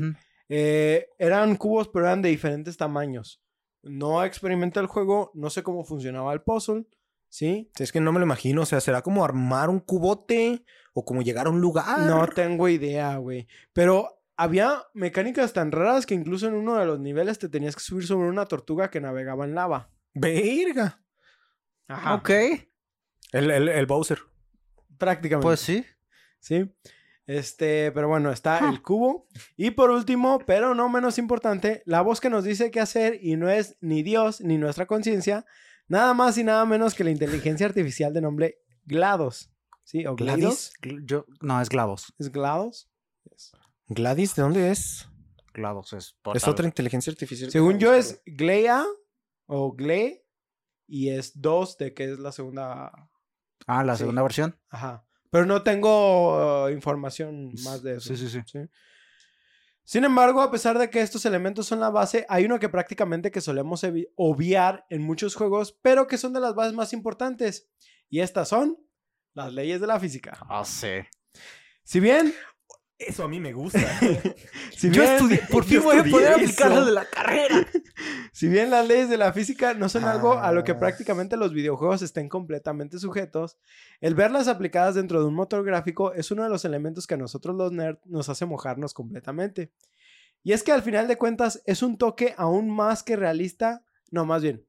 [0.49, 3.41] eh, eran cubos, pero eran de diferentes tamaños.
[3.81, 6.85] No experimenté el juego, no sé cómo funcionaba el puzzle.
[7.33, 8.61] Sí, es que no me lo imagino.
[8.61, 10.63] O sea, ¿será como armar un cubote
[10.93, 12.01] o como llegar a un lugar?
[12.01, 13.47] No tengo idea, güey.
[13.73, 17.81] Pero había mecánicas tan raras que incluso en uno de los niveles te tenías que
[17.81, 19.89] subir sobre una tortuga que navegaba en lava.
[20.13, 21.01] Verga.
[21.87, 22.13] Ajá.
[22.13, 22.29] Ok.
[23.31, 24.19] El, el, el Bowser.
[24.99, 25.43] Prácticamente.
[25.43, 25.83] Pues sí.
[26.39, 26.71] Sí.
[27.25, 28.69] Este, pero bueno, está Ah.
[28.69, 29.25] el cubo.
[29.57, 33.37] Y por último, pero no menos importante, la voz que nos dice qué hacer y
[33.37, 35.47] no es ni Dios ni nuestra conciencia,
[35.87, 39.49] nada más y nada menos que la inteligencia artificial de nombre GLaDOS.
[39.83, 40.05] ¿Sí?
[40.05, 40.73] ¿O GLaDOS?
[40.81, 42.13] Gl- Yo, no, es Glavos.
[42.17, 42.89] ¿Es GLaDOS?
[43.87, 45.07] Gladys, ¿de dónde es?
[45.53, 47.51] Glavos es Es otra inteligencia artificial.
[47.51, 48.85] Según yo es Glea
[49.45, 50.25] o Gle
[50.87, 52.91] y es 2 de que es la segunda
[53.67, 53.99] Ah, la Sí.
[53.99, 54.59] segunda versión.
[54.69, 55.05] Ajá.
[55.29, 58.15] Pero no tengo uh, información más de eso.
[58.15, 58.59] Sí, sí, sí.
[59.85, 63.31] Sin embargo, a pesar de que estos elementos son la base, hay uno que prácticamente
[63.31, 67.69] que solemos obviar en muchos juegos, pero que son de las bases más importantes.
[68.09, 68.77] Y estas son
[69.33, 70.37] las leyes de la física.
[70.49, 70.99] Ah, sí.
[71.83, 72.33] Si bien
[72.99, 73.79] Eso a mí me gusta.
[74.77, 76.35] Si Yo bien- estudié, por fin yo voy a poder eso.
[76.41, 77.65] aplicar lo de la carrera.
[78.33, 80.79] Si bien las leyes de la física no son algo a lo que Ah.
[80.79, 83.57] prácticamente los videojuegos estén completamente sujetos,
[84.01, 87.17] el verlas aplicadas dentro de un motor gráfico es uno de los elementos que a
[87.17, 89.71] nosotros los nerds nos hace mojarnos completamente.
[90.41, 94.25] Y es que al final de cuentas es un toque aún más que realista, no,
[94.25, 94.65] más bien,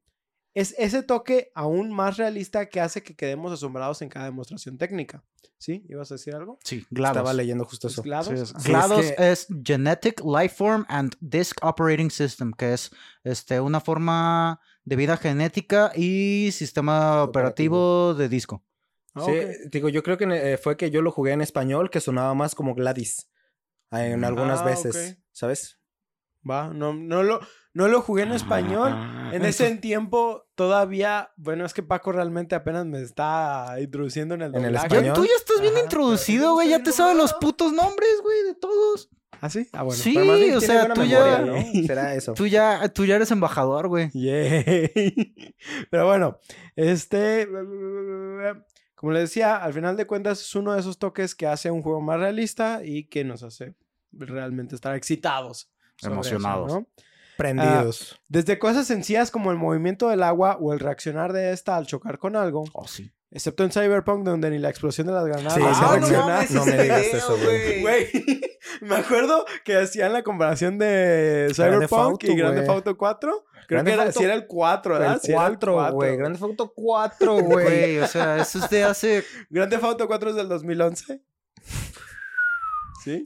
[0.54, 5.22] es ese toque aún más realista que hace que quedemos asombrados en cada demostración técnica.
[5.58, 5.84] ¿Sí?
[5.88, 6.58] ¿Ibas a decir algo?
[6.62, 7.16] Sí, GLaDOS.
[7.16, 8.02] Estaba leyendo justo ¿Es eso.
[8.02, 8.26] GLaDOS?
[8.26, 12.90] Sí, es- GLaDOS es es, que- Genetic Lifeform and Disk Operating System, que es
[13.22, 18.62] este, una forma de vida genética y sistema operativo, de disco.
[19.14, 19.32] Ah, Sí,
[19.70, 22.54] digo, yo creo que eh, fue que yo lo jugué en español, que sonaba más
[22.54, 23.30] como Gladys.
[23.90, 25.24] En algunas Ah, veces, ok.
[25.32, 25.78] ¿sabes?
[26.48, 27.40] Va, no, no, lo,
[27.72, 28.92] no lo jugué en español.
[29.32, 34.54] En ese tiempo todavía, bueno, es que Paco realmente apenas me está introduciendo en el
[34.54, 35.14] En el español.
[35.14, 36.68] tú ya estás bien Ajá, introducido, güey.
[36.68, 39.08] Ya te sabes los putos nombres, güey, de todos.
[39.40, 39.68] ¿Ah, sí?
[39.72, 40.00] Ah, bueno.
[40.00, 40.16] Sí,
[40.52, 41.86] o sea, tú memoria, ya, ¿no?
[41.86, 42.32] Será eso.
[42.36, 44.10] tú ya, tú ya eres embajador, güey.
[45.90, 46.38] Pero bueno,
[46.76, 47.48] este,
[48.94, 51.82] como les decía, al final de cuentas es uno de esos toques que hace un
[51.82, 53.74] juego más realista y que nos hace
[54.12, 55.70] realmente estar excitados.
[55.98, 56.72] Eso, Emocionados.
[56.72, 56.86] ¿no?
[57.36, 58.20] Prendidos.
[58.28, 62.18] Desde cosas sencillas como el movimiento del agua o el reaccionar de esta al chocar
[62.18, 63.12] con algo, Oh, sí.
[63.32, 66.64] excepto en Cyberpunk donde ni la explosión de las granadas Sí, Ah, no mames, No
[66.64, 68.12] me digas eso, güey.
[68.80, 72.66] Me acuerdo que hacían la comparación de Grande Cyberpunk y Grande.
[72.68, 73.44] Auto 4.
[73.66, 75.14] Creo Grande que era, si era el 4, ¿verdad?
[75.14, 76.16] el Sí era 4, güey.
[76.16, 77.64] Grande Theft Auto 4, güey.
[77.66, 79.24] Güey, o sea, eso es de hace.
[79.50, 81.20] Grande Auto 4 es del 2011.
[83.04, 83.24] ¿Sí?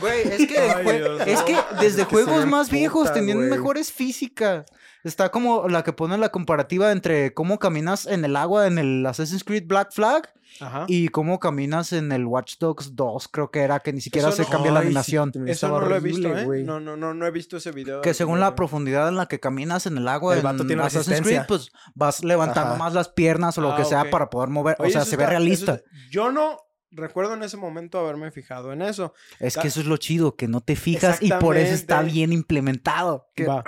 [0.00, 1.44] Güey, es que, Ay, jue- Dios, es no.
[1.44, 3.50] que desde Es que se juegos más viejos tenían güey.
[3.50, 4.64] mejores físicas.
[5.04, 9.04] Está como la que pone la comparativa entre cómo caminas en el agua en el
[9.06, 10.28] Assassin's Creed Black Flag
[10.60, 10.84] Ajá.
[10.88, 14.36] y cómo caminas en el Watch Dogs 2, creo que era, que ni siquiera Eso
[14.38, 15.32] se no- cambia la Ay, animación.
[15.46, 16.44] Eso no lo he visto, ¿eh?
[16.44, 16.64] güey.
[16.64, 18.02] No, no, no, no he visto ese video.
[18.02, 21.22] Que según la profundidad en la que caminas en el agua El en tiene Assassin's
[21.22, 22.78] Creed, pues vas levantando Ajá.
[22.78, 24.76] más las piernas o lo Ah, que sea para poder mover.
[24.80, 25.80] Oye, o sea, se ve está- realista.
[26.10, 26.58] Yo no
[26.90, 29.14] recuerdo en ese momento haberme fijado en eso.
[29.38, 32.32] Es que eso es lo chido, que no te fijas y por eso está bien
[32.32, 33.30] implementado.
[33.34, 33.64] Que- Va.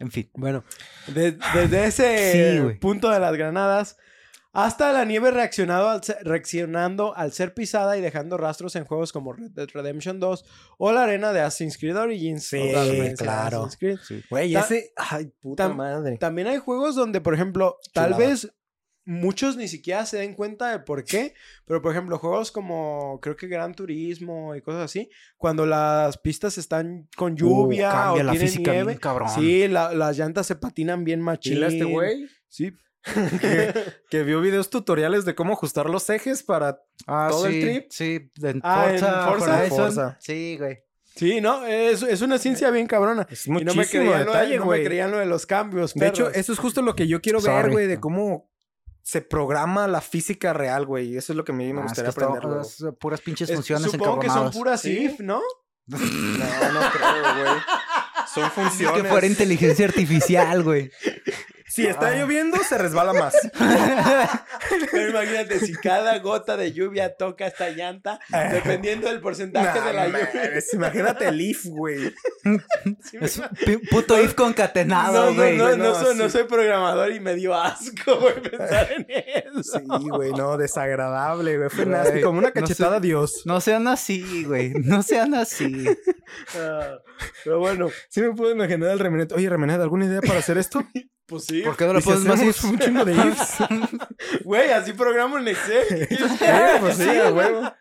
[0.00, 0.30] En fin.
[0.34, 0.64] Bueno,
[1.06, 3.96] de- desde ese Sí, punto de las granadas
[4.52, 9.12] hasta la nieve reaccionado al ser- reaccionando al ser pisada y dejando rastros en juegos
[9.12, 10.44] como Red Dead Redemption 2
[10.76, 12.48] o la arena de Assassin's Creed Origins.
[12.48, 12.60] Sí,
[13.16, 13.68] claro.
[13.78, 13.98] Creed.
[14.28, 14.92] Güey, Ta- ese.
[14.96, 16.18] Ay, puta madre.
[16.18, 18.28] También hay juegos donde, por ejemplo, tal Chulada.
[18.28, 18.52] vez
[19.10, 21.34] muchos ni siquiera se den cuenta de por qué,
[21.66, 26.56] pero por ejemplo, juegos como creo que Gran Turismo y cosas así, cuando las pistas
[26.58, 29.28] están con lluvia Uh, o la tienen física nieve, bien cabrón.
[29.30, 31.62] sí, la- las llantas se patinan bien machín.
[31.62, 32.26] Este güey.
[32.48, 32.72] Sí.
[33.40, 33.72] que,
[34.10, 36.82] que vio videos tutoriales de cómo ajustar los ejes para.
[37.06, 37.86] Ah, ¿Todo el sí, trip?
[37.90, 39.68] Sí, en Ah, ¿en Forza, Forza?
[39.68, 40.16] Forza.
[40.20, 40.78] Sí, güey.
[41.16, 43.26] Sí, no, es, es una ciencia bien cabrona.
[43.30, 45.46] Es Y no me muchísimo creían lo, de- detalle, no me creían lo de los
[45.46, 45.94] cambios.
[45.94, 46.36] De hecho, perros.
[46.38, 47.72] eso es justo lo que yo quiero ver, Sorry.
[47.72, 48.49] güey, de cómo
[49.02, 51.16] se programa la física real, güey.
[51.16, 52.60] Eso es lo que a mí me Ah, es gustaría que aprender, güey.
[52.60, 55.04] es puras pinches Es- funciones supongo que son puras Sí.
[55.04, 55.40] if, ¿no?
[55.86, 57.54] No, no creo, güey.
[58.32, 59.02] Son funciones.
[59.02, 60.90] que fuera inteligencia artificial, güey.
[61.82, 63.34] Si está lloviendo, se resbala más.
[64.92, 68.18] Pero imagínate, si cada gota de lluvia toca esta llanta,
[68.52, 70.30] dependiendo del porcentaje Nah, de la lluvia.
[70.34, 72.14] mames, Imagínate el if, güey.
[73.20, 73.40] Es
[73.90, 75.56] puto if concatenado, No, no, güey.
[75.56, 79.78] no, no, no, soy, no soy programador y me dio asco, güey, pensar en eso.
[79.78, 81.70] Sí, güey, no, desagradable, güey.
[81.70, 82.96] Fue Güey, nasty, como una no cachetada sé.
[82.96, 83.42] a Dios.
[83.44, 84.70] No sean así, güey.
[84.74, 85.86] No sean así.
[86.58, 86.98] Ah,
[87.44, 89.32] pero bueno, Sí me puedo imaginar al Remenet.
[89.32, 90.84] Oye, Remenet, ¿alguna idea para hacer esto?
[91.26, 91.62] pues sí.
[91.70, 92.64] ¿Por qué no le ¿Y si pones más ifs?
[92.64, 93.58] un chingo de ifs?
[94.44, 96.08] Güey, así programo en Excel.
[96.80, 97.72] Pues sí, a huevo.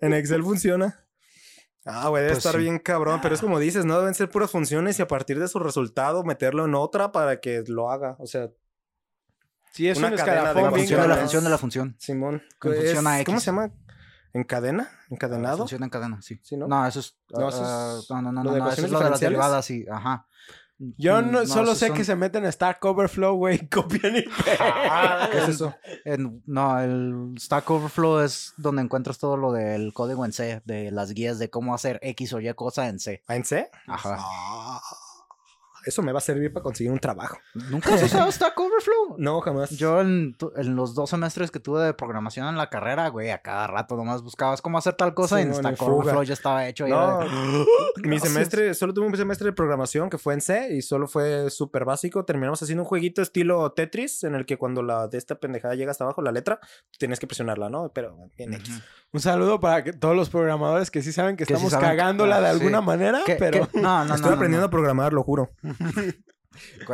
[0.00, 1.04] En Excel funciona.
[1.84, 2.62] Ah, güey, debe Pues estar sí.
[2.62, 3.20] bien cabrón.
[3.22, 6.24] Pero es como dices, no deben ser puras funciones y a partir de su resultado
[6.24, 8.16] meterlo en otra para que lo haga.
[8.18, 8.48] O sea,
[9.72, 11.96] Sí, es Una un cadena de La función de la función de la función.
[11.98, 12.42] Simón.
[12.60, 13.24] Función AX.
[13.24, 13.72] ¿Cómo se llama?
[14.32, 14.88] ¿Encadena?
[15.10, 15.58] ¿Encadenado?
[15.58, 16.40] Funciona en cadena, sí.
[16.42, 16.66] Sí, ¿no?
[16.66, 17.16] No, eso es.
[17.30, 19.10] No, eso ah, es no, no, no, lo no, de no, eso es lo de
[19.10, 19.84] las derivadas, sí.
[19.90, 20.26] Ajá.
[20.78, 24.22] Yo Mm, no, solo sé son- que se meten en Stack Overflow, güey, copian y
[24.22, 25.30] pegan.
[25.30, 25.74] ¿Qué es eso?
[26.04, 30.90] en- no, el Stack Overflow es donde encuentras todo lo del código en C, de
[30.90, 33.22] las guías de cómo hacer X o Y cosa en C.
[33.28, 33.70] ¿Ah, en C?
[33.86, 34.16] Ajá.
[34.18, 34.80] Ah,
[35.86, 37.38] eso me va a servir para conseguir un trabajo.
[37.70, 39.16] ¿Nunca has usado Stack Overflow?
[39.18, 39.70] No, jamás.
[39.70, 43.30] Yo en, tu- en los dos semestres que tuve de programación en la carrera, güey,
[43.30, 45.82] a cada rato nomás buscabas cómo hacer tal cosa y en en Stack.
[45.82, 46.86] Overflow ya estaba hecho.
[46.86, 47.28] y No, de-
[48.02, 48.32] mi Gracias.
[48.32, 51.84] semestre, solo tuve un semestre de programación que fue en C y solo fue súper
[51.84, 52.24] básico.
[52.24, 55.90] Terminamos haciendo un jueguito estilo Tetris en el que cuando la de esta pendejada llega
[55.90, 56.60] hasta abajo, la letra,
[56.98, 57.90] tienes que presionarla, ¿no?
[57.94, 58.82] Pero bien X.
[59.14, 61.88] Un saludo para que- todos los programadores que sí saben que Que sí estamos saben-
[61.88, 62.84] cagándola de ah, alguna sí.
[62.84, 63.68] manera, ¿Qué- pero...
[63.70, 63.80] qué?
[63.80, 64.14] No, no.
[64.14, 64.66] Estoy no, aprendiendo no.
[64.66, 65.52] a programar, lo juro.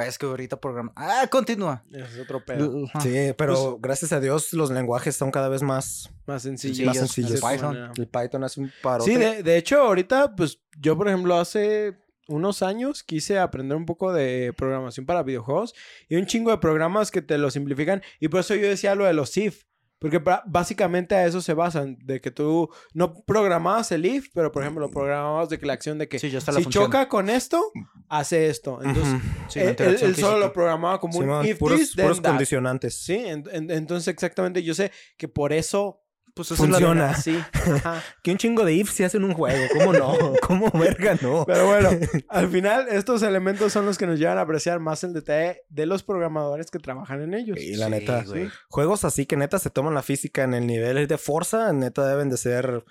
[0.07, 0.91] Es que ahorita programa.
[0.97, 1.85] Ah, continúa.
[1.93, 2.87] Es otro pedo.
[3.03, 6.09] Sí, pero Pues- gracias a Dios los lenguajes son cada vez más...
[6.27, 6.75] Más sencillo.
[6.93, 7.41] Sencillos, más sencillos.
[7.43, 7.93] Python.
[7.97, 9.05] El Python hace un paro.
[9.05, 13.85] Sí, de, de hecho, ahorita, pues yo, por ejemplo, hace unos años quise aprender un
[13.85, 15.75] poco de programación para videojuegos
[16.09, 18.01] y un chingo de programas que te lo simplifican.
[18.19, 19.65] Y por eso yo decía lo de los if.
[20.01, 24.63] Porque básicamente a eso se basan, de que tú no programabas el if, pero por
[24.63, 26.31] ejemplo, programabas de que la acción de que Sí,
[26.61, 26.85] si función.
[26.87, 27.63] choca con esto,
[28.09, 28.81] hace esto.
[28.83, 29.23] Entonces, Ujú.
[29.51, 32.31] Sí, la él, él- solo lo programaba como Simón, un if puros, this, puros that.
[32.31, 32.95] condicionantes.
[33.03, 36.00] Sí, en- en- entonces exactamente yo sé que por eso
[36.49, 37.15] Pues esa es la- Funciona.
[37.15, 37.39] Sí.
[37.53, 38.03] Ajá.
[38.23, 39.59] Que un chingo de if se hace en un juego.
[39.79, 40.15] ¿Cómo no?
[40.47, 41.45] ¿Cómo verga no?
[41.47, 41.91] Pero bueno,
[42.29, 45.87] al final estos elementos son los que nos llevan a apreciar más el detalle de
[45.87, 47.59] los programadores que trabajan en ellos.
[47.61, 48.49] Y la Sí, neta, güey.
[48.69, 52.31] juegos así que neta se toman la física en el nivel de fuerza, neta deben
[52.31, 52.85] de ser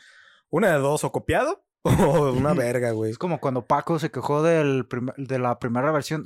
[0.49, 3.11] una de dos, o copiado o una verga, güey.
[3.11, 6.23] Es como cuando Paco se quejó del prim- de la primera versión.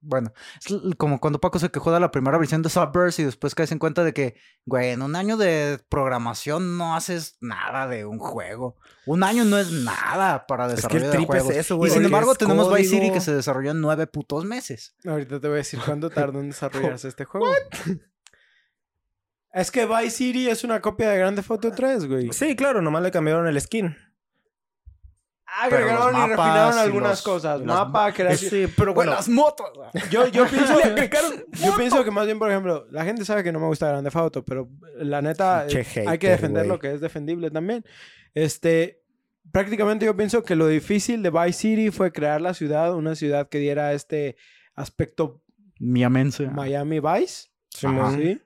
[0.00, 3.54] Bueno, es como cuando Paco se quejó de la primera versión de Subverse y después
[3.54, 8.06] caes en cuenta de que, güey, en un año de programación no haces nada de
[8.06, 8.76] un juego.
[9.06, 11.54] Un año no es nada para Es que el trip es juegos.
[11.54, 11.90] eso, y güey.
[11.90, 14.94] sin porque embargo tenemos Vice City que se desarrolló en nueve putos meses.
[15.04, 17.46] Ahorita te voy a decir cuándo tardó en desarrollarse este juego.
[19.52, 22.32] Es que Vice City es una copia de Grand Theft Auto 3, güey.
[22.32, 23.96] Sí, claro, nomás le cambiaron el skin.
[25.58, 27.58] Agregaron y mapas refinaron algunas los- cosas.
[27.60, 28.50] las Mapa, creación.
[28.50, 29.10] Sí, pero bueno.
[29.10, 29.66] Buenas motos.
[30.10, 30.74] Yo, yo pienso,
[31.64, 34.04] yo pienso que más bien, por ejemplo, la gente sabe que no me gusta Grand
[34.04, 37.84] Theft Auto, pero la neta eh, hay que defender lo que es defendible también.
[38.34, 39.02] Este,
[39.50, 43.48] prácticamente yo pienso que lo difícil de Vice City fue crear la ciudad, una ciudad
[43.48, 44.36] que diera este
[44.74, 45.42] aspecto
[45.80, 46.46] Miamense.
[46.48, 47.48] Miami Vice.
[47.70, 48.40] ¿sí?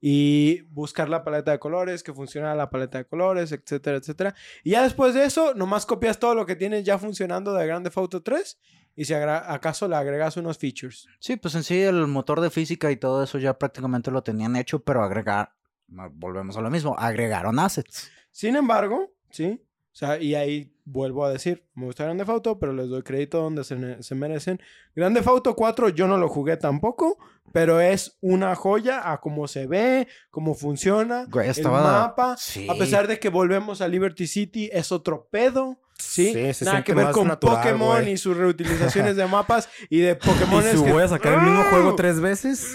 [0.00, 4.34] Y buscar la paleta de colores, que funciona la paleta de colores, etcétera, etcétera.
[4.64, 7.84] Y ya después de eso, nomás copias todo lo que tienes ya funcionando de Grand
[7.84, 8.58] Theft Auto 3
[8.96, 11.06] y si acaso le agregas unos features.
[11.18, 14.56] Sí, pues en sí el motor de física y todo eso ya prácticamente lo tenían
[14.56, 15.54] hecho, pero agregar,
[15.86, 18.10] volvemos a lo mismo, agregaron assets.
[18.30, 19.62] Sin embargo, sí.
[19.92, 23.02] O sea, y ahí vuelvo a decir, me gusta Grand Theft Auto, pero les doy
[23.02, 24.60] crédito donde se, se merecen.
[24.94, 27.18] Grand Theft Auto 4 yo no lo jugué tampoco,
[27.52, 32.36] pero es una joya a cómo se ve, cómo funciona, Güey, el mapa.
[32.38, 32.68] Sí.
[32.70, 35.80] A pesar de que volvemos a Liberty City, es otro pedo.
[35.98, 38.12] Sí, Sí, se nada que ver con natural, Pokémon güey.
[38.12, 40.64] y sus reutilizaciones de mapas y de Pokémon.
[40.64, 42.74] ¿Y si voy a sacar el mismo juego tres veces?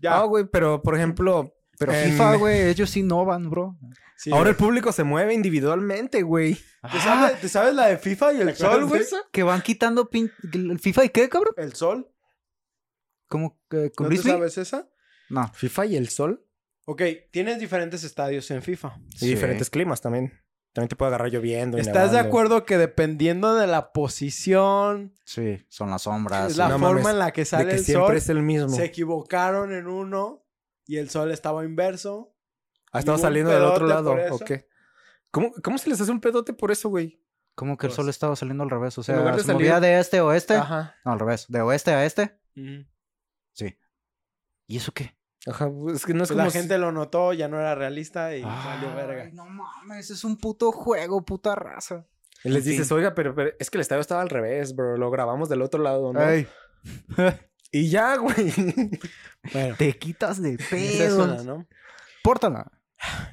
[0.00, 3.76] Ya, Ah, güey, pero por ejemplo, Pero en- FIFA, güey, ellos innovan, bro.
[4.16, 4.50] Sí, ahora güey.
[4.50, 6.54] el público se mueve individualmente, güey.
[6.90, 9.02] ¿Te, sabes, te sabes la de FIFA y el sol, güey?
[9.32, 10.30] Que van quitando pin...
[10.52, 11.54] el FIFA y qué, cabrón?
[11.56, 12.10] ¿El sol?
[13.28, 14.88] ¿Cómo que con ¿No te sabes esa?
[15.28, 15.50] No.
[15.52, 16.46] FIFA y el sol.
[16.84, 17.02] Ok,
[17.32, 18.96] tienes diferentes estadios en FIFA.
[19.14, 19.26] Y Sí.
[19.28, 20.32] diferentes climas también.
[20.72, 21.78] También te puede agarrar lloviendo.
[21.78, 26.52] y ¿Estás de acuerdo que dependiendo de la posición, Sí, son las sombras.
[26.52, 28.28] es la no forma mames, en la que De sale que el siempre sol, es
[28.28, 28.68] el mismo.
[28.68, 30.46] se equivocaron en uno
[30.86, 32.35] y el sol estaba inverso?
[33.06, 34.14] Ah, un saliendo del otro lado.
[34.30, 34.68] ¿O qué?
[35.30, 37.20] ¿Cómo, ¿Cómo se les hace un pedote por eso, güey?
[37.54, 38.96] ¿Cómo que el Pues, sol estaba saliendo al revés?
[38.98, 40.54] O sea, de se movía de este a oeste.
[40.54, 40.94] Ajá.
[41.04, 41.46] No, al revés.
[41.48, 42.38] De oeste a este.
[43.52, 43.78] Sí.
[44.66, 45.16] ¿Y eso qué?
[45.46, 46.42] Ajá, es que no es Pues como...
[46.44, 49.22] la si- gente lo notó, ya no era realista y salió verga.
[49.24, 52.04] Ay, no mames, es un puto juego, puta raza.
[52.44, 54.96] Y les dices, oiga, pero, pero es que el estadio estaba al revés, bro.
[54.96, 56.20] Lo grabamos del otro lado, ¿no?
[56.20, 56.46] Ay,
[57.72, 58.52] Y ya, güey.
[59.52, 60.76] Bueno, te quitas de esa
[61.36, 61.44] es.
[61.44, 61.66] ¿no?
[62.24, 62.72] Pórtala.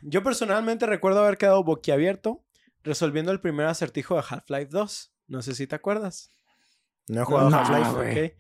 [0.02, 2.44] Yo personalmente recuerdo haber quedado boquiabierto
[2.84, 5.14] resolviendo el primer acertijo de Half-Life 2.
[5.28, 6.32] No sé si te acuerdas.
[7.08, 7.92] No he jugado No, Half-Life.
[7.92, 8.26] güey.
[8.28, 8.34] Ok.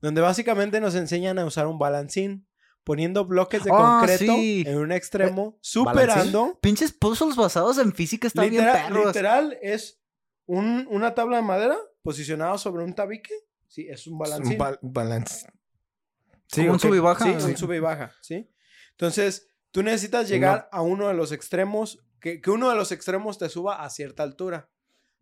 [0.00, 2.46] Donde básicamente nos enseñan a usar un balancín,
[2.84, 4.64] poniendo bloques de Ah, concreto sí.
[4.66, 6.58] en un extremo, superando.
[6.62, 9.06] Pinches puzzles basados en física están Literal, bien perros.
[9.08, 10.00] literal es
[10.46, 13.34] un- una tabla de madera posicionada sobre un tabique.
[13.68, 14.56] Sí, es un Un balancín.
[14.58, 15.46] ba- balance.
[16.56, 17.24] Un sub y baja.
[17.26, 17.46] Sí, Sí.
[17.50, 18.50] un sube y baja, ¿sí?
[18.92, 23.38] Entonces, tú necesitas llegar a uno de los extremos, que, que uno de los extremos
[23.38, 24.68] te suba a cierta altura.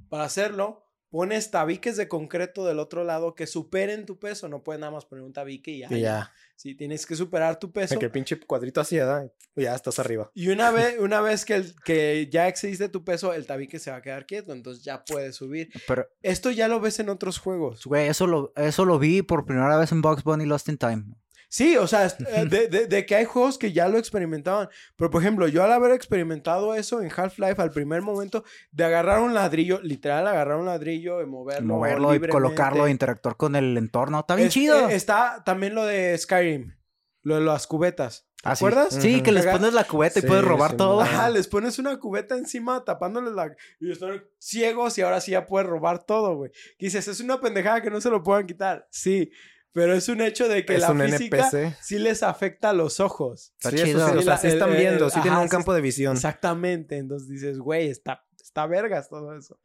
[0.08, 4.48] Para hacerlo, pones tabiques de concreto del otro lado que superen tu peso.
[4.48, 5.88] No puedes nada más poner un tabique y ya.
[5.90, 6.32] Y ya.
[6.56, 7.98] Sí, tienes que superar tu peso.
[7.98, 9.30] Que pinche cuadrito así, ¿verdad?
[9.54, 10.30] Y ya estás arriba.
[10.34, 13.90] Y una vez, una vez que, el- que ya excediste tu peso, el tabique se
[13.92, 15.70] va a quedar quieto, entonces ya puedes subir.
[15.86, 17.84] Pero, Esto ya lo ves en otros juegos.
[17.86, 21.04] güey, eso lo, eso lo vi por primera vez en Box Bunny Lost in Time.
[21.50, 24.68] Sí, o sea, eh, de, de- de que hay juegos que ya lo experimentaban.
[24.96, 29.20] Pero, por ejemplo, yo al haber experimentado eso en Half-Life, al primer momento, de agarrar
[29.20, 31.66] un ladrillo, literal, agarrar un ladrillo y moverlo.
[31.74, 34.20] Moverlo y colocarlo e interactuar con el entorno.
[34.20, 34.88] Está bien Es- chido.
[34.88, 36.74] eh, está también lo de Skyrim,
[37.22, 38.26] lo de las cubetas.
[38.42, 38.94] ¿Te Ah, acuerdas?
[38.94, 41.00] Sí, que les pones la cubeta y Sí, puedes robar sí, todo.
[41.00, 41.28] Ajá.
[41.28, 43.52] Les pones una cubeta encima tapándoles la...
[43.80, 46.52] Y están ciegos y ahora sí ya puedes robar todo, güey.
[46.78, 48.86] Dices, es una pendejada que no se lo puedan quitar.
[48.92, 49.32] Sí,
[49.72, 51.76] pero es un hecho de que Es la un física NPC.
[51.82, 53.52] sí les afecta a los ojos.
[53.54, 54.06] Está Sí, chido.
[54.08, 55.72] sí, o Sí, sea, la- sí están el- viendo, el- sí tienen un sí, campo
[55.74, 56.16] de visión.
[56.16, 56.96] Exactamente.
[56.98, 59.58] Entonces dices, güey, está, está vergas todo eso.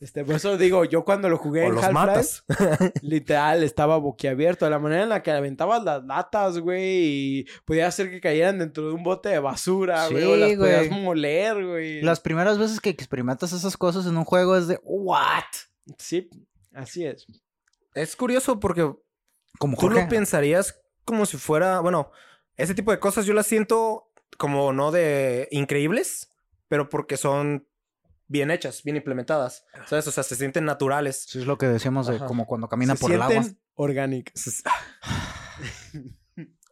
[0.00, 2.40] Este, por eso digo, yo cuando lo jugué O en Half-Life,
[3.02, 4.68] literal, estaba boquiabierto.
[4.70, 8.86] La manera en la que aventabas las latas, güey, y podía hacer que cayeran dentro
[8.88, 11.00] de un bote de basura, güey, o Sí, las podías güey.
[11.02, 12.00] moler, güey.
[12.02, 15.42] Las primeras veces que experimentas esas cosas en un juego es de, ¿what?
[15.98, 16.30] Sí,
[16.72, 17.26] así es.
[17.94, 18.90] Es curioso porque
[19.58, 20.02] Como tú Jorge.
[20.02, 22.10] lo pensarías como si fuera, bueno,
[22.56, 26.32] ese tipo de cosas yo las siento como no de increíbles,
[26.68, 27.66] pero porque son
[28.26, 30.06] bien hechas, bien implementadas, ¿sabes?
[30.08, 31.26] O sea, se sienten naturales.
[31.28, 32.26] Eso es lo que decíamos de Ajá.
[32.26, 33.44] como cuando camina Se por el agua.
[33.74, 34.62] orgánicas.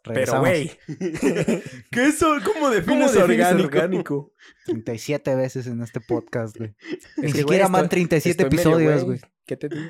[0.04, 0.68] Pero, güey,
[1.92, 2.40] ¿Qué son?
[2.40, 3.16] ¿Cómo ¿cómo defines defines
[3.46, 3.68] orgánico?
[3.68, 4.32] orgánico?
[4.66, 6.74] 37 veces en este podcast, güey.
[7.18, 9.20] Ni siquiera van estoy- 37 estoy medio episodios, güey.
[9.46, 9.88] ¿Qué te digo?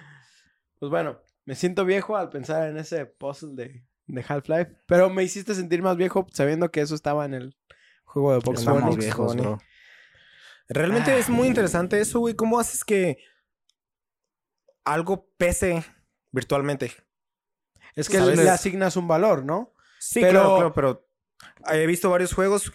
[0.79, 4.77] Pues bueno, me siento viejo al pensar en ese puzzle de, de Half-Life.
[4.87, 7.57] Pero me hiciste sentir más viejo sabiendo que eso estaba en el
[8.05, 8.97] juego de Box Estamos Bunny.
[8.97, 9.59] viejos, bro.
[10.69, 12.35] Realmente es muy interesante eso, güey.
[12.35, 13.19] ¿Cómo haces que
[14.85, 15.85] algo pese
[16.31, 16.93] virtualmente?
[17.95, 18.39] Es que ¿Sabes?
[18.39, 19.75] le asignas un valor, ¿no?
[19.99, 21.09] Sí, Pero- claro, claro, pero
[21.73, 22.73] he visto varios juegos.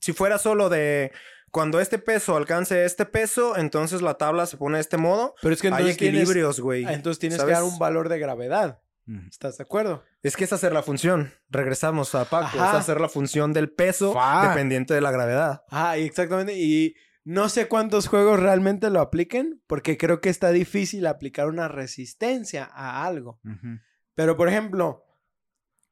[0.00, 1.12] Si fuera solo de
[1.50, 5.34] cuando este peso alcance este peso, entonces la tabla se pone de este modo.
[5.42, 6.84] Pero es que Hay entonces tienes, equilibrios, güey.
[6.84, 8.80] entonces tienes que dar un valor de gravedad.
[9.06, 9.28] Mm.
[9.28, 10.04] ¿Estás de acuerdo?
[10.22, 11.32] Es que es hacer la función.
[11.48, 12.58] Regresamos a Paco.
[12.58, 12.70] Ajá.
[12.70, 15.64] Es hacer la función del peso dependiente de la gravedad.
[15.70, 16.54] Ah, y exactamente.
[16.56, 16.94] Y
[17.24, 22.70] no sé cuántos juegos realmente lo apliquen, porque creo que está difícil aplicar una resistencia
[22.72, 23.40] a algo.
[23.44, 23.80] Ujú.
[24.14, 25.04] Pero, por ejemplo,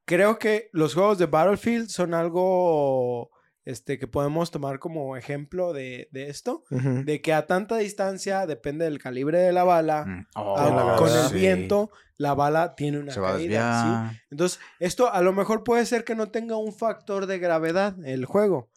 [0.05, 3.31] creo que los juegos de Battlefield son algo
[3.69, 6.65] este, que podemos tomar como ejemplo de, de esto.
[6.71, 7.05] Ujú.
[7.05, 10.27] De que a tanta distancia, depende del calibre de la bala, Mm.
[10.35, 11.35] a- Oh, la con el sí.
[11.35, 14.11] viento, la bala tiene una Se va a caída.
[14.13, 14.21] ¿sí?
[14.31, 18.25] Entonces, esto a lo mejor puede ser que no tenga un factor de gravedad el
[18.25, 18.71] juego.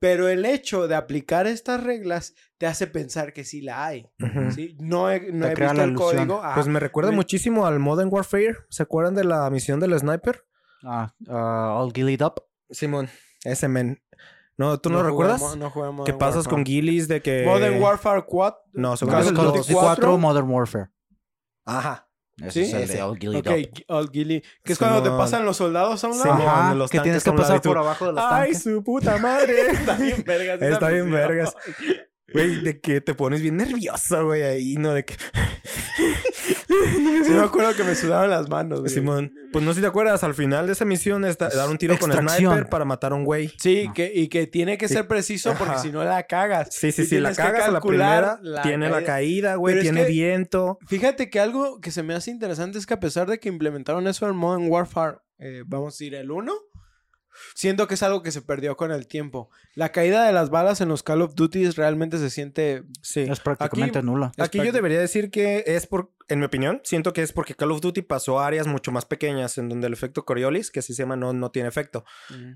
[0.00, 4.06] Pero el hecho de aplicar estas reglas te hace pensar que sí la hay.
[4.20, 4.52] Ujú.
[4.52, 4.76] ¿sí?
[4.80, 5.94] No he, no he visto el ilusión.
[5.96, 6.42] código.
[6.42, 6.54] ajá.
[6.54, 8.56] Pues me recuerda Me- muchísimo al Modern Warfare.
[8.70, 10.44] ¿Se acuerdan de la misión del sniper?
[10.84, 12.34] Ah, ah, all gillied up.
[12.70, 13.08] Simón,
[13.44, 14.00] ese men.
[14.58, 15.40] No, ¿tú no, jugué recuerdas?
[15.40, 16.54] Mo- no jugué Modern ¿Qué pasas Warfare.
[16.56, 17.44] con Gillies de que...
[17.46, 18.60] Modern Warfare 4.
[18.74, 19.82] No, según Call yo of es el Duty dos.
[19.82, 20.88] 4 Modern Warfare.
[21.64, 22.04] Ajá.
[22.40, 22.60] Ese ¿Sí?
[22.70, 23.52] es el de all gillied Ok, up.
[23.74, 24.42] Gi- All Gilly.
[24.64, 26.22] Que es cuando te pasan los soldados a un lado.
[26.36, 26.48] Simón.
[26.48, 28.62] Ajá, los que tienes que pasar por abajo de los ¡Ay, tanques.
[28.62, 29.70] su puta madre!
[29.72, 30.62] Está bien vergas.
[30.62, 31.20] Está bien misión.
[31.28, 31.56] vergas.
[32.32, 34.92] Güey, de que te pones bien nervioso, güey, ahí, ¿no?
[34.92, 35.16] De que...
[37.24, 38.92] Sí me acuerdo que me sudaban las manos, güey.
[38.92, 41.68] Simón, pues no sé si te acuerdas, al final de esa misión es da- dar
[41.68, 42.52] un tiro con Extracción.
[42.52, 43.52] sniper para matar a un güey.
[43.58, 43.92] Sí, Ah.
[43.94, 44.94] que, y que tiene que Sí.
[44.94, 45.82] ser preciso porque Ajá.
[45.82, 46.68] si no la cagas.
[46.72, 49.54] Sí, sí, sí, la cagas a la primera, la tiene la caída.
[49.56, 50.78] güey, Pero es tiene que- viento.
[50.86, 54.06] Fíjate que algo que se me hace interesante es que a pesar de que implementaron
[54.06, 56.52] eso en Modern Warfare, eh, vamos a decir el 1,
[57.54, 59.50] siento que es algo que se perdió con el tiempo.
[59.74, 62.84] La caída de las balas en los Call of Duty realmente se siente...
[63.02, 63.20] Sí.
[63.20, 64.32] Es prácticamente Aquí- nula.
[64.38, 67.72] Aquí yo debería decir que es por, en mi opinión, siento que es porque Call
[67.72, 70.94] of Duty pasó a áreas mucho más pequeñas en donde el efecto Coriolis, que así
[70.94, 72.04] se llama, no, no tiene efecto.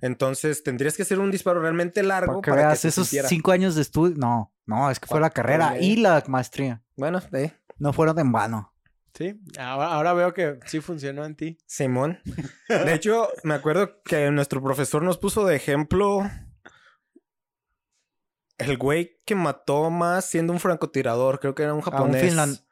[0.01, 3.28] Entonces tendrías que hacer un disparo realmente largo Para veas que esos sintiera.
[3.28, 4.14] 5 años de estudio.
[4.18, 6.83] No, no, es que fue la carrera y la maestría.
[6.97, 8.72] Bueno, eh, No fueron en vano.
[9.14, 11.58] Sí, ahora, ahora veo que sí funcionó en ti.
[11.66, 12.20] Simón.
[12.68, 16.22] De hecho, me acuerdo que nuestro profesor nos puso de ejemplo
[18.58, 21.40] el güey que mató más siendo un francotirador.
[21.40, 22.22] Creo que era un Ah, un japonés.
[22.34, 22.64] finlan-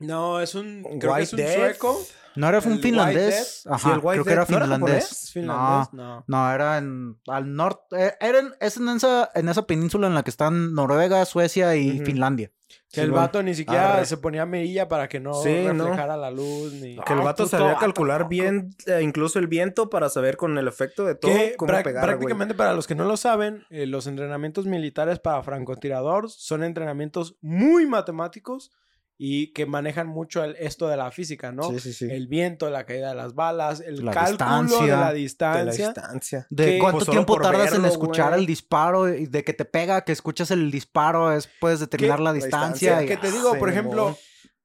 [0.00, 0.82] No, es un...
[0.82, 1.54] Creo que White es un Death.
[1.56, 2.06] sueco.
[2.36, 3.62] No era ¿El un finlandés.
[3.64, 3.74] Death?
[3.74, 4.50] Ajá, Sí, creo que era Death.
[4.50, 5.12] ¿No era finlandés.
[5.12, 5.92] ¿Es finlandés?
[5.92, 6.24] No.
[6.26, 8.06] No, era en al norte.
[8.06, 11.76] eh, Era en, es en esa, en esa península en la que están Noruega, Suecia
[11.76, 12.00] y.
[12.00, 12.50] Finlandia.
[12.90, 14.06] Que el vato ni siquiera Arre.
[14.06, 15.84] se ponía mirilla para que no Sí, ¿no?
[15.84, 16.96] reflejara la luz ni...
[16.96, 20.68] Que el Ah, vato sabía calcular bien eh, incluso el viento para saber con el
[20.68, 22.04] efecto de todo Que cómo pegar, güey.
[22.04, 27.36] prácticamente para los que no lo saben, eh, los entrenamientos militares para francotirador son entrenamientos
[27.40, 28.70] muy matemáticos
[29.16, 31.70] y que manejan mucho el- esto de la física, ¿no?
[31.70, 32.06] Sí, sí, sí.
[32.10, 35.64] El viento, la caída de las balas, el La cálculo de la de distancia.
[35.64, 36.46] la distancia.
[36.50, 38.40] De que- cuánto pues, tiempo tardas en escuchar güey.
[38.40, 42.30] el disparo y de que te pega, que escuchas el disparo, es, puedes determinar la
[42.30, 42.98] la distancia.
[42.98, 44.18] distancia, y- que te digo, por ejemplo,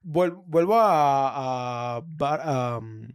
[0.03, 3.07] vuel- vuelvo a, a Bar- a, um,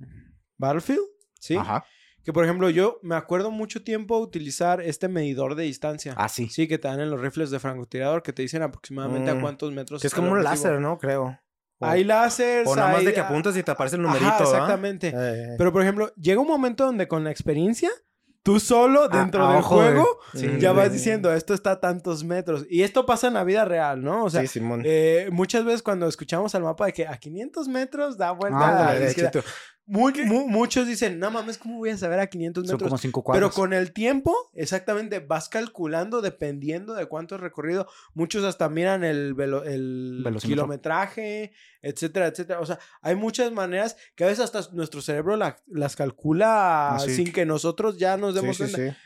[0.57, 1.03] Battlefield,
[1.41, 1.57] ¿sí?
[1.57, 1.85] Ajá.
[2.25, 6.15] Que por ejemplo, yo me acuerdo mucho tiempo utilizar este medidor de distancia.
[6.17, 6.49] Ah, sí.
[6.49, 9.41] Sí, que te dan en los rifles de francotirador que te dicen aproximadamente a Mm.
[9.43, 10.01] cuántos metros.
[10.01, 10.97] Que es como un láser, ¿no?
[10.99, 11.39] Creo.
[11.81, 12.67] O, Hay láseres.
[12.69, 14.39] o nada más hay- de que apuntas y te aparece el numerito, ¿ah?
[14.43, 15.13] exactamente.
[15.15, 17.91] Eh, Pero por ejemplo, llega un momento donde con la experiencia,
[18.43, 22.25] tú solo A- dentro del ojo juego Sí, ya vas diciendo, esto está a tantos
[22.25, 22.65] metros.
[22.71, 24.25] Y esto pasa en la vida real, ¿no?
[24.25, 24.83] O sea, sí, Simón.
[24.85, 28.69] eh, muchas veces cuando escuchamos al mapa de que a 500 metros da vuelta Ah,
[28.69, 29.43] a la Ándale, izquierda,
[29.87, 32.89] mu- muchos dicen, no mames, ¿cómo voy a saber a 500 Son metros?
[32.89, 33.55] como cinco Pero cuadros.
[33.55, 37.87] con el tiempo, exactamente, vas calculando dependiendo de cuánto has recorrido.
[38.15, 42.61] Muchos hasta miran el, velo- el kilometraje, etcétera, etcétera.
[42.61, 46.99] O sea, hay muchas maneras que a veces hasta nuestro cerebro la- las calcula Ah,
[46.99, 47.15] sí.
[47.15, 48.79] sin que nosotros ya nos demos sí, cuenta.
[48.93, 48.97] sí.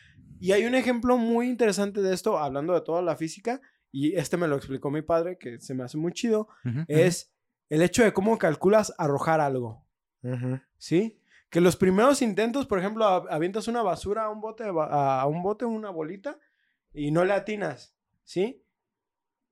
[0.40, 3.60] Y hay un ejemplo muy interesante de esto, hablando de toda la física,
[3.90, 6.46] y este me lo explicó mi padre, que se me hace muy chido,
[6.86, 7.32] es
[7.68, 9.84] el hecho de cómo calculas arrojar algo.
[10.22, 10.60] Ujú.
[10.76, 11.20] ¿Sí?
[11.50, 15.42] Que los primeros intentos, por ejemplo, a- avientas una basura a un bote, a un
[15.42, 16.38] bote, una bolita,
[16.92, 17.94] y no le atinas,
[18.24, 18.62] ¿sí?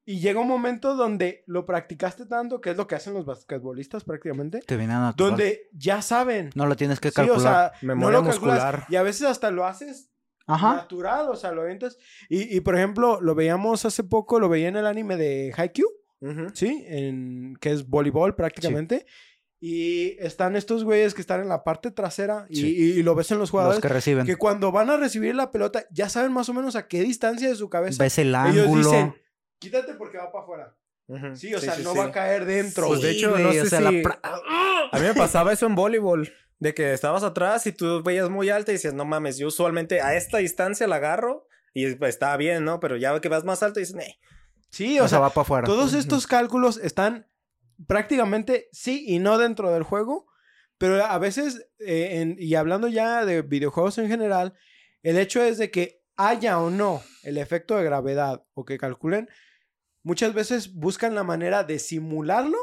[0.04, 4.04] Y llega un momento donde lo practicaste tanto, que es lo que hacen los basquetbolistas
[4.04, 5.30] prácticamente, Te viene a natural.
[5.30, 6.50] donde ya saben.
[6.54, 7.38] No lo tienes que Sí, calcular.
[7.38, 8.54] o sea, Memoria no lo calculas.
[8.62, 8.86] muscular.
[8.88, 10.10] Y a veces hasta lo haces
[10.46, 10.74] Ajá.
[10.76, 11.98] natural, o sea, lo avientas.
[12.28, 15.88] Y, y, por ejemplo, lo veíamos hace poco, lo veía en el anime de Haikyuu,
[16.20, 16.50] Ujú.
[16.54, 16.84] ¿sí?
[16.86, 19.06] En, que es voleibol prácticamente.
[19.58, 22.66] Y están estos güeyes que están en la parte trasera y, Sí.
[22.76, 23.80] y- y lo ves en los Los jugadores.
[23.80, 24.26] que reciben.
[24.26, 27.48] Que cuando van a recibir la pelota, ya saben más o menos a qué distancia
[27.48, 28.02] de su cabeza.
[28.02, 28.36] Ves el Ellos
[28.66, 28.90] ángulo.
[28.90, 29.14] dicen,
[29.58, 30.76] quítate porque va para afuera.
[31.36, 31.98] Sí, o sea, no sí.
[31.98, 32.88] va a caer dentro.
[32.88, 34.02] Pues de hecho, güey, no o sé sea, la si-
[34.92, 36.30] A mí me pasaba eso en voleibol.
[36.58, 40.00] De que estabas atrás y tú veías muy alta y decías, no mames, yo usualmente
[40.00, 42.80] a esta distancia la agarro y pues, está bien, ¿no?
[42.80, 44.18] Pero ya que vas más alto dices, "Nee".
[44.70, 45.66] Sí, o, o sea, sea, va para afuera.
[45.66, 47.26] todos estos cálculos están
[47.86, 50.26] prácticamente sí y no dentro del juego.
[50.78, 54.54] Pero a veces, eh, y hablando ya de videojuegos en general,
[55.02, 59.28] el hecho es de que haya o no el efecto de gravedad o que calculen,
[60.02, 62.58] muchas veces buscan la manera de simularlo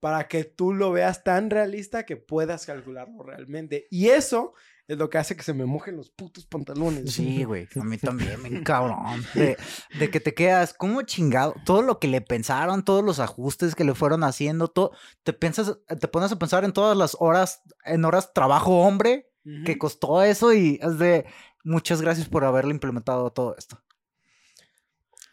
[0.00, 3.86] para que tú lo veas tan realista que puedas calcularlo realmente.
[3.90, 4.54] Y eso
[4.88, 7.12] es lo que hace que se me mojen los putos pantalones.
[7.12, 7.68] Sí, güey.
[7.80, 9.24] A mí también, me cabrón.
[9.34, 9.56] De,
[9.98, 11.54] de que te quedas, como chingado?
[11.64, 14.92] Todo lo que le pensaron, todos los ajustes que le fueron haciendo, todo.
[15.22, 19.28] Te piensas, te pones a pensar en todas las horas, en horas trabajo hombre
[19.64, 21.26] que costó eso y es de
[21.64, 23.82] muchas gracias por haberle implementado todo esto.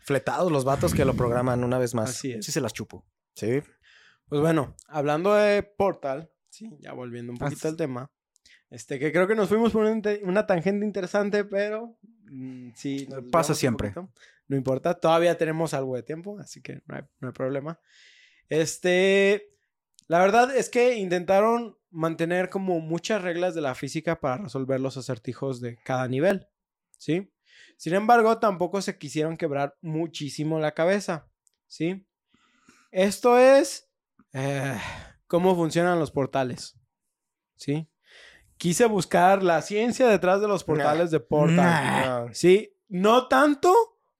[0.01, 2.09] Fletados los vatos que lo programan una vez más.
[2.09, 2.45] Así es.
[2.45, 3.05] Sí se las chupo.
[3.35, 3.61] Sí.
[4.27, 8.11] Pues bueno, hablando de Portal, sí, ya volviendo un poquito al tema,
[8.69, 13.07] este, que creo que nos fuimos por una, tangente interesante, pero mm, sí.
[13.09, 13.89] nos Pasa siempre.
[13.89, 14.13] poquito.
[14.47, 17.79] No importa, todavía tenemos algo de tiempo, así que no hay, no hay problema.
[18.47, 19.51] Este,
[20.07, 24.97] la verdad es que intentaron mantener como muchas reglas de la física para resolver los
[24.97, 26.47] acertijos de cada nivel,
[26.97, 27.31] ¿sí?
[27.77, 31.29] Sin embargo, tampoco se quisieron quebrar muchísimo la cabeza,
[31.67, 32.05] ¿sí?
[32.91, 33.89] Esto es
[34.33, 34.77] eh,
[35.27, 36.77] cómo funcionan los portales,
[37.55, 37.88] ¿sí?
[38.59, 41.55] Quise buscar la ciencia detrás de los portales de Portal.
[41.55, 42.27] Nah.
[42.33, 43.73] Sí, no tanto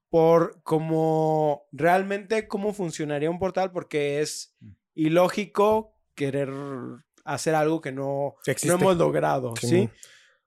[0.09, 4.55] por como realmente cómo funcionaría un portal, porque es
[4.95, 6.53] ilógico querer
[7.25, 9.67] hacer algo que no, no hemos logrado, ¿sí?
[9.67, 9.89] Sí.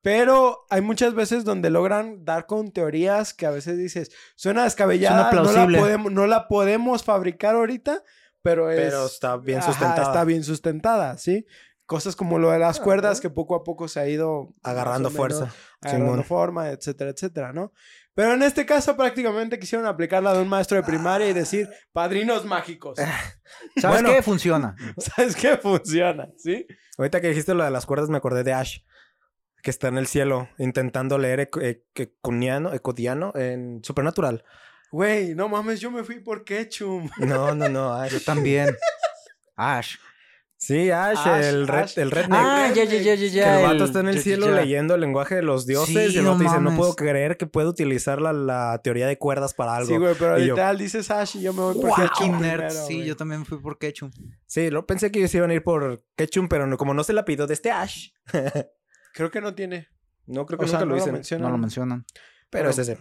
[0.01, 5.31] Pero hay muchas veces donde logran dar con teorías que a veces dices, suena descabellada,
[5.31, 8.03] Suena no la, podemos, no la podemos fabricar ahorita,
[8.41, 8.81] pero es...
[8.81, 10.03] Pero está bien Ajá, sustentada.
[10.09, 11.47] está bien sustentada, ¿sí?
[11.93, 15.11] Cosas como lo de las Ah, cuerdas que poco a poco se ha ido Agarrando
[15.11, 15.55] menos fuerza.
[15.83, 16.25] agarrando Simón.
[16.25, 17.73] forma, etcétera, etcétera, ¿no?
[18.15, 21.69] Pero en este caso prácticamente quisieron aplicar la de un maestro de primaria y decir
[21.93, 22.99] padrinos mágicos.
[23.77, 24.09] ¿Sabes Bueno.
[24.11, 24.23] qué?
[24.23, 24.75] Funciona.
[24.99, 25.57] ¿Sabes qué?
[25.59, 26.67] Funciona, ¿sí?
[26.97, 28.79] Ahorita que dijiste lo de las cuerdas, me acordé de Ash,
[29.63, 34.45] que está en el cielo intentando leer eco- e- econiano, ecodiano en Supernatural.
[34.91, 37.09] Güey, no mames, yo me fui por Ketchum.
[37.19, 38.13] No, no, no, Ash.
[38.13, 38.77] Yo también.
[39.57, 39.97] Ash.
[40.65, 41.99] Sí, Ash, Ash, el, red, Ash.
[41.99, 42.39] el redneck.
[42.41, 44.53] Ah, ya, ya, ya, ya, que el vato está en el ya, cielo ya.
[44.61, 47.37] leyendo el lenguaje de los dioses Sí, y el no otro dice, no puedo creer
[47.37, 49.89] que pueda utilizar la, la teoría de cuerdas para algo.
[49.89, 52.41] Sí, güey, pero Y yo, literal dices Ash y yo me voy por Wow, Ketchum
[52.41, 52.59] nerd.
[52.69, 53.07] primero, sí, güey.
[53.09, 54.13] yo también fui por Ketchum.
[54.47, 57.13] Sí, lo pensé que ellos iban a ir por Ketchum, pero no- como no se
[57.13, 58.11] la pidió de este Ash.
[59.15, 59.89] Creo que no tiene.
[60.27, 61.13] No creo que O sea, nunca no lo dicen.
[61.15, 61.43] mencionan.
[61.45, 62.07] No lo mencionan.
[62.51, 62.99] pero es ese.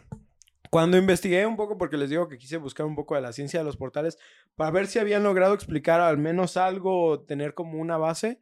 [0.71, 3.59] Cuando investigué un poco, porque les digo que quise buscar un poco de la ciencia
[3.59, 4.17] de los portales,
[4.55, 8.39] para ver si habían logrado explicar al menos algo o tener como una base,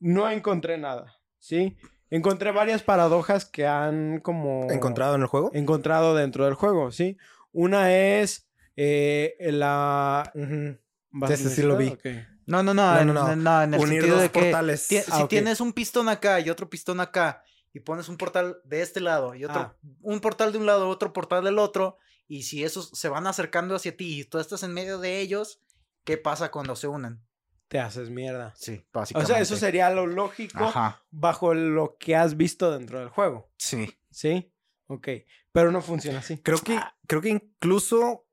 [0.00, 1.76] no encontré nada, ¿sí?
[2.10, 4.66] Encontré varias paradojas que han como...
[4.70, 5.50] ¿Encontrado en el juego?
[5.54, 7.16] Encontrado dentro del juego, ¿sí?
[7.52, 10.32] Una es eh, la...
[10.34, 10.78] Ujú.
[11.12, 11.90] ¿Vas Sí, a ese sí lo vi.
[11.90, 12.22] necesitar?
[12.22, 12.28] Ok.
[12.46, 13.32] No, no, no, No, no, no.
[13.32, 14.88] en- no, en el Unir sentido dos de que portales.
[15.08, 15.28] Ah, si ok.
[15.30, 19.34] tienes un pistón acá y otro pistón acá y pones un portal de este lado
[19.34, 19.76] y otro Ah.
[20.02, 21.96] un portal de un lado, otro portal del otro
[22.28, 25.60] y si esos se van acercando hacia ti y tú estás en medio de ellos,
[26.04, 27.22] ¿qué pasa cuando se unen?
[27.68, 28.52] Te haces mierda.
[28.56, 29.32] Sí, O básicamente.
[29.32, 31.02] sea, eso sería lo lógico Ajá.
[31.10, 33.98] bajo lo que has visto dentro del juego, Sí.
[34.10, 34.52] ¿sí?
[34.88, 35.08] Ok.
[35.52, 36.38] Pero no funciona así.
[36.38, 38.26] Creo que, creo que incluso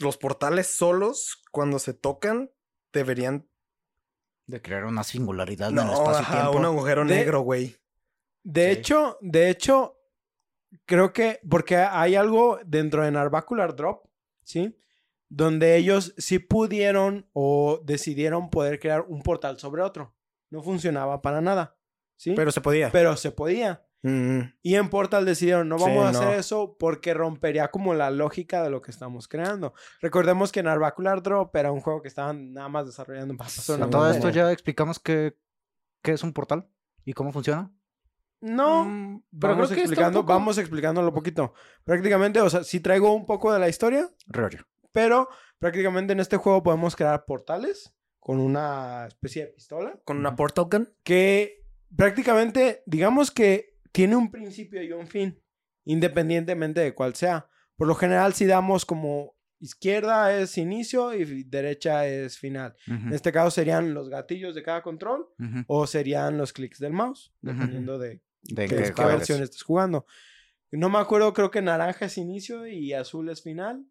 [0.00, 2.50] los portales solos, cuando se tocan,
[2.92, 3.48] deberían.
[4.46, 6.58] De crear una singularidad en el No, espacio-tiempo.
[6.58, 7.76] un agujero De- negro, güey.
[8.42, 8.78] De Sí.
[8.80, 9.98] hecho, de hecho,
[10.84, 14.06] creo que porque hay algo dentro de Narvacular Drop,
[14.42, 14.76] ¿sí?
[15.28, 20.14] Donde ellos sí pudieron o decidieron poder crear un portal sobre otro.
[20.50, 21.76] No funcionaba para nada,
[22.16, 22.34] ¿sí?
[22.36, 22.90] Pero se podía.
[22.90, 23.86] Pero se podía.
[24.04, 26.34] Mm, Y en Portal decidieron, no Sí, vamos a hacer no.
[26.34, 29.74] eso porque rompería como la lógica de lo que estamos creando.
[30.00, 34.10] Recordemos que Narvacular Drop era un juego que estaban nada más desarrollando una A todo
[34.10, 35.36] esto ya explicamos qué,
[36.02, 36.68] qué es un portal
[37.04, 37.72] y cómo funciona.
[38.42, 41.54] No, Mm, pero vamos creo que explicando, poco- vamos explicándolo un poquito.
[41.84, 44.58] Prácticamente, o sea, sí traigo un poco de la historia, Rollo.
[44.92, 45.28] pero
[45.58, 50.66] prácticamente en este juego podemos crear portales con una especie de pistola Con una portal
[50.70, 50.88] gun.
[51.02, 51.64] que
[51.96, 55.40] prácticamente, digamos que tiene un principio y un fin,
[55.84, 57.46] independientemente de cuál sea.
[57.76, 62.74] Por lo general, si damos como izquierda es inicio y derecha es final.
[62.88, 65.28] En este caso serían los gatillos de cada control
[65.68, 70.06] o serían los clics del mouse, dependiendo de De qué, qué versión estés jugando.
[70.70, 73.84] No me acuerdo, creo que naranja es inicio y azul es final.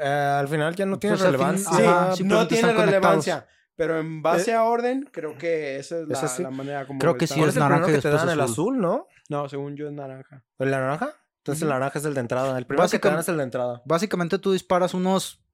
[0.00, 1.72] Eh, al final ya no tiene Pues al fin- relevancia.
[1.76, 2.46] Sí, Ajá, no tiene están
[2.76, 2.86] conectados.
[2.86, 3.46] relevancia.
[3.76, 6.42] Pero en base a orden, creo que esa es la, sí.
[6.42, 6.98] la manera como.
[7.00, 8.28] Creo que sí ¿Cuál es el naranja que te dan?
[8.28, 8.52] El azul.
[8.74, 9.08] azul, ¿no?
[9.28, 10.44] No, según yo es naranja.
[10.58, 11.12] ¿El naranja?
[11.38, 11.74] Entonces el Ujú.
[11.74, 12.56] naranja es el de entrada.
[12.58, 13.82] El primero que te dan es el de entrada.
[13.84, 15.44] Básicamente tú disparas unos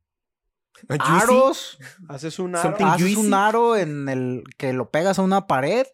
[0.98, 1.78] aros,
[2.08, 2.76] Haces un aro.
[2.76, 3.16] Haces juicy.
[3.26, 5.86] un aro en el que lo pegas a una pared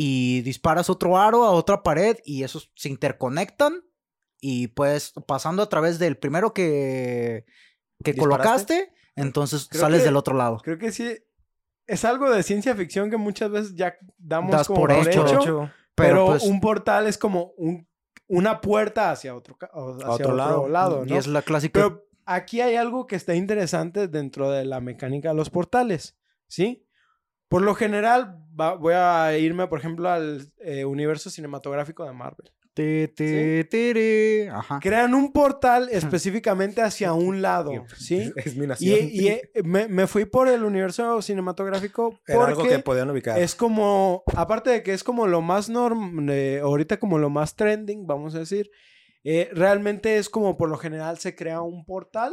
[0.00, 3.82] y disparas otro aro a otra pared y esos se interconectan
[4.40, 7.44] y pues pasando a través del primero que,
[8.04, 10.58] que colocaste, entonces Creo sales que- del otro lado.
[10.62, 11.16] Creo que sí.
[11.88, 15.26] Es algo de ciencia ficción que muchas veces ya damos Das como por hecho.
[15.26, 17.88] hecho, Pero, pero pues, un portal es como un-
[18.28, 20.68] una puerta hacia otro, hacia otro otro, lado.
[20.68, 21.04] lado.
[21.06, 25.30] y es la clásica Pero aquí hay algo que está interesante dentro de la mecánica
[25.30, 26.84] de los portales, ¿sí?
[27.48, 32.50] Por lo general, va- voy a irme, por ejemplo, al eh, universo cinematográfico de Marvel.
[32.74, 34.46] Tiri.
[34.48, 34.78] Ajá.
[34.80, 38.32] Crean un portal específicamente hacia un lado, ¿sí?
[38.36, 38.98] Es mi nación.
[39.10, 43.38] y, eh, me, me fui por el universo cinematográfico Era algo que porque podían ubicar.
[43.38, 47.56] es como, aparte de que es como lo más norm, eh, ahorita como lo más
[47.56, 48.70] trending, vamos a decir,
[49.24, 52.32] eh, realmente es como por lo general se crea un portal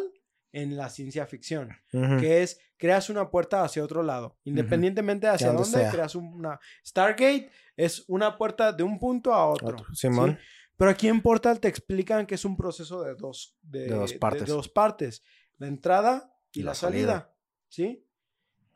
[0.56, 5.64] en la ciencia ficción, que es creas una puerta hacia otro lado, independientemente hacia donde
[5.64, 5.91] dónde, sea.
[5.91, 9.68] creas una Stargate es una puerta de un punto a otro.
[9.76, 9.93] Otro.
[9.93, 10.38] Simón.
[10.39, 10.47] ¿sí?
[10.78, 14.14] Pero aquí en Portal te explican que es un proceso de dos, de, De dos
[14.14, 14.47] partes.
[14.47, 15.24] dos partes.
[15.58, 17.12] La entrada y, Y la, la salida.
[17.12, 17.36] salida.
[17.68, 18.06] ¿Sí?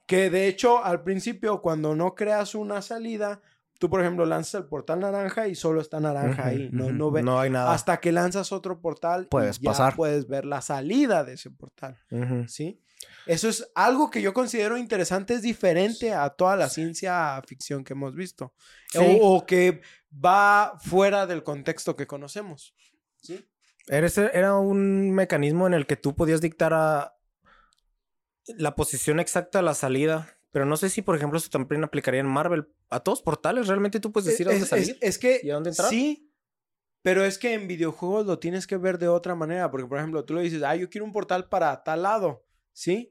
[0.06, 3.42] Que de hecho, al principio, cuando no creas una salida,
[3.80, 6.70] tú, por ejemplo, lanzas el portal naranja y solo está naranja ahí.
[6.72, 6.94] No, ujú.
[6.94, 7.74] no ve- No hay nada.
[7.74, 9.96] Hasta que lanzas otro portal y Puedes ya pasar.
[9.96, 11.98] puedes ver la salida de ese portal.
[12.48, 12.80] ¿Sí?
[13.26, 17.94] Eso es algo que yo considero interesante, es diferente a toda la ciencia ficción que
[17.94, 18.54] hemos visto.
[18.92, 19.00] Sí.
[19.22, 19.82] O, o que
[20.14, 22.76] va fuera del contexto que conocemos.
[23.22, 23.48] ¿Sí?
[23.88, 27.16] Era un mecanismo en el que tú podías dictar a
[28.58, 30.28] la posición exacta de la salida.
[30.52, 32.68] Pero no sé si, por ejemplo, eso también aplicaría en Marvel.
[32.90, 34.98] A todos portales, realmente tú puedes decir a dónde es, es- salir.
[35.02, 35.90] es que ¿Y a dónde entrar?
[35.90, 36.32] sí,
[37.02, 39.70] pero es que en videojuegos lo tienes que ver de otra manera.
[39.72, 42.46] Porque, por ejemplo, tú le dices, ah, yo quiero un portal para tal lado.
[42.74, 43.10] ¿Sí?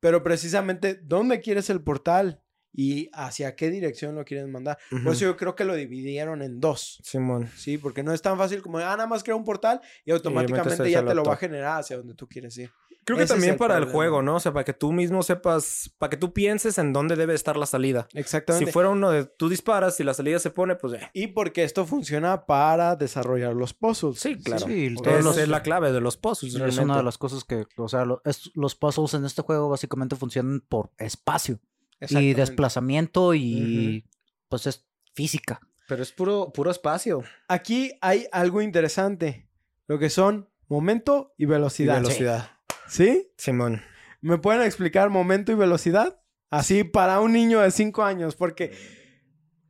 [0.00, 2.40] Pero precisamente, ¿dónde quieres el portal?
[2.76, 4.78] Y hacia qué dirección lo quieres mandar.
[4.90, 5.10] Por Ujú.
[5.12, 6.98] eso yo creo que lo dividieron en dos.
[7.04, 7.48] Simón.
[7.56, 10.90] Sí, porque no es tan fácil como, ah, nada más crea un portal y automáticamente
[10.90, 12.70] ya te lo va a generar hacia donde tú quieres ir.
[13.04, 14.36] Creo que Ese es también el para el juego, ¿no?
[14.36, 17.56] O sea, para que tú mismo sepas, para que tú pienses en dónde debe estar
[17.56, 18.08] la salida.
[18.14, 18.66] Exactamente.
[18.66, 21.10] Si fuera uno de tú disparas y la salida se pone, pues eh.
[21.12, 24.18] Y porque esto funciona para desarrollar los puzzles.
[24.20, 24.66] Sí, claro.
[24.66, 27.66] Sí, todos los- es la clave de los puzzles, Es una de las cosas que,
[27.76, 31.60] o sea, lo- es- los puzzles en este juego básicamente funcionan por espacio
[32.00, 34.04] y desplazamiento y
[34.48, 35.60] pues es física.
[35.86, 37.22] Pero es puro, puro espacio.
[37.48, 39.48] Aquí hay algo interesante.
[39.86, 41.96] Lo que son momento y Y velocidad.
[41.96, 42.50] velocidad.
[42.88, 43.32] ¿Sí?
[43.36, 43.82] Simón.
[44.20, 46.20] ¿Me pueden explicar momento y velocidad?
[46.50, 48.72] Así para un niño de 5 años, porque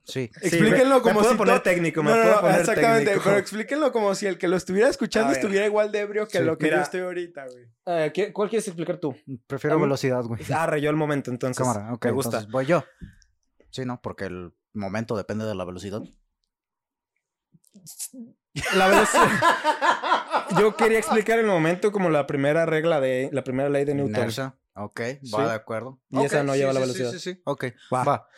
[0.07, 0.31] Sí.
[0.35, 2.61] Sí, explíquenlo me- como me puedo si poner técnico, me No, no, puedo no, poner
[2.61, 3.25] exactamente, técnico.
[3.25, 6.45] pero explíquenlo como si el que lo estuviera escuchando estuviera igual de ebrio que Sí,
[6.45, 7.65] lo que yo estoy ahorita, güey.
[7.87, 9.17] Eh, ¿qué- ¿Cuál quieres explicar tú?
[9.47, 10.43] Prefiero velocidad, güey.
[10.55, 11.57] Ah, rayó el momento, entonces.
[11.57, 12.05] Cámara, ok.
[12.05, 12.29] me gusta.
[12.37, 12.85] entonces voy yo.
[13.71, 14.03] Sí, ¿no?
[14.03, 16.03] Porque el momento depende de la velocidad.
[18.77, 19.29] La velocidad.
[20.59, 24.15] Yo quería explicar el momento como la primera regla de la primera ley de Newton.
[24.17, 24.57] Inercia.
[24.77, 25.43] Ok, va Sí.
[25.43, 26.01] de acuerdo.
[26.11, 27.11] Y esa no sí, lleva la velocidad.
[27.13, 27.43] Sí, sí, sí.
[27.45, 28.05] Ok, Va.
[28.05, 28.29] va.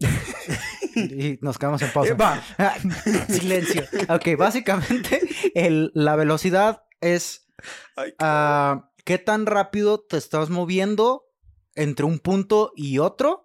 [0.96, 2.14] y nos quedamos en pausa.
[2.14, 2.42] Va.
[3.28, 3.84] Silencio.
[4.08, 5.20] Ok, básicamente
[5.54, 7.46] el- la velocidad es
[7.96, 11.24] Ay, ah, qué tan rápido te estás moviendo
[11.74, 13.44] entre un punto y otro.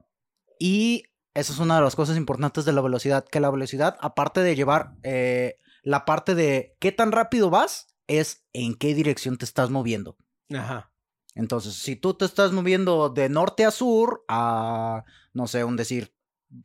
[0.57, 1.03] Y
[1.33, 3.25] esa es una de las cosas importantes de la velocidad.
[3.25, 8.43] Que la velocidad, aparte de llevar eh, la parte de qué tan rápido vas, es
[8.51, 10.17] en qué dirección te estás moviendo.
[10.53, 10.91] Ajá.
[11.35, 16.13] Entonces, si tú te estás moviendo de norte a sur a, no sé, un decir,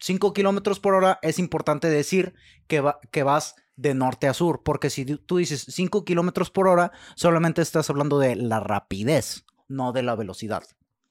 [0.01, 2.35] 5 kilómetros por hora, es importante decir
[2.67, 6.69] que, va- que vas de norte a sur, porque si tú- dices 5 kilómetros por
[6.69, 10.63] hora, solamente estás hablando de la rapidez, no de la velocidad.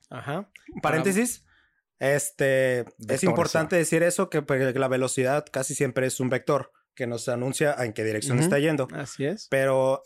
[0.10, 0.50] Ajá.
[0.82, 1.46] Paréntesis.
[2.00, 7.08] Este, es importante decir eso, que pues, la velocidad casi siempre es un vector que
[7.08, 8.44] nos anuncia en qué dirección Ujú.
[8.44, 8.90] está yendo.
[8.94, 9.48] Así es.
[9.50, 10.04] Pero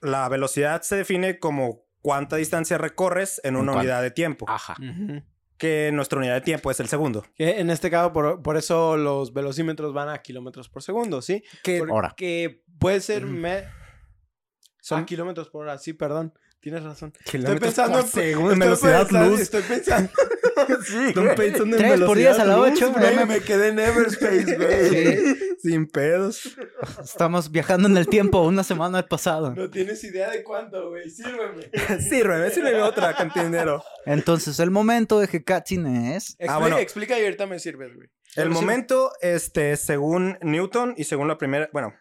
[0.00, 3.80] la velocidad se define como cuánta distancia recorres en ¿En una cuánto?
[3.80, 4.46] unidad de tiempo.
[4.48, 4.74] Ajá.
[4.80, 5.22] Ujú.
[5.58, 7.26] Que nuestra unidad de tiempo es el segundo.
[7.34, 11.42] Que en este caso, por, por eso los velocímetros van a kilómetros por segundo, ¿sí?
[11.62, 12.14] Que Hora.
[12.16, 13.64] Que puede ser me...
[14.80, 16.32] son Ah, kilómetros por hora, sí, perdón.
[16.70, 17.12] Tienes razón.
[17.24, 19.40] Estoy pensando por segundo en velocidad pensando- luz.
[19.40, 20.10] Estoy pensando.
[20.86, 21.36] sí, Estoy güey.
[21.36, 23.14] pensando en por diez velocidad a la luz, ocho, güey.
[23.14, 24.90] Güey, me quedé en Everspace, güey.
[24.90, 25.38] Sí.
[25.62, 26.56] Sin pedos.
[27.02, 29.54] Estamos viajando en el tiempo una semana al pasado.
[29.54, 31.08] No tienes idea de cuánto, güey.
[31.10, 31.70] Sírveme.
[32.02, 33.82] Sírveme, sírveme otra, cantinero.
[34.04, 36.30] Entonces, el momento de Hekatsin es...
[36.30, 36.78] Explica, Ah, bueno.
[36.78, 38.08] explica y ahorita me sirves, güey.
[38.36, 41.94] El momento, este, según Newton y según la primera, bueno,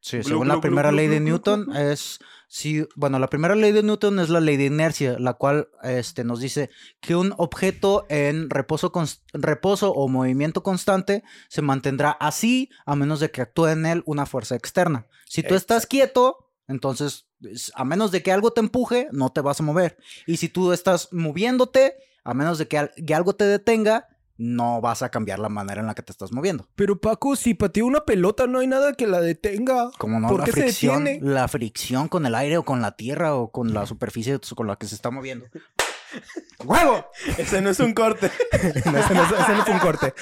[0.00, 1.76] Sí, según glu, la primera glu, ley de glu, glu, Newton glu.
[1.76, 5.68] es si bueno, la primera ley de Newton es la ley de inercia, la cual
[5.82, 6.70] este nos dice
[7.00, 8.92] que un objeto en reposo
[9.32, 14.26] reposo o movimiento constante se mantendrá así a menos de que actúe en él una
[14.26, 15.06] fuerza externa.
[15.28, 19.40] Si tú estás quieto, entonces es- a menos de que algo te empuje, no te
[19.40, 19.98] vas a mover.
[20.26, 21.94] Y si tú estás moviéndote,
[22.24, 25.94] a menos de que algo te detenga, no vas a cambiar la manera en la
[25.94, 26.68] que te estás moviendo.
[26.74, 29.90] Pero Paco, si pateó una pelota, no hay nada que la detenga.
[29.98, 31.30] Como no, ¿Por la qué se fricción, detiene?
[31.32, 34.76] la fricción con el aire o con la tierra o con la superficie con la
[34.76, 35.46] que se está moviendo.
[36.64, 37.06] ¡Huevo!
[37.38, 38.30] Ese no es un corte.
[38.92, 40.14] No, ese, no, es- ese no fue un corte.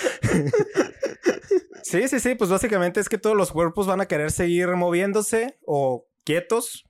[1.82, 2.34] sí, sí, sí.
[2.34, 6.84] Pues básicamente es que todos los cuerpos van a querer seguir moviéndose o quietos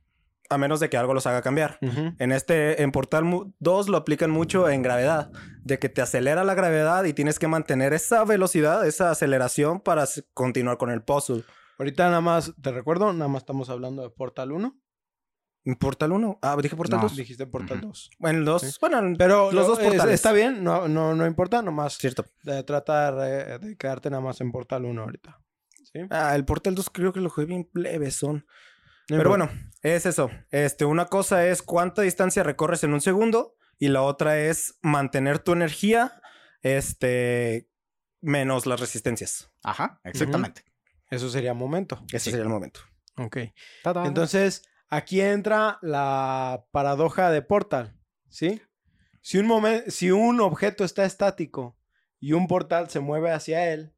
[0.51, 1.79] a menos de que algo los haga cambiar.
[2.19, 5.31] En este, en Portal mu- 2 lo aplican mucho en gravedad,
[5.63, 10.05] de que te acelera la gravedad y tienes que mantener esa velocidad, esa aceleración para
[10.35, 11.45] continuar con el puzzle.
[11.79, 14.79] Ahorita nada más, te recuerdo, nada más estamos hablando de Portal 1.
[15.67, 16.39] ¿En Portal 1?
[16.43, 17.05] Ah, dije Portal No.
[17.09, 17.17] 2.
[17.17, 17.87] Dijiste Portal Ujú.
[17.89, 18.11] 2.
[18.19, 18.63] Bueno, el 2.
[18.63, 18.77] Sí.
[18.83, 20.15] Bueno, Pero los lo- dos es- portales.
[20.15, 22.27] está bien, no, no, no importa, nomás Cierto.
[22.43, 25.41] de tratar eh, de quedarte nada más en Portal 1 ahorita.
[25.91, 26.01] ¿Sí?
[26.11, 28.47] Ah, el Portal 2 creo que lo jugué bien levesón.
[29.09, 29.49] No Pero bueno,
[29.85, 30.31] es eso.
[30.51, 35.39] Este, una cosa es cuánta distancia recorres en un segundo y la otra es mantener
[35.39, 36.21] tu energía,
[36.63, 37.69] este,
[38.21, 39.53] menos las resistencias.
[39.63, 40.65] Ajá, exactamente.
[41.11, 42.03] Eso sería momento.
[42.13, 42.81] Ese sería el momento.
[43.19, 43.37] Ok.
[44.05, 47.97] Entonces, aquí entra la paradoja de Portal,
[48.29, 48.61] ¿sí?
[49.21, 51.79] Si un, momen- si un objeto está estático
[52.21, 53.95] y un portal se mueve hacia él,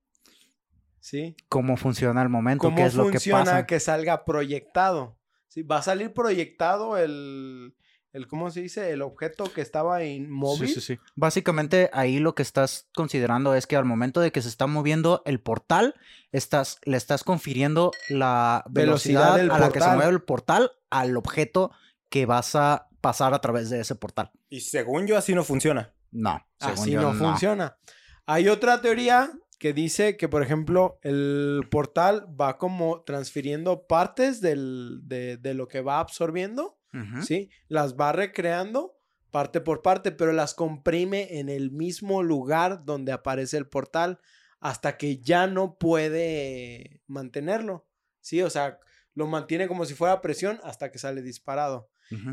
[1.00, 1.36] ¿sí?
[1.48, 2.62] ¿Cómo funciona el momento?
[2.62, 3.66] ¿Cómo ¿Qué es lo que funciona pasa?
[3.66, 5.18] que, salga proyectado?
[5.56, 5.62] ¿Sí?
[5.62, 7.74] ¿Va a salir proyectado el,
[8.12, 8.90] el, ¿cómo se dice?
[8.90, 10.68] El objeto que estaba inmóvil.
[10.68, 10.98] Sí, sí, sí.
[11.14, 15.22] Básicamente ahí lo que estás considerando es que al momento de que se está moviendo
[15.24, 15.94] el portal,
[16.30, 20.72] estás, le estás confiriendo la Velocidad velocidad, del a la que se mueve el portal
[20.90, 21.72] al objeto
[22.10, 24.30] que vas a pasar a través de ese portal.
[24.50, 25.94] Y según yo, así no funciona.
[26.10, 27.78] No, según Así yo, no, funciona.
[28.26, 35.00] Hay otra teoría que dice que, por ejemplo, el portal va como transfiriendo partes del-
[35.04, 36.78] de, de lo que va absorbiendo.
[37.22, 37.50] ¿sí?
[37.68, 38.96] Las va recreando
[39.30, 44.18] parte por parte, pero las comprime en el mismo lugar donde aparece el portal
[44.60, 47.86] hasta que ya no puede mantenerlo,
[48.20, 48.42] ¿sí?
[48.42, 48.78] O sea,
[49.14, 51.88] lo mantiene como si fuera presión hasta que sale disparado.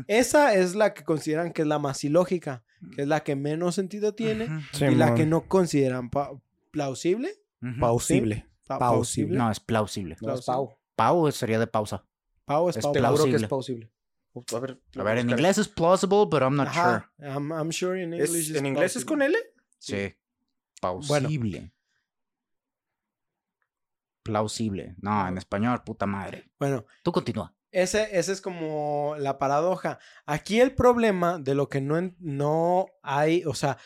[0.06, 2.62] Esa es la que consideran que es la más ilógica,
[2.94, 4.46] que es la que menos sentido tiene
[4.92, 6.10] y la que no consideran
[6.74, 7.32] plausible.
[7.80, 8.46] Pausible.
[8.66, 9.36] Pa- Pausible.
[9.38, 10.16] No, es plausible.
[10.20, 10.76] No, es pau.
[10.96, 12.04] Pau sería de pausa.
[12.44, 12.92] Pau es Es juro
[13.24, 13.48] que es Plausible.
[13.48, 13.90] plausible.
[14.54, 17.12] A ver, A ver, en inglés es plausible, but I'm not Ajá.
[17.18, 19.38] I'm, I'm sure in ¿Es- English is ¿En inglés es con plausible.
[19.38, 19.54] L?
[19.78, 20.08] sure.
[20.10, 20.16] Sí.
[20.80, 21.72] Plausible.
[24.22, 24.94] Plausible.
[25.00, 26.50] No, en español, puta madre.
[26.58, 27.54] Bueno, Tú continúa.
[27.70, 29.98] ese, ese es como la paradoja.
[30.26, 33.76] Aquí el problema de lo que no, no hay, o sea,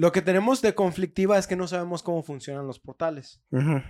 [0.00, 3.42] lo que tenemos de conflictiva es que no sabemos cómo funcionan los portales.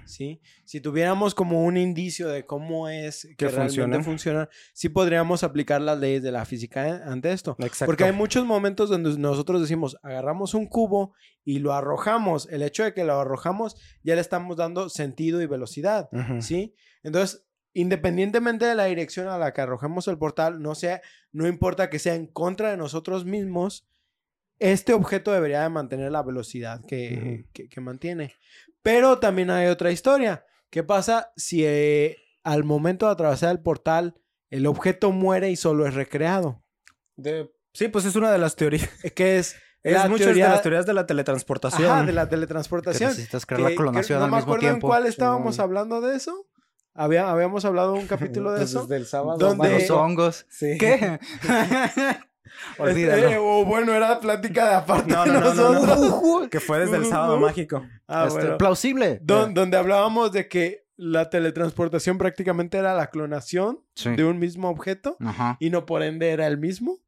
[0.07, 0.41] ¿sí?
[0.65, 4.49] Si tuviéramos como un indicio de cómo es que, Que realmente funcionan.
[4.73, 7.55] sí podríamos aplicar las leyes de la física en- ante esto.
[7.61, 7.87] Exacto.
[7.87, 11.15] Porque hay muchos momentos donde nosotros decimos, agarramos un cubo
[11.45, 12.49] y lo arrojamos.
[12.51, 16.43] El hecho de que lo arrojamos ya le estamos dando sentido y velocidad, Ujú.
[16.43, 16.75] ¿sí?
[17.05, 21.89] Entonces, independientemente de la dirección a la que arrojemos el portal, no sea, no importa
[21.89, 23.87] que sea en contra de nosotros mismos,
[24.61, 27.51] este objeto debería de mantener la velocidad que, Ujú.
[27.53, 28.35] que- que mantiene.
[28.83, 30.45] Pero también hay otra historia.
[30.71, 34.15] ¿Qué pasa si eh, al momento de atravesar el portal
[34.51, 36.63] el objeto muere y solo es recreado?
[37.17, 38.89] De- Sí, pues es una de las teorías.
[39.15, 41.91] Que es, Es la muchas teoría de las teorías de la teletransportación.
[41.91, 43.11] Ajá, de la Que teletransportación.
[43.11, 44.87] necesitas crear que- la clonación que no al me mismo acuerdo tiempo.
[44.87, 45.65] en cuál estábamos Simón.
[45.69, 46.47] hablando de eso.
[46.95, 48.83] Había, habíamos hablado un capítulo de Pues eso.
[48.83, 49.39] desde el sábado.
[49.39, 50.47] ¿Dónde- Los hongos.
[50.51, 50.77] Sí.
[50.79, 51.19] ¿Qué?
[52.85, 55.87] Este, o bueno, era plática de aparte No, de no, no, no, no.
[55.87, 56.49] nosotros.
[56.51, 57.85] Que fue desde el sábado mágico.
[58.09, 58.59] Ah, Este, bueno.
[58.59, 59.21] Plausible.
[59.23, 64.11] Don- donde hablábamos de que la teletransportación prácticamente era la clonación Sí.
[64.17, 65.57] de un mismo objeto Ajá.
[65.61, 66.99] y no por ende era el mismo.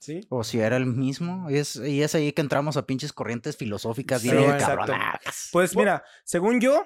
[0.00, 0.20] ¿Sí?
[0.28, 1.50] O si era el mismo.
[1.50, 5.48] Y es, y es ahí que entramos a pinches corrientes filosóficas Sí, bien cabronadas.
[5.52, 6.84] Pues mira, según yo,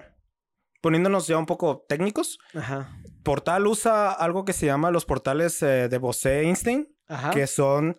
[0.81, 2.97] poniéndonos ya un poco técnicos, Ajá.
[3.23, 7.31] Portal usa algo que se llama los portales eh, de Bose-Einstein, Ajá.
[7.31, 7.99] que son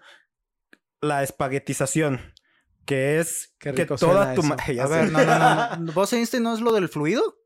[1.01, 2.33] la espaguetización,
[2.85, 4.41] que es Qué que rico toda suena tu...
[4.41, 4.49] eso.
[4.49, 4.93] ma- Ya A sé.
[4.93, 5.93] ver, no, no, no.
[5.93, 7.37] ¿Vos Einstein no es lo del fluido?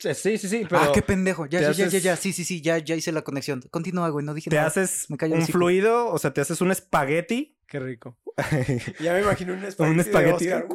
[0.00, 1.46] Sí, sí, sí, pero ah, qué pendejo.
[1.46, 2.16] Ya, te ya, ya, ya, haces- ya.
[2.16, 3.62] Sí, sí, sí, ya, ya hice la conexión.
[3.72, 4.24] Continúa, güey.
[4.24, 4.68] No dije te nada.
[4.68, 5.58] haces me callo el un hocico.
[5.58, 7.56] fluido, o sea, te haces un espagueti.
[7.66, 8.16] Qué rico.
[9.00, 9.90] Ya me imagino un espagueti.
[9.90, 10.48] un de espagueti.
[10.52, 10.68] Oscar.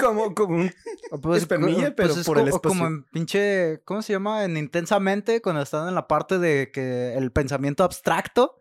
[0.00, 0.72] Como, como un...
[1.20, 4.44] Pues, Espermilla, co- pero es por el co- como en pinche, ¿cómo se llama?
[4.44, 8.58] En Intensamente, cuando están en la parte de que el pensamiento abstracto,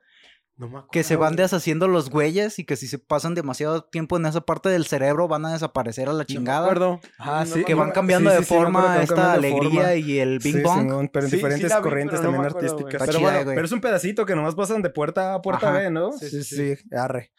[0.62, 0.90] No me acuerdo.
[0.92, 4.42] que se van deshaciendo los güeyes y que si se pasan demasiado tiempo en esa
[4.42, 6.66] parte del cerebro van a desaparecer a la No me chingada.
[6.66, 7.00] acuerdo.
[7.18, 9.96] Ah, No sí, que van cambiando Sí, de sí, forma esta alegría forma.
[9.96, 10.82] y el Bing Sí, Bong.
[10.84, 13.02] Simón, pero en Sí, sí diferentes vi, corrientes también acuerdo, artísticas.
[13.02, 13.56] Pero chida, bueno, güey.
[13.56, 15.80] pero es un pedacito que nomás pasan de puerta a puerta Ajá.
[15.80, 16.12] B, ¿no?
[16.14, 16.96] Sí, Sí, sí, sí, sí.
[16.96, 17.34] arre.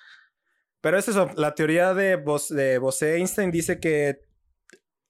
[0.80, 4.18] Pero es eso, la teoría de, Bos de Bose-Einstein dice que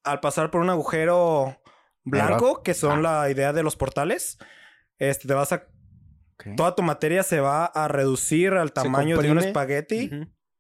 [0.05, 1.59] al pasar por un agujero
[2.05, 4.37] blanco, que son la idea de los portales,
[4.99, 5.67] este, te vas a...
[6.57, 10.11] Toda tu materia se va a reducir al tamaño de un espagueti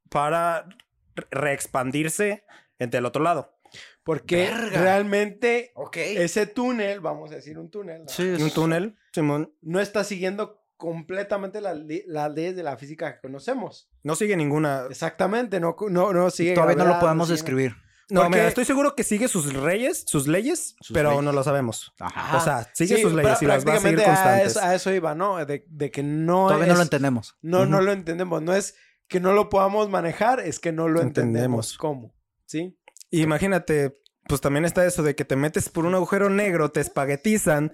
[0.08, 0.68] para
[1.16, 2.44] re- reexpandirse
[2.78, 3.58] entre el otro lado.
[4.04, 4.80] Porque Verga.
[4.80, 8.08] realmente ese túnel, vamos a decir un túnel, ¿no?
[8.08, 11.74] Sí, un túnel, Simón, no está siguiendo completamente la
[12.06, 13.88] las leyes de la física que conocemos.
[14.02, 14.86] no sigue ninguna...
[14.90, 16.54] Exactamente, no, no, no sigue.
[16.54, 17.76] Todavía no lo podemos sigue- describir.
[18.12, 21.24] No, Porque- mira, estoy seguro que sigue sus reyes, sus leyes, Sus pero leyes.
[21.24, 21.92] no lo sabemos.
[21.98, 22.36] Ajá.
[22.36, 24.46] O sea, sigue Sí, sus leyes y las va a seguir a constantes.
[24.48, 25.44] eso, a eso iba, ¿no?
[25.46, 27.36] De, de que no Todavía es, no lo entendemos.
[27.42, 28.42] no, no lo entendemos.
[28.42, 28.74] No es
[29.08, 31.74] que no lo podamos manejar, es que no lo entendemos.
[31.74, 31.78] Entendemos.
[31.78, 32.14] ¿Cómo?
[32.46, 32.78] ¿Sí?
[33.10, 37.72] Imagínate, pues también está eso de que te metes por un agujero negro, te espaguetizan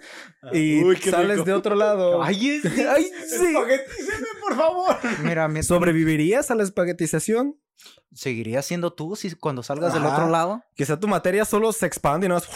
[0.52, 1.44] y Uy, qué sales rico.
[1.46, 2.22] de otro lado.
[2.22, 3.46] Ay, es- Ay, sí.
[3.46, 4.96] Espaguetíceme, por favor.
[5.22, 7.56] Mira, mi- ¿Sobrevivirías a la espaguetización?
[8.12, 10.14] ¿seguirías siendo tú si cuando salgas del Ajá.
[10.16, 10.62] otro lado?
[10.74, 12.48] Quizá tu materia solo se expande y no es...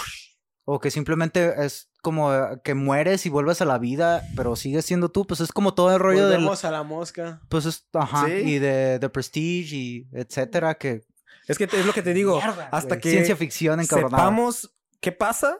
[0.65, 4.85] O que simplemente es como eh, que mueres y vuelves a la vida, pero sigues
[4.85, 5.27] siendo tú.
[5.27, 6.39] Pues es como todo el rollo del...
[6.39, 7.41] Volvemos a la mosca.
[7.49, 8.33] Pues es, ajá, Sí.
[8.33, 11.03] y de, de Prestige y etcétera, que...
[11.49, 12.37] Es que te- es lo que te digo.
[12.41, 14.17] Mierda, hasta que Ciencia ficción encabronada.
[14.23, 15.59] sepamos qué pasa,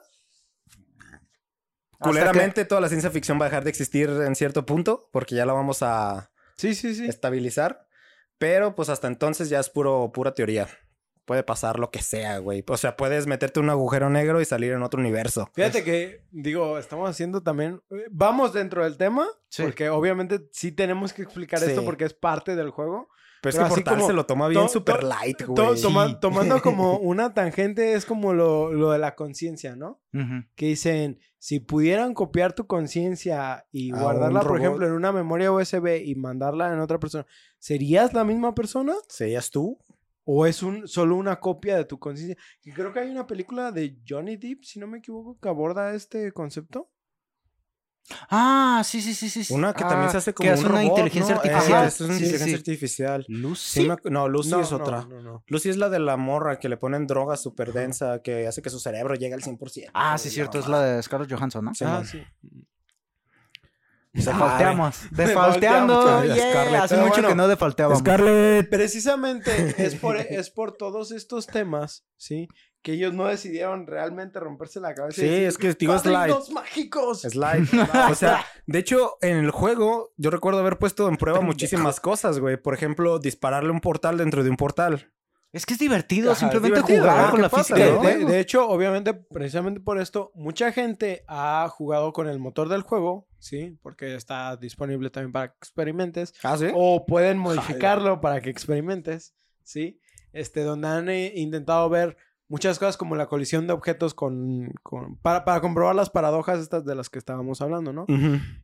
[1.99, 5.47] culeramente toda la ciencia ficción va a dejar de existir en cierto punto, porque ya
[5.47, 7.07] la vamos a Sí, sí, sí.
[7.07, 7.87] estabilizar.
[8.39, 10.69] Pero pues hasta entonces ya es puro, pura teoría.
[11.25, 12.65] Puede pasar lo que sea, güey.
[12.67, 15.49] O sea, puedes meterte en un agujero negro y salir en otro universo.
[15.55, 17.81] Fíjate que, digo, estamos haciendo también.
[17.91, 19.63] eh, Vamos dentro del tema, Sí.
[19.63, 21.67] porque obviamente sí tenemos que explicar Sí.
[21.67, 23.09] esto porque es parte del juego.
[23.43, 25.83] Pero es que así como se lo toma bien to- super to- light, To- güey.
[25.83, 30.01] toma- tomando como una tangente es como lo, lo de la conciencia, ¿no?
[30.55, 35.51] Que dicen, si pudieran copiar tu conciencia y A guardarla, por ejemplo, en una memoria
[35.53, 37.27] USB y mandarla en otra persona,
[37.59, 38.95] ¿serías la misma persona?
[39.09, 39.79] ¿Serías tú?
[40.25, 42.37] ¿O es un, solo una copia de tu conciencia?
[42.61, 45.93] Que creo que hay una película de Johnny Depp, si no me equivoco, que aborda
[45.95, 46.91] este concepto.
[48.29, 49.55] Ah, sí, sí, sí, sí.
[49.55, 51.41] Una que Ah, también se hace como que un es una robot, inteligencia ¿no?
[51.41, 51.85] artificial.
[51.85, 52.55] Eh, es una Sí, inteligencia sí.
[52.55, 53.25] artificial.
[53.29, 53.81] Lucy.
[53.81, 55.03] Sí me ac- no, Lucy No, es no, otra.
[55.09, 55.45] No, no.
[55.47, 58.71] Lucy es la de la morra que le ponen droga súper densa que hace que
[58.71, 59.91] su cerebro llegue al 100%.
[59.95, 61.75] Ah, sí, güey, cierto, es la de Scarlett Johansson, ¿no?
[61.75, 62.23] Sí, Ah, sí.
[64.13, 64.97] Defalteamos.
[65.11, 66.25] Defalteando.
[66.25, 66.81] yeah, Scarlett.
[66.83, 68.01] Hace mucho bueno, que no defalteábamos.
[68.01, 68.69] Scarlett.
[68.69, 72.47] Precisamente es por, es por todos estos temas, ¿sí?
[72.83, 75.23] Que ellos no decidieron realmente romperse la cabeza.
[75.23, 76.15] y Sí, decir, es que digo slide.
[76.15, 77.21] "Padrinos mágicos!
[77.23, 77.69] Slide.
[78.11, 82.41] o sea, de hecho, en el juego, yo recuerdo haber puesto en prueba muchísimas cosas,
[82.41, 82.57] güey.
[82.57, 85.13] Por ejemplo, dispararle un portal dentro de un portal.
[85.53, 88.67] Es que es divertido Ajá, simplemente es divertido, jugar con la pasa, física de hecho,
[88.67, 93.77] obviamente, precisamente por esto, mucha gente ha jugado con el motor del juego, ¿sí?
[93.83, 96.33] Porque está disponible también para que experimentes.
[96.43, 96.69] Ah, sí.
[96.75, 100.01] O pueden modificarlo para que experimentes, ¿sí?
[100.33, 102.17] Este, donde han eh, intentado ver
[102.53, 104.71] muchas cosas como la colisión de objetos con...
[104.83, 108.05] con- para, para comprobar las paradojas estas de las que estábamos hablando, ¿no?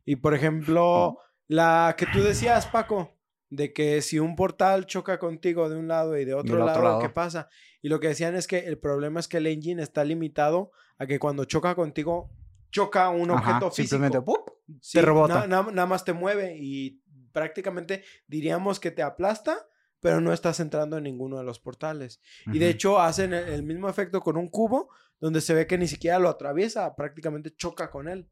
[0.05, 1.17] Y por ejemplo,
[1.47, 3.17] la que tú decías, Paco,
[3.49, 6.83] de que si un portal choca contigo de un lado y de otro, lado, otro
[6.83, 6.99] lado.
[6.99, 7.49] ¿qué pasa?
[7.81, 11.07] Y lo que decían es que el problema es que el engine está limitado a
[11.07, 12.29] que cuando choca contigo,
[12.71, 13.95] choca un Ajá, objeto físico.
[13.95, 14.51] Simplemente ¡pup!
[14.81, 15.47] Sí, te rebota.
[15.47, 17.01] na- na- nada más te mueve y
[17.31, 19.67] prácticamente diríamos que te aplasta,
[19.99, 22.21] pero no estás entrando en ninguno de los portales.
[22.51, 24.89] Y de hecho hacen el, el mismo efecto con un cubo,
[25.19, 28.29] donde se ve que ni siquiera lo atraviesa, prácticamente choca con él.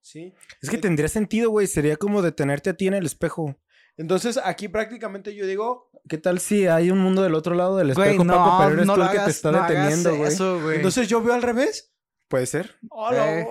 [0.00, 0.34] ¿sí?
[0.60, 1.66] Es que tendría sentido, güey.
[1.66, 3.56] Sería como detenerte a ti en el espejo.
[3.96, 7.94] Entonces aquí prácticamente yo digo, ¿Qué tal si hay un mundo del otro lado del
[7.94, 10.28] Güey, espejo, no, Paco, pero eres no tú el que te está no deteniendo, güey?
[10.32, 10.76] eso, güey.
[10.76, 11.94] entonces yo veo al revés.
[12.28, 12.74] Puede ser.
[12.90, 13.46] ¡Hola, Eh.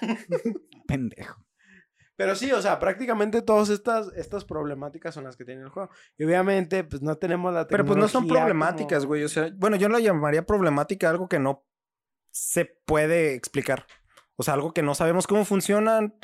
[0.88, 1.46] Pendejo.
[2.16, 5.90] Pero sí, o sea, prácticamente todas estas, estas problemáticas son las que tiene el juego.
[6.16, 9.24] Y obviamente, pues no tenemos la Pero pues no son tecnología problemáticas, como- güey.
[9.24, 11.64] O sea, bueno, yo lo llamaría problemática algo que no
[12.30, 13.86] se puede explicar.
[14.36, 16.14] O sea, algo que no sabemos cómo funcionan.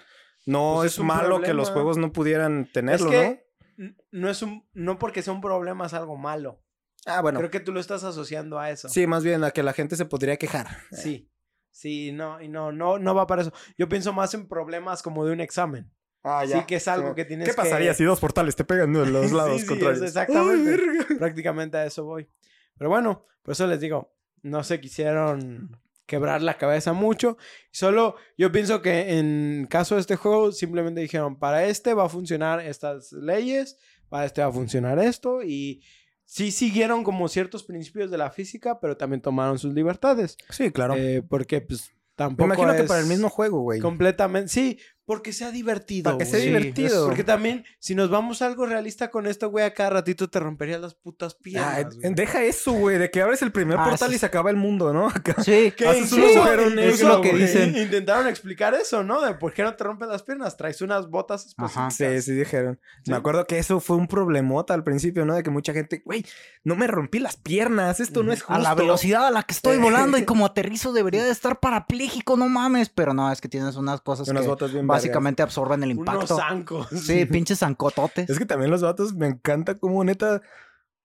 [0.47, 3.47] No Pues es, es malo que los juegos no pudieran Es tenerlo, que
[3.77, 6.63] n- no es un, no porque sea un problema es algo malo.
[7.07, 7.13] ¿no?
[7.15, 7.39] Ah, bueno.
[7.39, 8.89] Creo que tú lo estás asociando a eso.
[8.89, 10.69] Sí, más bien a que la gente se podría quejar.
[10.93, 11.31] Sí.
[11.71, 13.53] Sí, no, y no, no, no va para eso.
[13.79, 15.91] Yo pienso más en problemas como de un examen.
[16.23, 18.93] Ah, Sí, que es algo que tienes ¿Qué pasaría que- si dos portales te pegan
[18.93, 20.03] de los lados sí, contrarios?
[20.03, 20.83] exactamente.
[21.09, 21.17] Ay.
[21.19, 22.29] Prácticamente a eso voy.
[22.77, 27.39] Pero bueno, por eso les digo, no se quisieron quebrar la cabeza mucho.
[27.71, 32.09] Solo yo pienso que en caso de este juego simplemente dijeron, para este va a
[32.09, 33.79] funcionar estas leyes,
[34.09, 35.83] para este va a funcionar esto y
[36.31, 40.37] sí siguieron como ciertos principios de la física, pero también tomaron sus libertades.
[40.49, 40.95] Sí, claro.
[40.97, 43.81] Eh, porque pues Me tampoco imagino que para el mismo juego, güey.
[43.81, 44.79] completamente, sí,
[45.11, 46.05] porque sea divertido.
[46.05, 47.07] Para que sea divertido.
[47.07, 50.39] Porque también, si nos vamos a algo realista con esto, güey, a cada ratito te
[50.39, 51.85] romperías las putas piernas.
[51.85, 52.15] Ah, güey.
[52.15, 54.15] deja eso, güey, de que abres el primer Ah, portal sí.
[54.15, 55.09] y se acaba el mundo, ¿no?
[55.13, 55.43] Acá.
[55.43, 57.43] Sí, Que Haces sí, es lo que güey.
[57.43, 57.77] dicen.
[57.77, 59.21] Intentaron explicar eso, ¿no?
[59.21, 60.57] De por qué no te rompes las piernas.
[60.57, 61.97] Traes unas botas específicas.
[61.97, 62.79] Sí, sí dijeron.
[63.05, 63.11] Sí.
[63.11, 65.35] Me acuerdo que eso fue un problemota al principio, ¿no?
[65.35, 66.25] De que mucha gente, güey,
[66.63, 68.55] no me rompí las piernas, esto no es justo.
[68.55, 72.37] A la velocidad a la que estoy volando y como aterrizo debería de estar parapléjico,
[72.37, 72.91] no mames.
[72.91, 76.15] Pero no, es que tienes unas cosas Unas que botas bien básicamente absorben el Unos
[76.15, 76.37] impacto.
[76.37, 76.89] zancos.
[76.89, 78.29] Sí, pinches zancototes.
[78.31, 80.43] Es que también los vatos me encanta cómo neta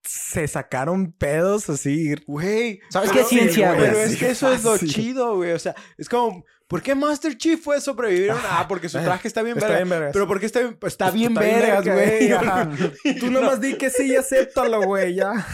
[0.06, 2.14] se sacaron pedos así.
[2.26, 2.80] Güey.
[2.90, 4.04] ¿Sabes pero- qué ciencia, Pero güey?
[4.04, 5.52] es Sí, que eso es lo chido, güey.
[5.52, 8.32] O sea, es como, ¿por qué Master Chief fue sobrevivir?
[8.32, 9.78] Ah, porque su traje está bien Está verga.
[9.84, 10.12] bien vergas.
[10.12, 12.32] Pero porque está bien, está bien Está bien vergas, verga, güey.
[12.32, 12.70] ajá.
[13.20, 15.32] Tú nomás di que sí y acéptalo, güey, ya.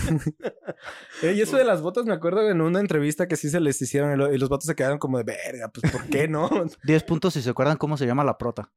[1.22, 3.80] Eh, y eso de las botas, me acuerdo en una entrevista que sí se les
[3.80, 6.50] hicieron y, lo- y los vatos se quedaron como de verga, pues ¿por qué no?
[6.82, 8.72] 10 puntos si se acuerdan cómo se llama la prota.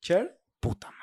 [0.00, 0.38] Cher.
[0.60, 0.99] Puta madre.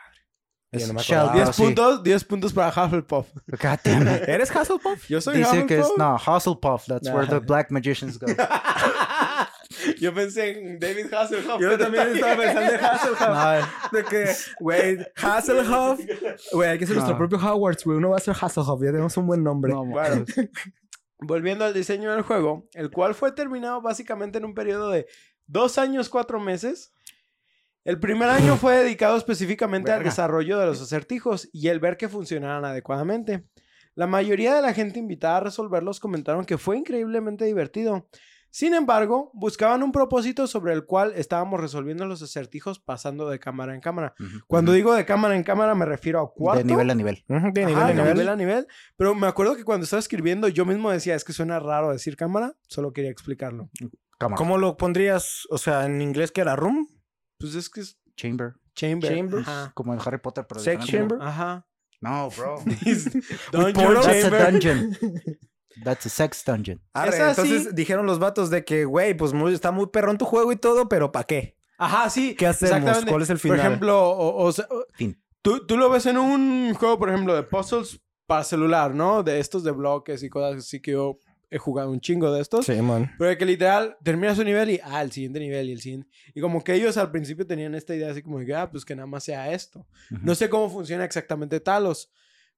[0.79, 1.33] Yo Es no me Shell, acordaba.
[1.33, 1.61] pero 10 sí.
[1.63, 3.27] puntos, 10 puntos para Hufflepuff.
[3.47, 4.27] God damn it.
[4.27, 5.07] ¿Eres Hasselhoff?
[5.07, 5.97] Yo soy Dice que es, Hufflepuff.
[5.97, 8.27] no, Hufflepuff, that's where the black magicians go.
[9.99, 11.61] Yo pensé en David Hasselhoff.
[11.61, 13.19] Yo también estaba pensando en Hasselhoff.
[13.91, 15.99] No, De que, güey, Hasselhoff.
[16.51, 17.97] Güey, hay que ser nuestro propio Hogwarts, güey.
[17.97, 18.81] Uno va a ser Hasselhoff.
[18.81, 19.71] Ya tenemos un buen nombre.
[19.73, 20.25] no, Bueno,
[21.19, 25.07] volviendo al diseño del juego, el cual fue terminado básicamente en un periodo de
[25.45, 26.93] dos años, cuatro meses.
[27.87, 32.09] El primer año fue dedicado específicamente al desarrollo de los acertijos y el ver que
[32.09, 33.45] funcionaran adecuadamente.
[33.95, 38.09] La mayoría de la gente invitada a resolverlos comentaron que fue increíblemente divertido.
[38.49, 43.73] Sin embargo, buscaban un propósito sobre el cual estábamos resolviendo los acertijos pasando de cámara
[43.73, 44.15] en cámara.
[44.47, 46.59] Cuando digo de cámara en cámara me refiero a cuarto.
[46.59, 47.23] De nivel a nivel.
[47.29, 48.13] De Ajá, nivel a de nivel.
[48.13, 48.67] nivel a nivel.
[48.97, 52.17] Pero me acuerdo que cuando estaba escribiendo, yo mismo decía, es que suena raro decir
[52.17, 53.69] cámara, solo quería explicarlo.
[54.17, 54.37] Cámara.
[54.37, 55.47] ¿Cómo lo pondrías?
[55.49, 56.57] O sea, en inglés, que era?
[56.57, 56.96] ¿Room?
[57.39, 58.53] Pues es que es Chamber.
[58.75, 59.13] chamber.
[59.15, 59.47] Chambers.
[59.47, 59.71] Ajá.
[59.75, 61.15] Como en Harry Potter, pero Sex diferente.
[61.15, 61.27] chamber.
[61.27, 61.67] Ajá.
[62.01, 62.61] No, bro.
[63.51, 63.93] Dungeon.
[63.95, 64.51] That's a chamber.
[64.51, 64.97] dungeon.
[65.83, 66.81] That's a sex dungeon.
[66.93, 67.41] Arre, Es así.
[67.41, 70.55] entonces dijeron los vatos de que, güey, pues muy- está muy perrón tu juego y
[70.55, 71.55] todo, pero ¿para qué?
[71.77, 72.35] Ajá, sí.
[72.35, 73.05] ¿Qué hacemos?
[73.05, 73.57] ¿Cuál es el final?
[73.57, 75.21] Por ejemplo, o, o sea, o- Fin.
[75.43, 79.21] tú, tú lo ves en un juego, por ejemplo, de puzzles para celular, ¿no?
[79.21, 82.65] De estos de bloques y cosas así que yo he jugado un chingo de estos.
[82.65, 83.11] Sí, man.
[83.17, 86.09] Pero que literal termina su nivel y, ah, el siguiente nivel y el siguiente.
[86.35, 88.83] Y como que ellos al principio tenían esta idea así como de que, ah, pues
[88.85, 89.87] que nada más sea esto.
[90.11, 90.21] Ujú.
[90.23, 92.11] No sé cómo funciona exactamente Talos,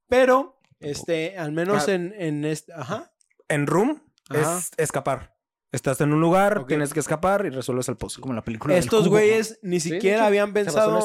[0.08, 1.94] pero, este, al menos Ah.
[1.94, 3.12] en, en este, ajá.
[3.48, 4.58] En Room Ajá.
[4.60, 5.36] es escapar.
[5.72, 6.68] Estás en un lugar, Ok.
[6.68, 8.22] tienes que escapar y resuelves el puzzle.
[8.22, 10.98] Como la película Estos güeyes ni Sí, siquiera hecho, habían en pensado,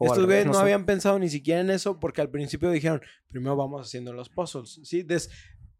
[0.00, 0.60] estos güeyes no, sé.
[0.60, 4.80] habían pensado ni siquiera en eso porque al principio dijeron, primero vamos haciendo los puzzles,
[4.82, 5.02] ¿sí?
[5.04, 5.30] Des-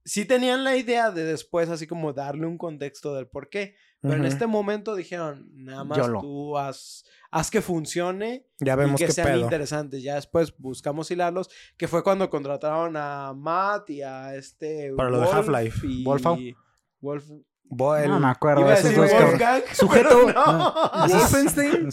[0.04, 4.14] sí tenían la idea de después así como darle un contexto del por qué, pero
[4.14, 4.28] en Ujú.
[4.28, 6.20] este momento dijeron, nada más YOLO.
[6.20, 9.40] tú haz, haz que funcione Ya y vemos que qué sean pedo.
[9.40, 10.02] interesantes.
[10.02, 14.92] Ya después buscamos hilarlos, que fue cuando contrataron a Matt y a este...
[14.96, 15.86] Para lo de Wolf Half-Life.
[15.86, 16.38] y- Wolfau.
[17.00, 17.24] Wolf...
[17.72, 18.98] Bo- el- No me acuerdo Iba a decir.
[18.98, 20.74] Wolfgang, Sujeto- no.
[21.08, 21.88] Wolfenstein.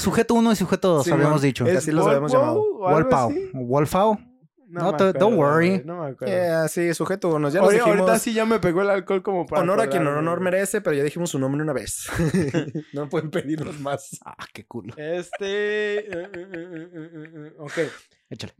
[0.00, 1.64] Sujeto 1 y sujeto 2, Sí, habíamos dicho.
[1.66, 2.62] Así los habíamos llamado.
[2.78, 4.18] Wolfau Wolfau.
[4.82, 5.82] No me te- don't acuerdo, worry.
[5.84, 6.34] No me acuerdo.
[6.34, 7.48] Yeah, sí, sujeto uno.
[7.48, 8.00] Ya nos Ahorita, dijimos.
[8.08, 10.96] ahorita sí ya me pegó el alcohol como para honor a quien honor merece, pero
[10.96, 12.06] ya dijimos su nombre una vez.
[12.92, 14.18] no pueden pedirnos más.
[14.24, 14.92] Ah, qué cool.
[14.96, 15.98] Este...
[15.98, 17.78] eh, eh, eh, ok.
[18.30, 18.54] Échale.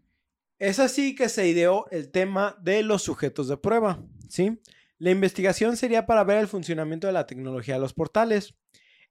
[0.59, 4.61] Es así que se ideó el tema de los sujetos de prueba, ¿sí?
[4.99, 8.55] La investigación sería para ver el funcionamiento de la tecnología de los portales.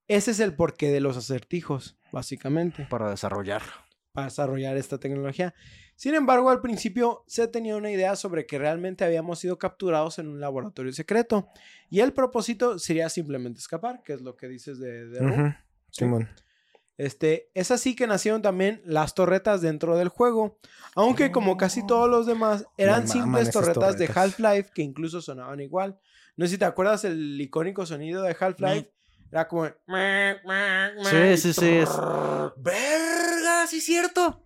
[0.08, 3.62] Ese es el porqué de los acertijos, básicamente, Para desarrollar.
[4.14, 5.54] Para desarrollar esta tecnología.
[5.96, 10.28] Sin embargo, al principio se tenía una idea sobre que realmente habíamos sido capturados en
[10.28, 11.50] un laboratorio secreto
[11.90, 15.56] y el propósito sería simplemente escapar, que es lo que dices de.
[15.90, 16.30] Simón.
[16.96, 20.60] Este, es así que nacieron también las torretas dentro del juego.
[20.96, 24.40] Aunque como casi todos los demás eran simples esas torretas, de torretas.
[24.40, 26.00] Half-Life que incluso sonaban igual.
[26.38, 28.92] No sé si te acuerdas el icónico sonido de Half-Life.
[29.34, 29.66] Era como...
[29.66, 31.70] Sí, sí, sí.
[31.78, 31.98] es-
[32.58, 33.66] ¡Verga!
[33.68, 34.46] ¡Sí, cierto!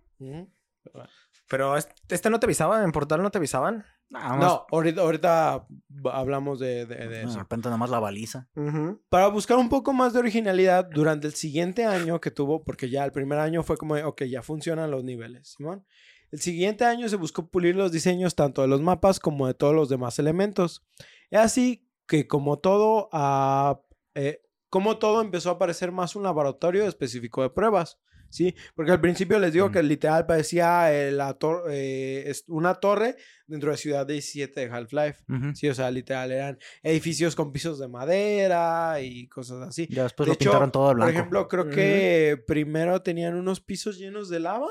[1.48, 3.84] Pero es- este no te avisaba, en Portal no te avisaban.
[4.10, 5.66] No, ahorita, ahorita
[6.12, 7.38] hablamos de, de- de De eso.
[7.38, 8.48] repente nada más la baliza.
[9.10, 13.04] Para buscar un poco más de originalidad durante el siguiente año que tuvo, porque ya
[13.04, 15.84] el primer año fue como, de, ok, ya funcionan los niveles, Simón.
[16.30, 19.74] El siguiente año se buscó pulir los diseños tanto de los mapas como de todos
[19.74, 20.86] los demás elementos.
[21.30, 23.10] Es así que como todo,
[24.14, 27.98] eh, como todo empezó a parecer más un laboratorio específico de pruebas.
[28.30, 33.16] Sí, porque al principio les digo que literal parecía eh, la tor- eh, una torre
[33.46, 35.24] dentro de Ciudad 17 de Half-Life.
[35.54, 39.86] Sí, o sea, literal eran edificios con pisos de madera y cosas así.
[39.90, 41.10] Ya después de lo hecho, pintaron todo de por blanco.
[41.12, 44.68] ejemplo, creo que primero tenían unos pisos llenos de lava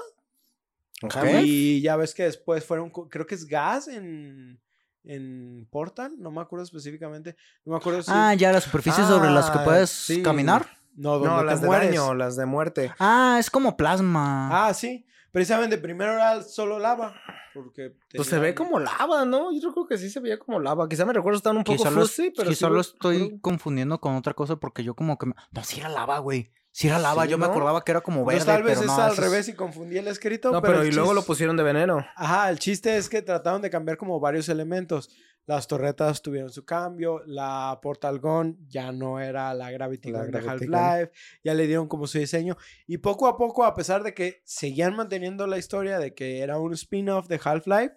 [1.02, 1.16] Ok.
[1.44, 4.60] y ya ves que después fueron, creo que es gas en,
[5.08, 7.36] en Portal, no me acuerdo específicamente,
[7.66, 8.12] no me acuerdo si...
[8.14, 10.22] Ah, ya las superficies sobre las que Ah, puedes sí.
[10.22, 10.68] caminar.
[10.96, 11.90] no, donde No, te las de mueres.
[11.90, 12.92] daño, las de muerte.
[13.00, 14.68] Ah, es como plasma.
[14.68, 17.16] Ah, sí, precisamente primero era solo lava,
[17.54, 17.96] porque...
[18.16, 19.52] Pues se ve como lava, ¿no?
[19.60, 20.90] Yo creo que sí se veía como lava.
[20.90, 24.16] Quizá me recuerdo estaban un poco quizá fuzzy, pero quizá sí lo estoy confundiendo con
[24.16, 25.28] otra cosa porque yo como que...
[25.28, 26.52] me- No, sí era lava, güey.
[26.78, 27.24] Sí era lava.
[27.24, 29.50] Sí, yo me acordaba que era como verde, Pues tal vez pero es al revés
[29.50, 30.52] y confundí el escrito.
[30.52, 32.06] No, pero, y luego lo pusieron de veneno.
[32.16, 35.10] Ajá, el chiste es que trataron de cambiar como varios elementos.
[35.48, 40.32] Las torretas tuvieron su cambio, la Portal Gun ya no era la Gravity La Gun
[40.32, 40.38] de.
[40.38, 41.12] Half-Life,
[41.44, 42.56] ya le dieron como su diseño.
[42.86, 46.60] Y poco a poco, a pesar de que seguían manteniendo la historia de que era
[46.60, 47.96] un spin-off de Half-Life,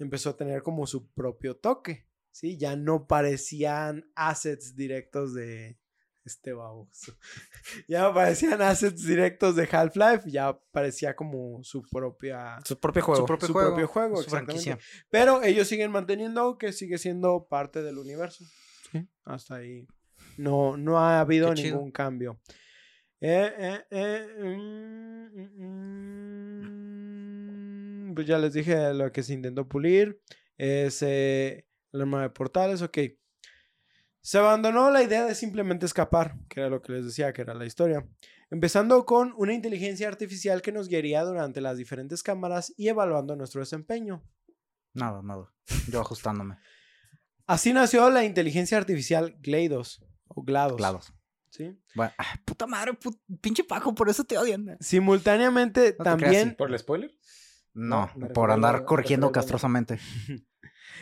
[0.00, 2.08] empezó a tener como su propio toque.
[2.32, 2.56] ¿sí?
[2.58, 5.78] Ya no parecían assets directos de
[6.24, 7.16] este baboso.
[7.88, 13.20] ya no parecían assets directos de Half-Life, ya parecía como su propia Su propio juego.
[13.22, 13.68] Su propio su juego.
[13.70, 14.62] propio juego, su exactamente.
[14.62, 15.06] franquicia.
[15.10, 18.44] Pero ellos siguen manteniendo que sigue siendo parte del universo.
[18.90, 19.08] Sí.
[19.24, 19.86] Hasta ahí.
[20.36, 21.76] No, no ha habido Qué chido.
[21.76, 22.40] ningún cambio.
[23.20, 30.20] Eh, eh, eh, mm, mm, mm, pues ya les dije lo que se intentó pulir.
[30.58, 32.98] Es eh, el arma de portales, ok.
[34.22, 37.54] Se abandonó la idea de simplemente escapar, que era lo que les decía, que era
[37.54, 38.06] la historia.
[38.50, 43.60] Empezando con una inteligencia artificial que nos guiaría durante las diferentes cámaras y evaluando nuestro
[43.60, 44.22] desempeño.
[44.94, 45.52] Nada, nada.
[45.90, 46.56] Yo ajustándome.
[47.46, 50.76] Así nació la inteligencia artificial GLaDOS o GLaDOS.
[50.76, 51.14] Claros.
[51.50, 51.76] ¿sí?
[51.94, 54.76] Bueno, ay, puta madre, put- pinche Paco, por eso te odian.
[54.80, 57.10] Simultáneamente No te creas, también, ¿Por el spoiler?
[57.74, 59.98] No, me por andar corrigiendo castrosamente.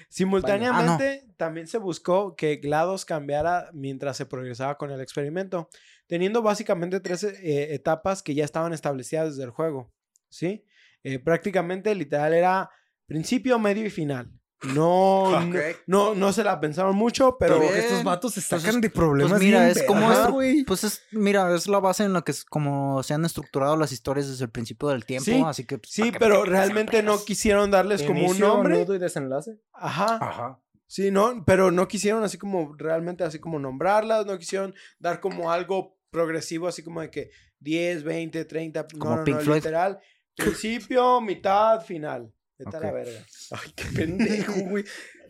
[0.09, 5.69] Simultáneamente también se buscó que GLaDOS cambiara mientras se progresaba con el experimento,
[6.07, 9.93] teniendo básicamente tres eh, etapas que ya estaban establecidas desde el juego,
[10.29, 10.65] ¿sí?
[11.03, 12.71] Eh, prácticamente literal era
[13.07, 14.40] principio, medio y final.
[14.62, 17.74] No, no, no, no se la pensaron mucho, pero bien.
[17.74, 19.32] estos vatos se Pues sacan de problemas.
[19.32, 20.65] Pues mira, bien es como güey.
[20.65, 23.91] Pues es, mira, es la base en la que es como se han estructurado las
[23.93, 25.78] historias desde el principio del tiempo, Sí, así que...
[25.78, 28.78] pues, sí, ¿para qué pero realmente no quisieron darles como un Inicio, nombre.
[28.78, 29.59] nudo y desenlace.
[29.73, 30.19] Ajá.
[30.20, 30.61] Ajá.
[30.87, 35.51] Sí, no, pero no quisieron así como realmente así como nombrarlas, no quisieron dar como
[35.53, 37.31] algo progresivo, así como de que
[37.61, 39.57] 10, 20, 30, Como no, no, Pink no, Floyd.
[39.59, 40.01] literal.
[40.37, 42.32] Principio, mitad, final.
[42.65, 43.27] Vete a la verga.
[43.53, 44.85] Ay, qué pendejo, güey.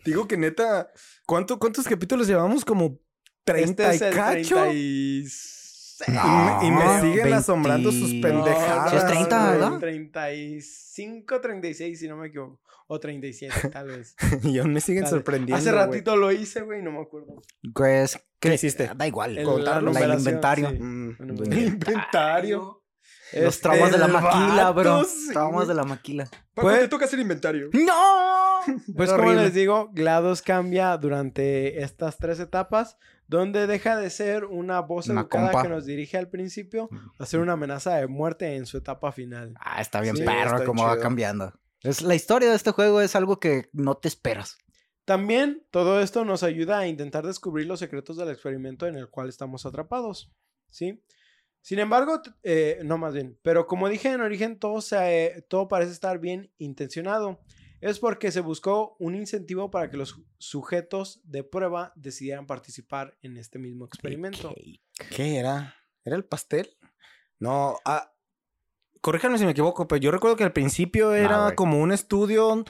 [0.04, 0.90] Digo que neta,
[1.26, 2.64] ¿cuánto, ¿cuántos capítulos llevamos?
[2.64, 2.98] Como
[3.44, 4.54] 30 Este es y el cacho.
[4.56, 5.56] 36.
[6.08, 8.28] Y me- y me No, siguen asombrando sus 20.
[8.28, 8.90] pendejadas.
[8.90, 9.78] Sí, es 30, güey, ¿verdad?
[9.78, 12.60] 35, 36, si no me equivoco.
[12.86, 14.16] O 37, tal vez.
[14.42, 15.16] Y aún me siguen Dale.
[15.16, 15.56] sorprendiendo.
[15.56, 17.40] Hace ratito lo hice, güey, no me acuerdo.
[17.62, 18.90] Güey, es que- ¿Qué hiciste?
[18.96, 19.36] Da igual.
[19.36, 19.92] El- contarlo.
[19.92, 20.70] La- el inventario.
[20.70, 20.78] sí.
[20.80, 22.79] Mm, el inventario.
[23.32, 25.04] Los Este, traumas de la el maquila, bro.
[25.04, 26.24] sí, traumas de la maquila.
[26.54, 27.70] Paco, Pues- te toca hacer inventario.
[27.72, 28.60] ¡No!
[28.96, 34.80] Pues como les digo, GLaDOS cambia durante estas tres etapas, donde deja de ser una
[34.80, 35.62] voz Una educada compa.
[35.62, 39.54] que nos dirige al principio a ser una amenaza de muerte en su etapa final.
[39.60, 41.52] Ah, está bien Sí, perro cómo va cambiando.
[41.82, 44.58] Es, la historia de este juego es algo que no te esperas.
[45.06, 49.28] También todo esto nos ayuda a intentar descubrir los secretos del experimento en el cual
[49.30, 50.30] estamos atrapados,
[50.68, 51.02] ¿sí?
[51.62, 55.68] Sin embargo, eh, no más bien, pero como dije en origen, todo, se, eh, todo
[55.68, 57.40] parece estar bien intencionado.
[57.80, 63.16] Es porque se buscó un incentivo para que los su- sujetos de prueba decidieran participar
[63.22, 64.54] en este mismo experimento.
[65.10, 65.74] ¿Qué era?
[66.04, 66.68] ¿Era el pastel?
[67.38, 68.12] No, ah,
[69.00, 72.64] corríjanme si me equivoco, pero yo recuerdo que al principio era como un estudio,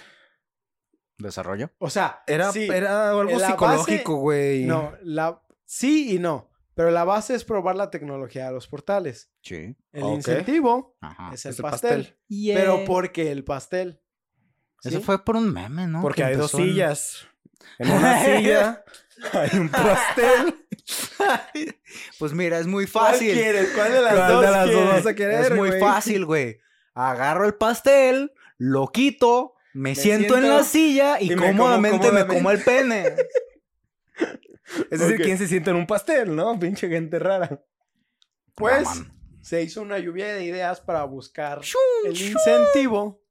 [1.18, 1.70] ¿Desarrollo?
[1.78, 4.64] O sea, era, sí, era algo psicológico, güey.
[4.64, 6.49] no, la, sí y no,
[6.80, 9.30] pero la base es probar la tecnología de los portales.
[9.42, 9.76] Sí.
[9.92, 10.14] El Ok.
[10.14, 11.30] incentivo Ajá.
[11.34, 12.18] es el es el pastel.
[12.54, 14.00] Pero ¿por qué el pastel?
[14.82, 16.00] Eso fue por un meme, ¿no?
[16.00, 17.26] Porque Que hay dos en- sillas.
[17.78, 18.82] En una silla
[19.34, 20.54] hay un pastel.
[22.18, 23.34] Pues mira, es muy ¿Cuál fácil.
[23.34, 23.68] quieres?
[23.74, 24.90] ¿Cuál de las ¿Cuál dos de las dos quieres?
[24.94, 25.80] vas a querer, Es muy güey?
[25.80, 26.60] fácil, güey.
[26.94, 32.10] Agarro el pastel, lo quito, me, siento, en la silla y, y me como cómodamente
[32.10, 32.34] me cómodamente.
[32.36, 33.16] como el pene.
[34.90, 35.20] Es decir.
[35.22, 36.58] ¿quién se sienta en un pastel, no?
[36.58, 37.62] Pinche gente rara.
[38.54, 38.88] Pues
[39.40, 41.60] se hizo una lluvia de ideas para buscar
[42.04, 43.22] el incentivo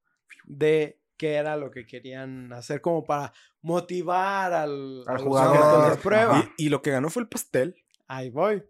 [0.46, 5.92] de qué era lo que querían hacer como para motivar al, Al jugador.
[5.92, 6.50] de prueba.
[6.58, 7.76] Y, y lo que ganó fue el pastel.
[8.08, 8.64] Ahí voy.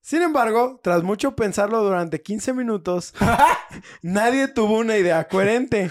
[0.00, 3.14] Sin embargo, tras mucho pensarlo durante 15 minutos,
[4.02, 5.90] nadie tuvo una idea coherente.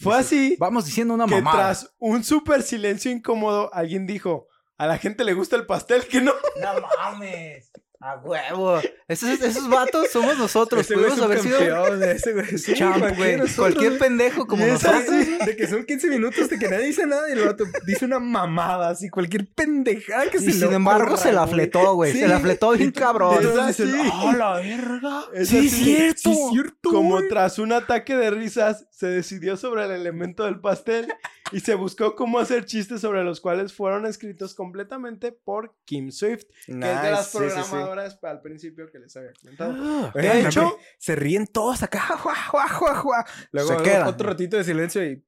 [0.00, 1.56] Fue así Vamos diciendo una que mamada.
[1.66, 6.20] tras un súper silencio incómodo, alguien dijo, a la gente le gusta el pastel, que
[6.20, 6.32] no.
[6.60, 7.70] No mames.
[8.04, 8.80] A huevo.
[9.06, 10.80] Esos, esos vatos somos nosotros.
[10.80, 11.60] Ese Pudimos haber sido
[12.02, 12.58] ese güey.
[12.58, 13.30] Sí, champ, güey.
[13.30, 15.04] de nosotros, Cualquier pendejo como nosotros.
[15.08, 18.04] así, de que son 15 minutos de que nadie dice nada y el vato dice
[18.04, 21.94] una mamada, así cualquier pendejada que se Y le sin embargo ocurra, se la fletó,
[21.94, 22.12] güey.
[22.12, 22.18] Sí.
[22.18, 23.38] Se la fletó bien cabrón.
[23.60, 23.84] Así.
[23.84, 25.24] dicen, ¡oh, la verga!
[25.32, 25.66] Es sí, así.
[25.68, 26.20] es cierto.
[26.22, 30.58] Sí, es cierto, Como tras un ataque de risas, se decidió sobre el elemento del
[30.58, 31.06] pastel
[31.52, 36.44] y se buscó cómo hacer chistes sobre los cuales fueron escritos completamente por Kim Swift,
[36.66, 37.70] que es de las Nice, sí, sí, sí.
[37.70, 39.72] programadoras al principio que les había comentado.
[39.72, 42.00] Oigan, De también hecho- se ríen todos acá.
[42.22, 43.24] Jua, jua, jua, jua.
[43.52, 44.06] Luego Se otro- quedan.
[44.08, 45.24] otro ratito de silencio y.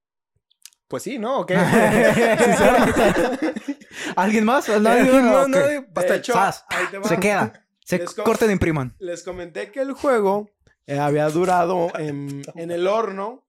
[0.88, 1.40] Pues sí, ¿no?
[1.40, 1.56] ¿O qué?
[4.16, 4.68] ¿Alguien más?
[4.68, 5.04] ¿Nadie?
[5.04, 5.48] No, Ok.
[5.48, 5.80] nadie.
[5.80, 6.64] De Basta- hecho, Sas.
[6.68, 7.08] ahí te va.
[7.08, 7.52] Se queda.
[7.84, 8.94] Se Les corten e impriman.
[8.98, 10.50] Les comenté que el juego
[10.86, 13.46] eh, había durado en, en el horno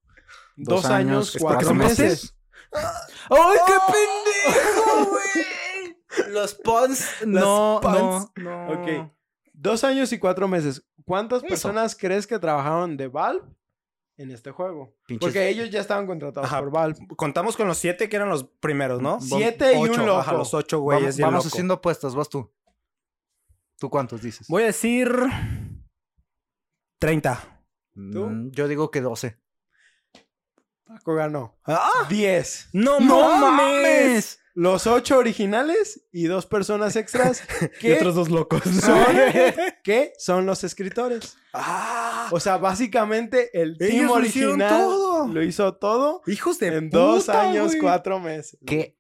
[0.56, 2.36] dos, años, cuatro meses.
[2.72, 6.34] ¡Ay, qué pendejo, güey!
[6.34, 8.32] Los puns no, no, puns.
[8.38, 8.68] no.
[8.72, 9.12] Ok.
[9.54, 10.86] Dos años y cuatro meses.
[11.06, 11.48] ¿Cuántas Eso.
[11.50, 13.44] personas crees que trabajaron de Valve
[14.18, 14.96] en este juego?
[15.08, 16.60] Pinches- Porque ellos ya estaban contratados Ajá.
[16.60, 16.98] por Valve.
[17.16, 19.20] Contamos con los siete que eran los primeros, ¿no?
[19.22, 20.20] Siete y un Ocho, loco.
[20.20, 21.18] Ajá, los ocho Vamos, güeyes.
[21.18, 21.54] y el vamos loco.
[21.54, 22.52] haciendo apuestas, vas tú.
[23.78, 24.48] ¿Tú cuántos dices?
[24.48, 25.12] Voy a decir.
[27.00, 27.62] 30.
[27.94, 28.26] ¿Tú?
[28.30, 29.38] Mm, yo digo que 12.
[30.96, 31.58] Paco ganó.
[31.66, 31.90] ¡Ah!
[32.10, 32.70] 10.
[32.74, 33.52] ¡No, ¡No mames!
[33.52, 34.40] mames!
[34.54, 38.62] Los ocho originales y dos personas extras Y que otros dos locos.
[38.64, 38.98] son,
[39.84, 41.38] que son los escritores.
[41.54, 42.30] ¡Ah!
[42.32, 45.28] O sea, básicamente el Ellos team lo hicieron original todo.
[45.28, 47.80] lo hizo todo Hijos de en dos años, güey.
[47.82, 48.58] cuatro meses.
[48.66, 48.98] ¿Qué?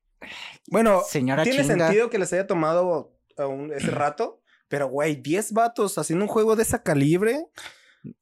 [0.67, 1.85] Bueno, Señora tiene chinga.
[1.87, 4.41] sentido que les haya tomado aún ese rato.
[4.67, 7.45] Pero, güey, 10 vatos haciendo un juego de esa calibre.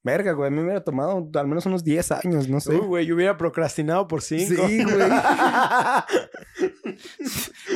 [0.04, 2.72] Verga, güey, a mí me hubiera tomado al menos unos 10 años, no sé.
[2.74, 4.64] Uy, güey, yo hubiera procrastinado por cinco.
[4.68, 5.10] Sí, güey.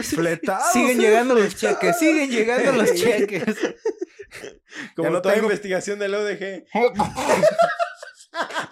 [0.04, 0.72] Fletados.
[0.74, 3.44] Siguen llegando los cheques, siguen llegando los cheques.
[4.96, 6.66] Como no toda tengo- investigación del ODG.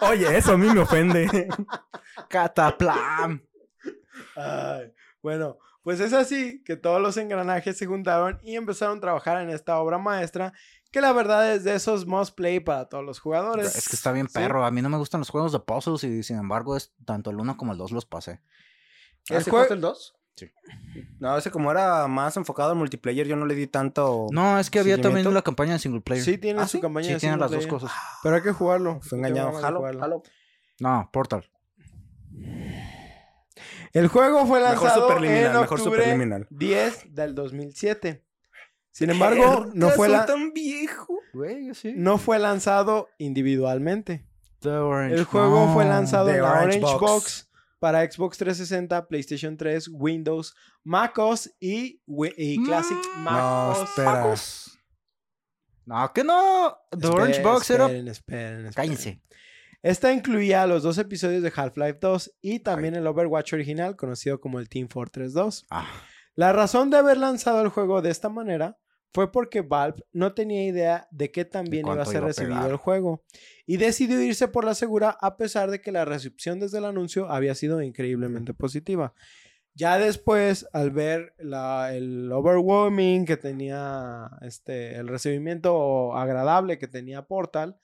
[0.00, 1.48] Oye, eso a mí me ofende.
[2.28, 3.42] Cataplam.
[4.36, 4.92] Ay,
[5.22, 9.50] bueno, pues es así que todos los engranajes se juntaron y empezaron a trabajar en
[9.50, 10.52] esta obra maestra
[10.96, 13.76] que la verdad es de esos must play para todos los jugadores.
[13.76, 14.32] Es que está bien Sí.
[14.34, 14.64] perro.
[14.64, 17.36] A mí no me gustan los juegos de puzzles y sin embargo es tanto el
[17.38, 18.40] 1 como el 2 los pasé.
[19.28, 20.14] El ¿Ah, sí jue- jugaste el 2?
[21.18, 24.26] No, ese como era más enfocado al multiplayer, yo no le di tanto.
[24.30, 26.24] No, es que había también la campaña de single player.
[26.24, 26.80] Sí, tiene ¿Ah, su sí?
[26.80, 27.92] campaña Sí, de tienen single las dos cosas.
[28.22, 28.98] Pero hay que jugarlo.
[29.02, 29.52] Fue engañado.
[29.52, 30.02] jugarlo.
[30.02, 30.22] Halo.
[30.80, 31.44] No, Portal.
[33.92, 36.46] El juego fue Mejor lanzado Superliminal, en mejor octubre Superliminal.
[36.50, 38.25] 10 del 2007.
[38.96, 41.18] Sin embargo, no fue, la- tan viejo.
[41.34, 41.92] Güey, sí.
[41.96, 44.26] no fue lanzado individualmente.
[44.60, 45.14] The Orange.
[45.16, 47.00] El juego fue lanzado The en la Orange Orange Box.
[47.00, 47.50] Box.
[47.78, 52.00] para Xbox 360, PlayStation 3, Windows, MacOS y,
[52.38, 53.22] y Classic Mm.
[53.22, 54.78] MacOS.
[55.84, 56.00] No.
[56.00, 56.76] No, que no.
[56.90, 57.84] The Esperen, Orange Box era.
[57.84, 58.72] esperen, esperen, esperen.
[58.72, 59.22] Cállense.
[59.82, 64.58] Esta incluía los dos episodios de Half-Life 2 y también el Overwatch original, conocido como
[64.58, 65.66] el Team Fortress 2.
[65.70, 65.86] Ah.
[66.34, 68.78] La razón de haber lanzado el juego de esta manera
[69.12, 72.28] fue porque Valve no tenía idea de qué tan bien iba a ser iba a
[72.28, 73.24] recibido el juego
[73.64, 77.30] y decidió irse por la segura a pesar de que la recepción desde el anuncio
[77.30, 79.14] había sido increíblemente positiva.
[79.74, 87.22] Ya después, al ver la- el overwhelming que tenía, este, el recibimiento agradable que tenía
[87.22, 87.76] Portal,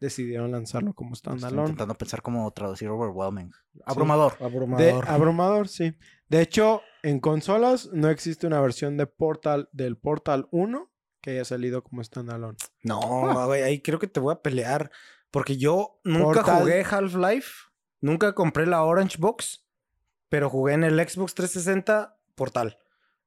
[0.00, 1.68] decidieron lanzarlo como Estoy standalone.
[1.70, 3.50] intentando pensar cómo traducir overwhelming.
[3.84, 4.34] Abrumador.
[4.40, 5.08] Abrumador.
[5.08, 5.94] abrumador, sí.
[6.28, 10.90] De hecho, en consolas no existe una versión de Portal del Portal 1
[11.20, 12.56] que haya salido como standalone.
[12.82, 13.00] No,
[13.46, 14.90] güey, ahí creo que te voy a pelear.
[15.30, 16.60] Porque yo nunca Portal.
[16.60, 17.50] jugué Half-Life.
[18.00, 19.66] Nunca compré la Orange Box.
[20.28, 22.78] Pero jugué en el Xbox 360 Portal.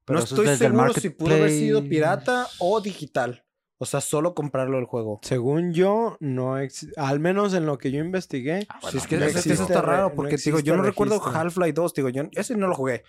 [0.04, 3.44] Pero no es estoy seguro si pudo haber sido pirata o digital.
[3.82, 5.20] O sea, solo comprarlo el juego.
[5.22, 9.06] Según yo, no existe, al menos en lo que yo investigué, Ah, Si bueno, es
[9.06, 9.16] que
[9.48, 11.22] no eso- está raro, no porque digo, yo no recuerdo.
[11.24, 13.04] Half-Life 2, digo, yo ese no lo jugué.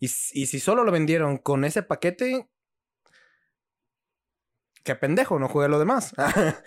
[0.00, 2.48] Y, y si solo lo vendieron con ese paquete,
[4.82, 6.14] qué pendejo, no jugué lo demás.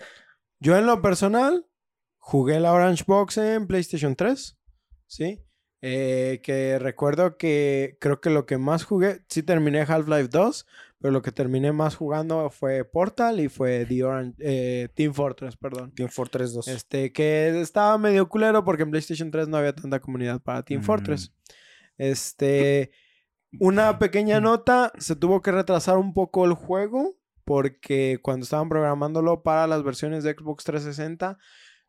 [0.60, 1.66] yo en lo personal
[2.18, 4.56] jugué la Orange Box en PlayStation 3,
[5.06, 5.44] ¿sí?
[5.80, 10.66] Eh, que recuerdo que creo que lo que más jugué, sí terminé Half-Life 2,
[11.00, 15.56] pero lo que terminé más jugando fue Portal y fue The Orange, eh, Team Fortress,
[15.56, 15.92] perdón.
[15.94, 16.68] Team Fortress 2.
[16.68, 20.80] Este, que estaba medio culero porque en PlayStation 3 no había tanta comunidad para Team
[20.80, 20.84] Mm.
[20.84, 21.32] Fortress.
[21.96, 22.90] Este,
[23.60, 29.42] una pequeña nota, se tuvo que retrasar un poco el juego porque cuando estaban programándolo
[29.42, 31.38] para las versiones de Xbox 360,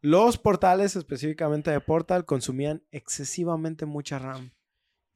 [0.02, 4.54] los portales, específicamente de Portal, consumían excesivamente mucha RAM.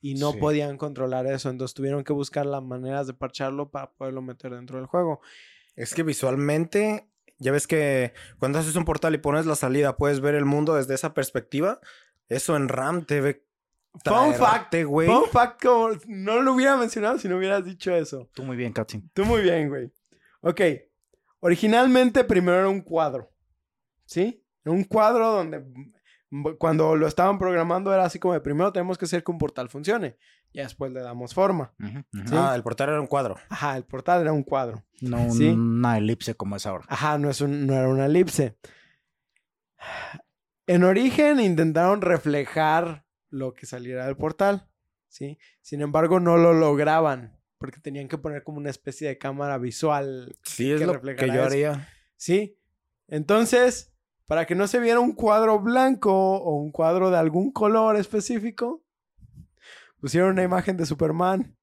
[0.06, 0.38] Y no Sí.
[0.38, 4.78] podían controlar eso, entonces tuvieron que buscar las maneras de parcharlo para poderlo meter dentro
[4.78, 5.22] del juego.
[5.78, 7.08] Es que visualmente,
[7.40, 10.76] ya ves que cuando haces un portal y pones la salida, puedes ver el mundo
[10.76, 11.80] desde esa perspectiva.
[12.28, 13.46] Eso en RAM te ve.
[14.04, 15.08] Fun fact, güey.
[15.08, 18.30] Fun fact, como no lo hubiera mencionado si no hubieras dicho eso.
[18.34, 19.10] Tú muy bien, Katsin.
[19.14, 19.90] Tú muy bien, güey.
[20.42, 20.62] Ok.
[21.40, 23.32] Originalmente primero era un cuadro.
[24.06, 24.44] ¿Sí?
[24.66, 25.64] Era un cuadro donde
[26.58, 29.70] cuando lo estaban programando era así como de primero tenemos que hacer que un portal
[29.70, 30.18] funcione.
[30.52, 31.74] Y después le damos forma.
[31.80, 32.28] Ujú, ujú.
[32.28, 32.36] Sí.
[32.38, 33.36] Ah, el portal era un cuadro.
[33.50, 34.84] Ajá, el portal era un cuadro.
[35.02, 35.50] No Sí.
[35.50, 36.86] una elipse como es ahora.
[36.88, 38.56] Ajá, no, es un- no era una elipse.
[40.68, 44.68] En origen intentaron reflejar lo que saliera del portal,
[45.10, 45.38] ¿sí?
[45.62, 50.36] Sin embargo, no lo lograban porque tenían que poner como una especie de cámara visual,
[50.44, 51.44] Sí, es Que lo que yo eso.
[51.44, 51.90] haría.
[52.16, 52.58] ¿sí?
[53.08, 53.93] Entonces,
[54.28, 58.84] para que no se viera un cuadro blanco o un cuadro de algún color específico,
[60.00, 61.56] pusieron una imagen de Superman.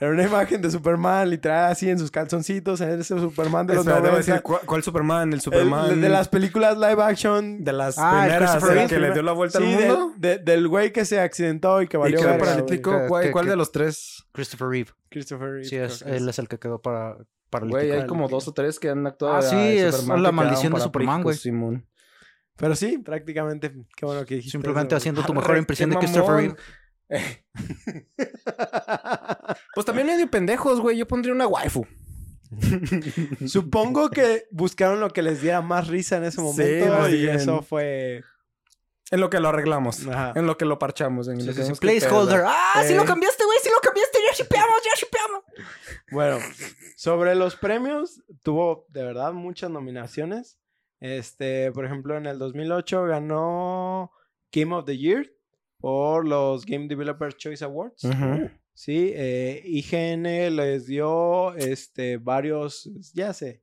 [0.00, 3.82] Era una imagen de Superman, literal, así en sus calzoncitos, en ese Superman de los
[3.86, 4.32] Espera, debo 90.
[4.32, 5.28] decir, ¿cuál, cuál Superman?
[5.28, 6.00] El El- Superman.
[6.00, 7.62] de las películas live action.
[7.62, 8.88] de las Ah, primeras Christopher el Reeve.
[8.94, 10.14] que le dio la vuelta Sí, al del- mundo.
[10.16, 12.92] de- del güey que se accidentó y que Y valió quedó paralítico.
[13.08, 14.24] ¿Cuál, Que- cuál que- de los tres?
[14.32, 14.90] Christopher Reeve.
[15.10, 15.64] Christopher Reeve.
[15.64, 17.18] Sí, es, él es el que quedó para.
[17.52, 19.36] Güey, hay como dos o tres que han actuado.
[19.36, 21.36] Ah, sí, es Superman la maldición de Superman, güey.
[21.36, 21.86] Simón.
[22.56, 23.72] Pero sí, prácticamente.
[23.96, 24.52] Qué bueno que dijiste.
[24.52, 26.34] Simplemente eso, haciendo tu Arre, mejor impresión de Christopher.
[26.36, 26.56] Reeve.
[29.74, 30.96] Pues también medio pendejos, güey.
[30.96, 31.86] Yo pondría una waifu.
[33.46, 37.36] Supongo que buscaron lo que les diera más risa en ese momento y bien.
[37.36, 38.22] eso fue.
[39.10, 40.06] En lo que lo arreglamos.
[40.06, 40.32] Ajá.
[40.36, 41.26] En lo que lo parchamos.
[41.28, 42.44] En Sí, lo sí, que Placeholder.
[42.46, 43.06] Ah, sí lo Eh.
[43.06, 43.58] cambiaste, güey.
[43.62, 44.18] Sí lo cambiaste.
[44.28, 45.42] Ya shipeamos, ya shipeamos.
[46.12, 46.38] Bueno,
[46.96, 50.58] sobre los premios, tuvo de verdad muchas nominaciones.
[51.00, 54.10] Este, por ejemplo, en el 2008 ganó
[54.52, 55.32] Game of the Year
[55.78, 58.04] por los Game Developer Choice Awards.
[58.04, 58.50] Ujú.
[58.74, 63.62] Sí, eh, IGN les dio este, varios, ya sé,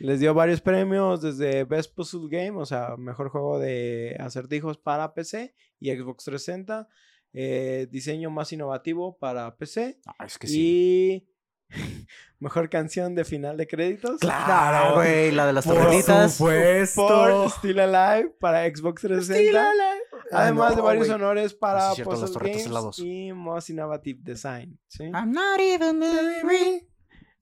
[0.00, 5.14] les dio varios premios desde Best Puzzle Game, o sea, mejor juego de acertijos para
[5.14, 6.88] PC y Xbox 360,
[7.32, 10.60] eh, diseño más innovativo para PC Ah, es que sí.
[10.60, 11.28] y
[12.38, 14.18] mejor canción de final de créditos.
[14.28, 16.34] Ah, güey, la de las Por tarjetitas.
[16.34, 17.06] supuesto.
[17.06, 19.74] Por Still Alive para Xbox 360.
[20.32, 21.14] Además de no, varios güey.
[21.20, 22.98] honores para Ah, las Puzzle torretas Games helados.
[22.98, 24.78] y Most Innovative Design.
[24.88, 25.04] ¿sí?
[25.04, 26.88] I'm not even angry.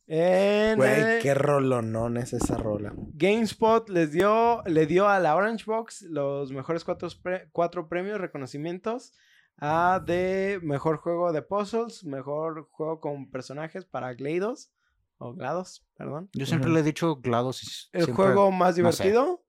[0.07, 2.93] Güey, qué rolonón es esa rola.
[3.15, 8.21] GameSpot les dio, le dio a la Orange Box los mejores cuatro, pre- cuatro premios,
[8.21, 9.15] reconocimientos
[9.59, 14.71] a de mejor juego de puzzles, mejor juego con personajes para GLaDOS,
[15.19, 16.29] o GLaDOS, perdón.
[16.33, 17.91] Yo siempre le he dicho GLaDOS.
[17.93, 19.05] El siempre- juego más no sé.
[19.05, 19.45] divertido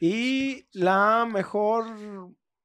[0.00, 1.86] y la mejor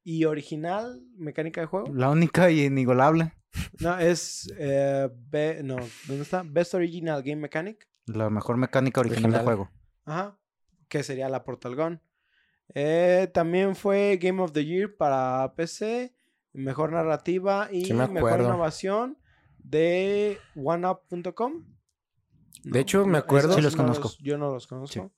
[0.04, 1.94] y original mecánica de juego.
[1.94, 3.34] La única y inigualable.
[3.80, 5.78] No, es, eh, be- no,
[6.08, 6.44] ¿dónde está?
[6.46, 7.88] Best Original Game Mechanic.
[8.06, 9.46] La mejor mecánica original, Original.
[9.46, 9.72] del juego.
[10.06, 10.38] Ajá.
[10.88, 12.02] Que sería la Portal Gun.
[12.74, 16.14] Eh, también fue Game of the Year para PC.
[16.54, 19.18] Mejor narrativa y Sí me mejor innovación
[19.60, 21.64] de oneup.com.
[22.64, 24.12] De hecho, me acuerdo- Sí los conozco.
[24.20, 25.12] yo no los conozco.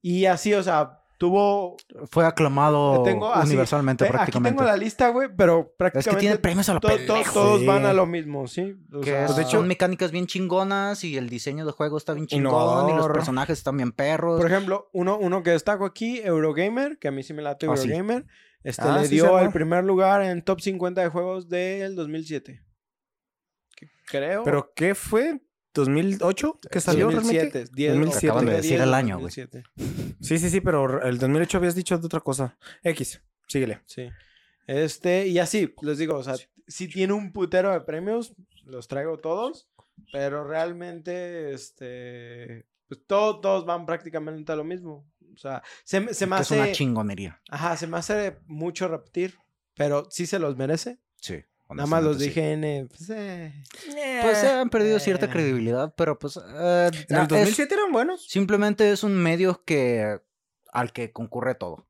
[0.00, 1.76] Y así, o sea, tuvo...
[2.10, 4.58] Fue aclamado Tengo así, universalmente Ve, Aquí prácticamente.
[4.58, 6.10] tengo la lista, güey, pero Es prácticamente...
[6.10, 7.66] que tiene premios a la to- to- todos Sí.
[7.66, 8.76] van a lo mismo, ¿sí?
[8.92, 11.96] O Que sea, Pues, de hecho- son mecánicas bien chingonas y el diseño de juego
[11.96, 14.40] está bien chingón y los personajes están bien perros.
[14.40, 17.76] Por ejemplo, uno, uno que destaco aquí, Eurogamer, que a mí sí me late Ah,
[17.76, 17.88] sí.
[18.64, 22.64] Este, Ah, le sí, dio el primer lugar en top 50 de juegos del 2007.
[23.76, 24.42] Que Creo.
[24.42, 25.40] ¿Pero qué fue?
[25.74, 26.58] ¿2008?
[26.70, 27.72] ¿Que salió 2007, realmente?
[27.74, 28.26] 10, 2007.
[28.26, 29.24] Acabas de 10, decir el año, güey.
[29.34, 29.64] 2007.
[30.20, 32.56] Sí, sí, sí, pero el 2008 habías dicho de otra cosa.
[32.82, 33.80] X, síguele.
[33.86, 34.08] Sí.
[34.66, 36.36] Este, y así, les digo, o sea,
[36.66, 38.34] si tiene un putero de premios,
[38.64, 39.68] los traigo todos,
[40.12, 45.06] pero realmente, este, pues todo- todos van prácticamente a lo mismo.
[45.34, 47.40] O sea, se, me- se me que es una hace, chingonería.
[47.50, 49.38] ajá, se me hace mucho repetir,
[49.74, 51.00] pero sí se los merece.
[51.16, 51.42] Sí.
[51.70, 53.52] Nada más los dije en, pues, eh.
[54.22, 55.30] Pues se han perdido cierta Eh.
[55.30, 56.36] credibilidad, pero pues.
[56.36, 58.26] eh, En el es- 2007 eran buenos.
[58.28, 60.20] simplemente es un medio que
[60.72, 61.88] al que concurre todo.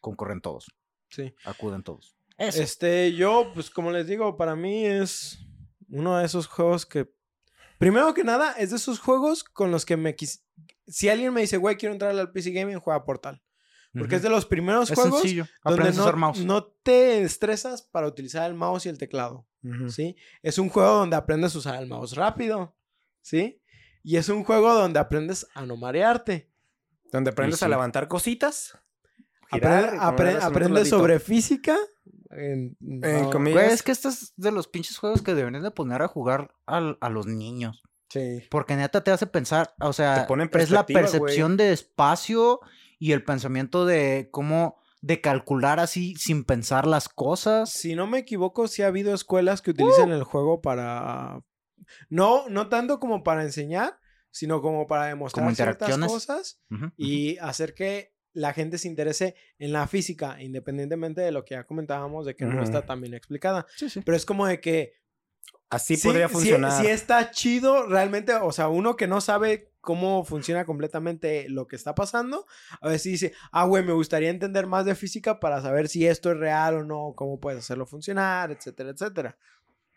[0.00, 0.70] Concurren todos.
[1.10, 1.34] sí.
[1.44, 2.14] Acuden todos.
[2.38, 2.62] Eso.
[2.62, 5.40] Este, yo, pues como les digo, para mí es
[5.90, 7.12] uno de esos juegos que,
[7.78, 10.44] primero que nada, es de esos juegos con los que me quis...
[10.88, 13.42] Si alguien me dice, güey, quiero entrar al PC Gaming, juega Portal.
[13.92, 15.46] Porque es de los primeros Es juegos sencillo.
[15.64, 16.38] donde Aprendes a no, usar mouse.
[16.44, 19.46] no te estresas para utilizar el mouse y el teclado.
[19.88, 20.16] ¿sí?
[20.42, 22.76] Es un juego donde aprendes a usar el mouse rápido,
[23.22, 23.60] ¿sí?
[24.04, 26.50] Y es un juego donde aprendes a no marearte.
[27.10, 27.64] Donde aprendes sí.
[27.64, 28.78] a levantar cositas.
[29.50, 31.76] Girar apre- aprendes sobre física.
[32.30, 33.62] En, En no, comillas.
[33.62, 36.54] Güey, es que este es de los pinches juegos que deberían de poner a jugar
[36.66, 37.82] al- a los niños.
[38.08, 38.42] Sí.
[38.50, 42.60] Porque neta te hace pensar, o sea, es la percepción de espacio
[42.98, 47.70] y el pensamiento de cómo, de calcular así sin pensar las cosas.
[47.70, 49.74] Si no me equivoco, sí ha habido escuelas que ¡Uh!
[49.74, 51.42] utilizan el juego para...
[52.08, 53.98] No, no tanto como para enseñar,
[54.30, 56.60] sino como para demostrar ciertas cosas
[56.96, 61.64] y hacer que la gente se interese en la física, independientemente de lo que ya
[61.64, 62.64] comentábamos, de que no Ujú.
[62.64, 63.66] está tan bien explicada.
[63.76, 64.00] Sí, sí.
[64.04, 64.94] Pero es como de que
[65.70, 66.72] Así sí- podría funcionar.
[66.80, 71.76] Sí, está chido realmente, o sea, uno que no sabe cómo funciona completamente lo que
[71.76, 72.46] está pasando,
[72.80, 76.30] a veces dice, ah, güey, me gustaría entender más de física para saber si esto
[76.32, 79.38] es real o no, cómo puedes hacerlo funcionar, etcétera, etcétera.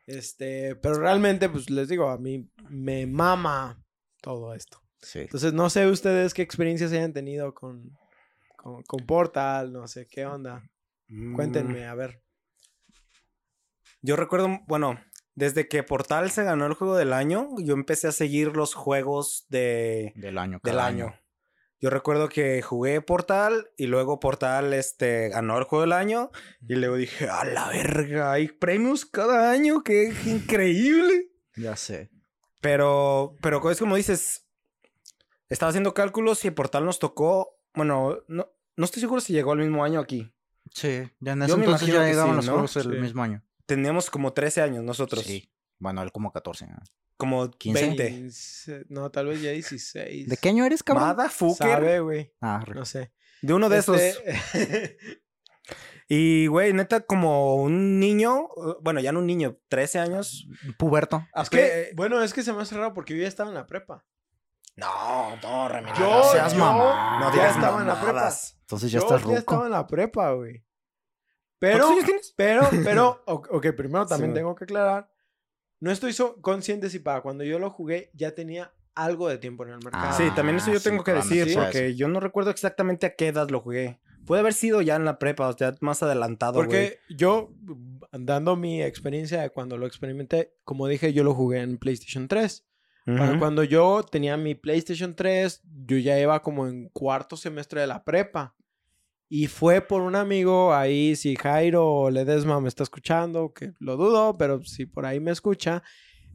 [0.07, 3.81] Este, pero realmente, pues les digo, a mí me mama
[4.21, 4.81] todo esto.
[5.23, 7.97] Entonces, no sé ustedes qué experiencias hayan tenido con,
[8.57, 10.63] con, con Portal, no sé qué onda.
[11.07, 12.21] Mm, Cuéntenme, a ver.
[14.01, 14.99] Yo recuerdo, bueno,
[15.35, 19.45] desde que Portal se ganó el juego del año, yo empecé a seguir los juegos
[19.49, 20.59] de, Del año.
[20.63, 21.15] del año.
[21.79, 26.29] Yo recuerdo que jugué Portal y luego Portal este, ganó el juego del año
[26.67, 31.31] y luego dije, a la verga, hay premios cada año, qué increíble.
[31.55, 32.11] Ya sé.
[32.59, 34.45] Pero, pero es como dices,
[35.49, 39.57] estaba haciendo cálculos y Portal nos tocó, bueno, no, no estoy seguro si llegó al
[39.59, 40.31] mismo año aquí.
[40.73, 42.51] Sí, ya en Yo ese entonces imagino ya llegaban sí, los ¿no?
[42.53, 42.89] juegos el Sí.
[42.89, 43.43] mismo año.
[43.75, 45.23] Teníamos como 13 años nosotros.
[45.23, 45.49] Sí.
[45.79, 46.67] Bueno, él como 14.
[46.67, 46.75] ¿no?
[47.15, 47.81] Como 15.
[47.85, 48.09] 20.
[48.11, 50.27] Quince- No, tal vez ya 16.
[50.27, 51.07] ¿De qué año eres, cabrón?
[51.07, 52.03] Motherfucker.
[52.03, 52.33] Güey.
[52.41, 53.13] Ah, re- No sé.
[53.41, 53.97] De uno de esos.
[54.01, 54.97] Este-
[56.09, 60.45] Y, güey, neta, como un niño, uh, bueno, ya no un niño, 13 años.
[60.77, 61.25] puberto.
[61.33, 63.65] es que, bueno, es que se me hace raro porque yo ya estaba en la
[63.65, 64.03] prepa.
[64.75, 65.97] No, no, Remigio.
[66.05, 67.17] Yo, no seas yo mamá.
[67.21, 68.29] No ya estaba en la prepa.
[68.59, 69.37] Entonces ya yo estás ya ruco.
[69.39, 70.65] estaba en la prepa, güey.
[71.61, 72.33] Pero, ¿Cuántos años tienes?
[72.35, 74.35] pero, pero, ok, primero también Sí.
[74.35, 75.09] tengo que aclarar.
[75.79, 79.63] No estoy so- consciente si para cuando yo lo jugué ya tenía algo de tiempo
[79.63, 80.07] en el mercado.
[80.09, 81.97] Ah, Sí, también eso yo sí, tengo que decir, sea porque eso.
[81.97, 83.99] yo no recuerdo exactamente a qué edad lo jugué.
[84.25, 86.53] Puede haber sido ya en la prepa, o sea, más adelantado.
[86.55, 87.51] Porque yo,
[88.11, 92.65] dando mi experiencia de cuando lo experimenté, como dije, yo lo jugué en PlayStation 3.
[93.05, 93.39] Para Ujú.
[93.39, 98.03] cuando yo tenía mi PlayStation 3, yo ya iba como en cuarto semestre de la
[98.03, 98.55] prepa.
[99.33, 104.37] Y fue por un amigo ahí, si Jairo Ledesma me está escuchando, que lo dudo,
[104.37, 105.83] pero si por ahí me escucha,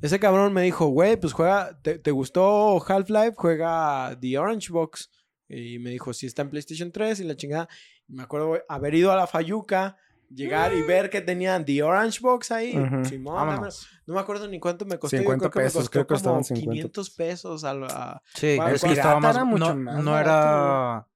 [0.00, 3.34] ese cabrón me dijo, güey, pues juega, ¿te, te gustó Half-Life?
[3.36, 5.10] Juega The Orange Box.
[5.46, 7.68] Y me dijo, sí está en PlayStation 3 y la chingada.
[8.08, 9.98] Y me acuerdo güey, haber ido a la Fayuca,
[10.30, 12.72] llegar y ver que tenían The Orange Box ahí.
[13.04, 13.60] Simón,
[14.06, 15.18] no me acuerdo ni cuánto me costó.
[15.18, 17.74] yo 50 creo que me pesos, costó creo que como estaban 50 500 pesos a
[17.74, 21.06] la- Sí, Bueno, es que estaba más, era mucho no, más no era...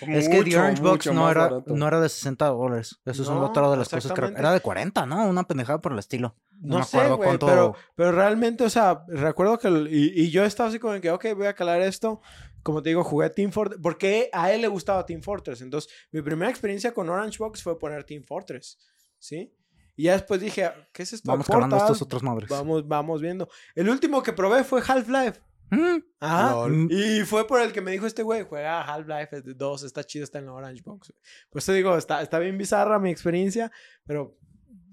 [0.00, 1.74] Es que The Orange Box no era, barato.
[1.74, 3.00] no era de 60 dólares.
[3.04, 4.20] Eso es No, otra de las cosas que...
[4.20, 5.26] Era de 40, ¿no?
[5.26, 6.34] Una pendejada por el estilo.
[6.60, 9.68] No, me sé, acuerdo cuánto- pero, pero realmente, o sea, recuerdo que...
[9.90, 12.20] Y, y yo estaba así como que, ok, voy a calar esto.
[12.62, 13.80] Como te digo, jugué Team Fortress.
[13.82, 15.60] Porque a él le gustaba Team Fortress.
[15.62, 18.78] Entonces, mi primera experiencia con Orange Box fue poner Team Fortress.
[19.18, 19.52] ¿Sí?
[19.96, 21.30] Y ya después dije, ¿qué es esto?
[21.30, 21.92] Vamos calando Portal.
[21.92, 22.50] estos otros madres.
[22.50, 23.48] Vamos, vamos viendo.
[23.74, 25.40] El último que probé fue Half-Life.
[25.70, 26.50] Mm, Ajá.
[26.52, 26.88] Lol.
[26.90, 30.38] Y fue por el que me dijo este güey, juega Half-Life 2, está chido, está
[30.38, 31.12] en la Orange Box.
[31.50, 33.72] Pues te digo, está, está bien bizarra mi experiencia,
[34.06, 34.36] pero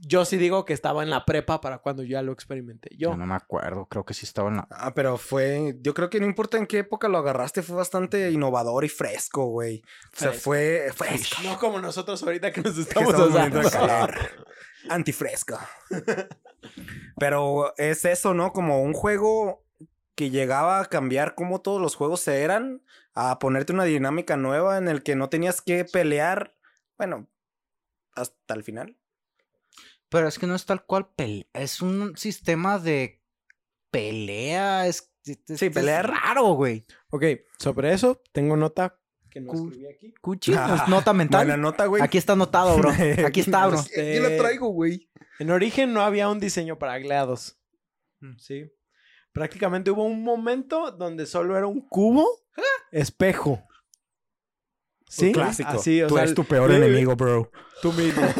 [0.05, 3.11] yo sí digo que estaba en la prepa para cuando ya lo experimenté yo.
[3.11, 4.67] yo no me acuerdo, creo que sí estaba en la...
[4.69, 5.77] Ah, pero fue.
[5.81, 9.45] Yo creo que no importa en qué época lo agarraste, fue bastante innovador y fresco,
[9.45, 9.81] güey.
[10.13, 11.41] O sea, fue fresco.
[11.43, 13.69] No como nosotros ahorita que nos Que estamos asando.
[13.69, 14.13] calor.
[14.89, 15.57] Antifresco.
[17.17, 18.51] Pero es eso, ¿no?
[18.51, 19.63] Como un juego
[20.15, 22.81] que llegaba a cambiar cómo todos los juegos eran,
[23.13, 26.55] a ponerte una dinámica nueva en el que no tenías que pelear,
[26.97, 27.27] bueno,
[28.15, 28.97] hasta el final.
[30.09, 33.21] Pero es que no es tal cual pelea, es un sistema de
[33.91, 35.11] pelea, es...
[35.25, 36.09] es- Sí, es pelear.
[36.09, 36.85] raro, güey.
[37.09, 37.23] Ok,
[37.57, 38.99] sobre eso tengo nota
[39.29, 40.13] que no escribí aquí.
[40.21, 41.45] Cuchi, Ah, pues, nota mental.
[41.47, 42.03] Buena nota, güey.
[42.03, 42.91] Aquí está anotado, bro.
[43.25, 43.79] Aquí está, bro.
[43.79, 45.09] Este- Yo lo traigo, güey.
[45.39, 47.57] En origen no había un diseño para GLaDOS.
[48.37, 48.71] Sí.
[49.33, 52.25] Prácticamente hubo un momento donde solo era un cubo
[52.91, 53.63] espejo.
[55.09, 55.69] Sí, Clásico.
[55.69, 57.51] Así, o Tú sea, eres tu peor enemigo, bro.
[57.81, 58.21] Tú mismo.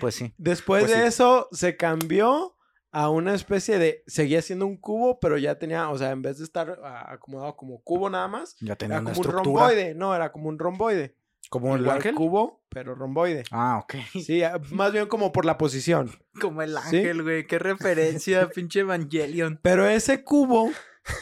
[0.00, 0.32] Pues sí.
[0.38, 1.08] Después Pues de sí.
[1.08, 2.56] eso se cambió
[2.92, 6.38] a una especie de seguía siendo un cubo, pero ya tenía, o sea, en vez
[6.38, 9.94] de estar ah, acomodado como cubo nada más, Ya tenía era una como un romboide,
[9.96, 11.16] no, era como un romboide.
[11.50, 12.14] Como el ángel.
[12.14, 13.44] cubo, pero romboide.
[13.50, 13.94] Ah, ok.
[14.24, 16.10] Sí, ah, más bien como por la posición.
[16.40, 17.46] Como el ángel, güey.
[17.46, 19.58] Qué referencia, pinche Evangelion.
[19.62, 20.70] Pero ese cubo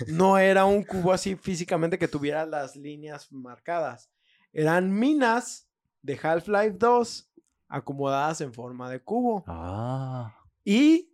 [0.08, 4.10] no era un cubo así físicamente que tuviera las líneas marcadas.
[4.52, 5.68] Eran minas
[6.02, 7.30] de Half-Life 2
[7.68, 9.44] acomodadas en forma de cubo.
[9.46, 10.34] Ah.
[10.64, 11.12] Y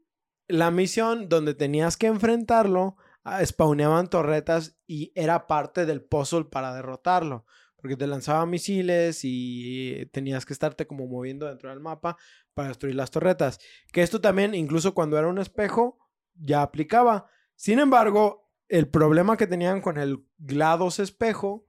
[0.48, 6.74] la misión donde tenías que enfrentarlo, ah, spawneaban torretas y era parte del puzzle para
[6.74, 7.46] derrotarlo.
[7.82, 12.16] Porque te lanzaba misiles y tenías que estarte como moviendo dentro del mapa
[12.54, 13.58] para destruir las torretas.
[13.92, 15.98] Que esto también, incluso cuando era un espejo,
[16.34, 17.26] ya aplicaba.
[17.56, 21.66] Sin embargo, el problema que tenían con el GLaDOS espejo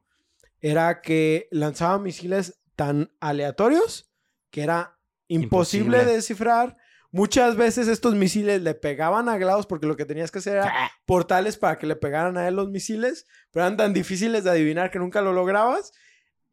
[0.62, 4.10] era que lanzaba misiles tan aleatorios
[4.50, 6.06] que era imposible, Imposible.
[6.06, 6.78] de descifrar.
[7.12, 10.92] Muchas veces estos misiles le pegaban a GLaDOS porque lo que tenías que hacer era
[11.06, 14.90] portales para que le pegaran a él los misiles, pero eran tan difíciles de adivinar
[14.90, 15.92] que nunca lo lograbas.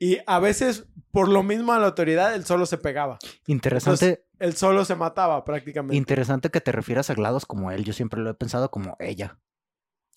[0.02, 3.18] Y a veces, por lo mismo a la autoridad, él solo se pegaba.
[3.46, 5.94] Interesante, Él solo se mataba prácticamente.
[5.94, 7.84] interesante que te refieras a GLaDOS como él.
[7.84, 9.38] Yo siempre lo he pensado como ella.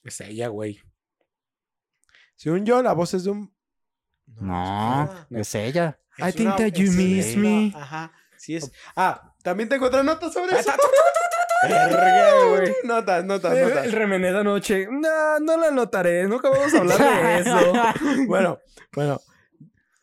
[0.05, 0.81] Es ella, güey.
[2.37, 3.53] Según yo, la voz es de un...
[4.39, 5.99] No, es ella.
[6.17, 7.73] Es I think una- that you miss me.
[7.75, 8.71] Ajá, sí es.
[8.95, 10.71] Ah, también tengo otra nota sobre eso.
[12.83, 13.85] Notas, notas, El, notas.
[13.85, 14.87] el remené de anoche.
[14.89, 16.23] No, no la anotaré.
[16.27, 17.73] Nunca vamos a hablar de eso.
[18.27, 18.59] Bueno,
[18.93, 19.19] bueno.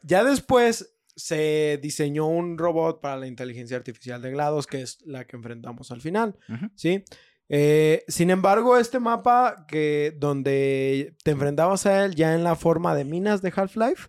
[0.02, 5.27] Ya después se diseñó un robot para la inteligencia artificial de GLaDOS, que es la
[5.27, 6.36] que enfrentamos al final.
[6.74, 7.05] ¿sí?
[7.48, 12.94] Eh, sin embargo, este mapa que donde te enfrentabas a él ya en la forma
[12.94, 14.09] de minas de Half-Life,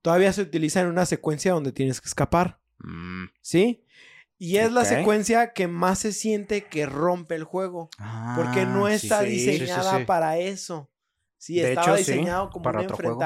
[0.00, 3.26] todavía se utiliza en una secuencia donde tienes que escapar, Mm.
[3.42, 3.84] ¿sí?
[4.38, 7.90] Y es la secuencia que más se siente que rompe el juego,
[8.34, 10.04] porque no Ah, está sí, sí, sí, diseñada sí.
[10.04, 10.90] para eso.
[11.38, 13.18] Sí, De estaba hecho, diseñado como para un juego.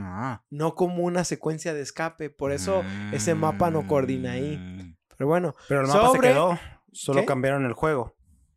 [0.00, 0.42] Ah.
[0.50, 2.30] no como una secuencia de escape.
[2.30, 4.56] Por eso ese mapa no coordina ahí.
[4.56, 4.96] Mm.
[5.16, 6.58] Pero bueno, Pero el mapa Sobre- se quedó.
[6.92, 7.26] Solo ¿Qué?
[7.26, 8.16] cambiaron el juego.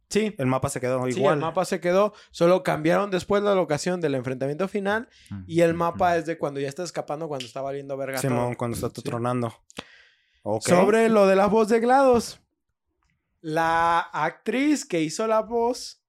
[0.09, 0.33] sí.
[0.37, 1.35] El mapa se quedó Sí, igual.
[1.35, 2.13] el mapa se quedó.
[2.31, 5.09] Solo cambiaron después la locación del enfrentamiento final.
[5.47, 8.19] Y el mapa es de cuando ya está escapando, cuando está valiendo verga.
[8.21, 8.29] todo.
[8.29, 9.01] Simón, cuando está Sí.
[9.03, 9.53] tronando.
[10.61, 12.39] Sobre lo de la voz de GLaDOS.
[13.41, 16.01] La actriz que hizo la voz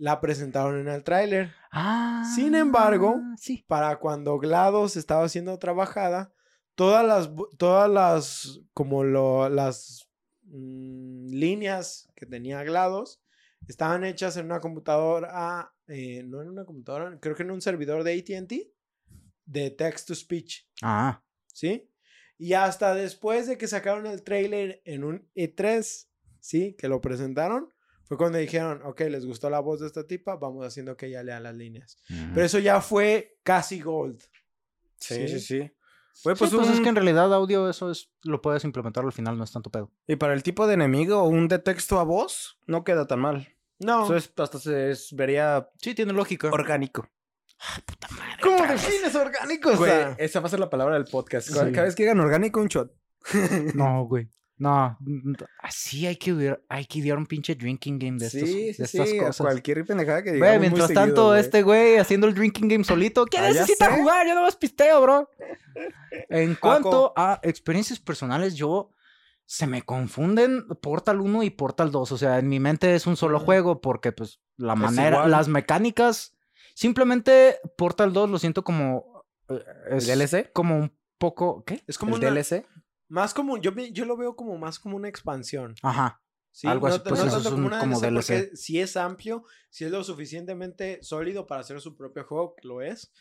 [0.00, 1.52] la presentaron en el tráiler.
[1.70, 3.64] Ah, Sin embargo, sí.
[3.68, 6.32] para cuando GLaDOS estaba siendo trabajada,
[6.74, 10.08] todas las, todas las, como lo, las
[10.44, 13.22] mm, líneas que tenía GLaDOS
[13.68, 18.02] estaban hechas en una computadora, eh, no en una computadora, creo que en un servidor
[18.02, 18.72] de AT&T,
[19.44, 21.22] de text to speech, Ah,
[21.52, 21.90] ¿sí?
[22.38, 26.08] Y hasta después de que sacaron el trailer en un E3,
[26.40, 26.74] ¿sí?
[26.78, 27.68] Que lo presentaron,
[28.10, 31.22] fue cuando dijeron, ok, les gustó la voz de esta tipa, vamos haciendo que ella
[31.22, 31.96] lea las líneas.
[32.34, 34.20] Pero eso ya fue casi gold.
[34.98, 35.28] Sí, Sí.
[35.28, 35.58] sí, sí.
[36.24, 39.12] Pues, pues, pues es un- que en realidad audio eso es lo puedes implementar al
[39.12, 39.92] final, no es tanto pedo.
[40.08, 43.48] Y para el tipo de enemigo, un de texto a voz no queda tan mal.
[43.78, 44.02] No.
[44.06, 46.48] Eso es- hasta se es- vería Sí, tiene lógica.
[46.50, 47.08] orgánico.
[48.42, 49.76] ¿Cómo defines orgánico?
[49.76, 51.48] Güey, esa va a ser la palabra del podcast.
[51.52, 51.72] Cada, Sí.
[51.72, 52.92] cada vez que digan orgánico, un shot.
[53.74, 54.28] No, güey.
[54.60, 54.98] No,
[55.62, 58.74] así hay que idear, hay que idear un pinche drinking game de, estos, sí, de
[58.74, 59.18] sí, estas sí.
[59.18, 59.46] a cosas.
[59.46, 61.40] Cualquier pendejada que Güey, digamos muy mientras tanto, güey.
[61.40, 63.24] este güey haciendo el drinking game solito.
[63.24, 64.26] ¿Quién Ah, necesita jugar?
[64.26, 65.30] Yo no más pisteo, bro.
[66.28, 66.60] En Paco.
[66.60, 68.90] cuanto a experiencias personales, yo
[69.46, 72.12] se me confunden Portal 1 y Portal 2.
[72.12, 75.30] O sea, en mi mente es un solo juego porque, pues, la Es manera, igual.
[75.30, 76.34] las mecánicas.
[76.74, 79.24] Simplemente Portal 2 lo siento como.
[79.48, 80.52] eh, es DLC?
[80.52, 81.64] Como un poco.
[81.64, 81.82] ¿Qué?
[81.86, 82.66] Es como ¿El una- DLC?
[83.10, 85.74] Más como, yo, yo lo veo como más como una expansión.
[85.82, 86.22] Ajá.
[86.52, 86.66] ¿sí?
[86.66, 88.14] Algo así, pues no eso tanto es como un- una como DLC,
[88.44, 92.80] porque sí es amplio, sí es lo suficientemente sólido para hacer su propio juego, lo
[92.82, 93.12] es.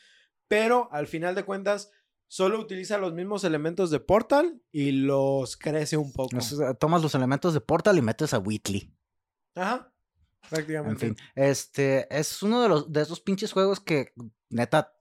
[0.47, 1.91] Pero al final de cuentas,
[2.27, 6.37] solo utiliza los mismos elementos de Portal y los crece un poco.
[6.79, 8.91] Tomas los elementos de Portal y metes a Whitley.
[9.55, 9.91] Ajá.
[10.43, 10.99] En Prácticamente.
[11.07, 14.13] fin, este es uno de los de esos pinches juegos que
[14.49, 14.95] neta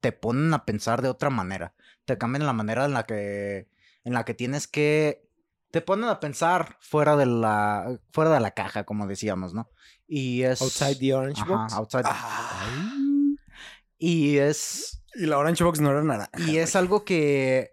[0.00, 1.74] te ponen a pensar de otra manera.
[2.04, 3.68] Te cambian la manera en la que
[4.04, 5.28] en la que tienes que
[5.70, 9.70] te ponen a pensar fuera de la fuera de la caja, como decíamos, ¿no?
[10.06, 11.72] Y es Outside the Orange Ajá, Box.
[11.74, 12.70] outside- Ah.
[13.98, 16.28] Y es Y la Orange Box no era nada.
[16.46, 17.70] y es algo que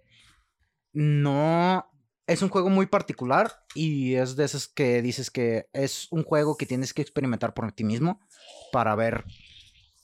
[0.93, 1.85] no
[2.27, 6.55] es un juego muy particular y es de esos que dices que es un juego
[6.57, 8.21] que tienes que experimentar por ti mismo
[8.71, 9.25] para ver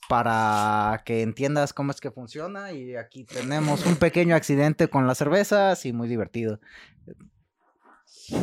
[0.08, 5.18] para que entiendas cómo es que funciona y aquí tenemos un pequeño accidente con las
[5.18, 6.60] cervezas y muy divertido.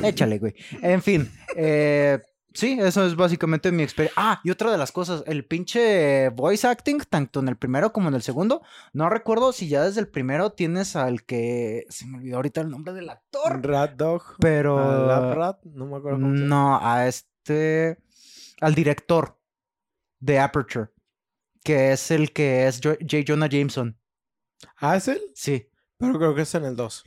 [0.03, 0.55] Échale, güey.
[0.81, 2.19] En fin, eh,
[2.53, 4.19] sí, eso es básicamente mi experiencia.
[4.19, 8.09] Ah, y otra de las cosas, el pinche voice acting, tanto en el primero como
[8.09, 8.63] en el segundo,
[8.93, 12.69] no recuerdo si ya desde el primero tienes al que se me olvidó ahorita el
[12.69, 14.23] nombre del actor, Rat Dog.
[14.39, 17.97] pero Ah, Lab Rat, no me acuerdo cómo no, a este
[18.61, 19.37] al director
[20.19, 20.87] de Aperture,
[21.65, 22.95] que es el que es J.
[23.27, 23.97] Jonah Jameson.
[24.77, 25.21] ¿Ah, es él?
[25.33, 25.67] Sí,
[25.97, 27.03] Pero creo que es en el 2.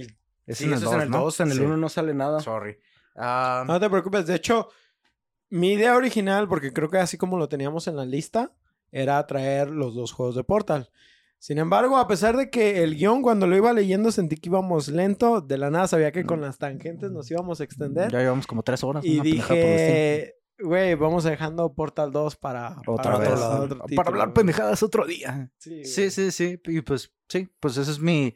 [0.47, 1.19] es Sí, en el eso es en 2, el ¿no?
[1.21, 1.63] 2, en el Sí.
[1.65, 2.41] 1 no sale nada.
[2.41, 2.77] Sorry.
[3.17, 4.27] Ah, No te preocupes.
[4.27, 4.69] De hecho,
[5.51, 8.53] mi idea original, porque creo que así como lo teníamos en la lista,
[8.93, 10.91] era traer los dos juegos de Portal.
[11.41, 14.89] Sin embargo, a pesar de que el guion cuando lo iba leyendo sentí que íbamos
[14.89, 18.11] lento, de la nada sabía que con las tangentes nos íbamos a extender.
[18.11, 19.05] ya llevamos como tres horas.
[19.05, 23.29] y dije, güey, vamos dejando Portal 2 para, Otra para vez.
[23.31, 23.65] otro- lado.
[23.65, 24.35] otro Para título, hablar güey.
[24.35, 25.51] pendejadas otro día.
[25.59, 26.61] Sí, Sí, sí, sí.
[26.67, 28.35] Y pues, sí, pues esa es mi.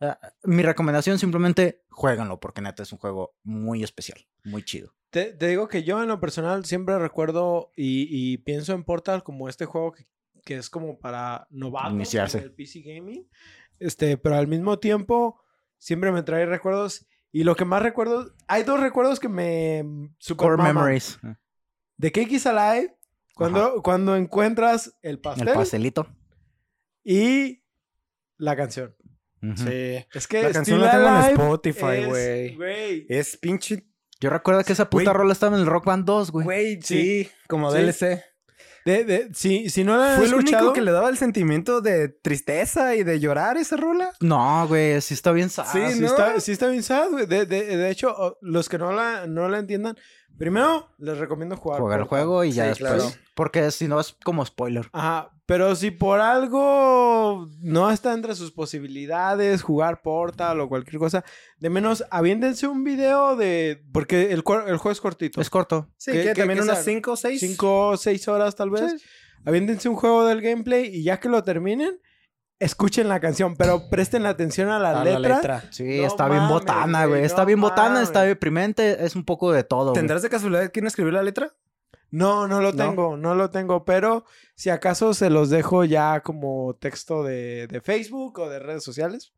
[0.00, 4.94] ah, mi recomendación simplemente jueguenlo porque neta es un juego muy especial, muy chido.
[5.10, 9.22] Te, te digo que yo en lo personal siempre recuerdo y, y pienso en Portal
[9.22, 10.08] como este juego que,
[10.44, 12.38] que es como para novatos Iniciarse.
[12.38, 13.28] en el PC Gaming.
[13.78, 15.40] Este, pero al mismo tiempo
[15.78, 17.06] siempre me trae recuerdos.
[17.30, 19.84] Y lo que más recuerdo, hay dos recuerdos que me
[20.18, 20.74] super Core maman.
[20.74, 21.18] Memories.
[21.96, 22.96] De Cake is Alive,
[23.34, 26.06] cuando, cuando encuentras el pastel, El pastelito.
[27.04, 27.62] y
[28.38, 28.94] la canción.
[29.42, 29.56] Ujú.
[29.56, 30.04] Sí.
[30.14, 32.54] Es que La canción Still la tengo en Spotify, es- güey.
[32.56, 33.06] güey.
[33.08, 33.86] Es pinche.
[34.20, 35.16] Yo recuerdo que esa puta Güey.
[35.16, 36.44] rola estaba en el Rock Band 2, güey.
[36.44, 37.24] Güey, Sí.
[37.24, 37.30] sí.
[37.48, 37.78] Como Sí.
[37.78, 38.22] DLC.
[38.86, 42.10] De, de, si, si no la Fue el único que le daba el sentimiento de
[42.10, 44.12] tristeza y de llorar esa rola.
[44.20, 45.64] No, güey, sí está bien sad.
[45.72, 46.06] Sí, sí, ¿no?
[46.08, 47.24] está, sí está bien sad, güey.
[47.26, 49.96] De, de, de hecho, los que no la, no la entiendan,
[50.38, 51.80] primero les recomiendo jugar.
[51.80, 53.02] Juega el juego y ya Sí, después.
[53.02, 53.16] claro.
[53.34, 54.88] Porque si no es como spoiler.
[54.92, 61.24] Ajá, pero si por algo no está entre sus posibilidades jugar Portal o cualquier cosa,
[61.58, 63.82] de menos aviéntense un video de...
[63.92, 65.40] Porque el, juego es cortito.
[65.40, 65.88] Es corto.
[65.96, 66.94] Sí, ¿Qué- que qué- también unas sea?
[66.94, 67.40] 5 o 6.
[67.40, 69.00] Cinco o seis horas tal vez.
[69.00, 69.06] Sí.
[69.44, 71.98] Aviéntense un juego del gameplay y ya que lo terminen,
[72.58, 75.20] escuchen la canción, pero presten atención a la, A letra.
[75.20, 75.64] la letra.
[75.72, 77.24] Sí, No está bien botana, güey.
[77.24, 79.04] Está no bien botana, está deprimente.
[79.04, 79.90] Es un poco de todo.
[79.90, 79.94] güey.
[79.94, 81.54] ¿Tendrás de casualidad quién escribió la letra?
[82.10, 82.76] No, no lo ¿No?
[82.76, 84.24] tengo, no lo tengo, pero
[84.54, 89.32] si acaso se los dejo ya como texto de, de Facebook o de redes sociales.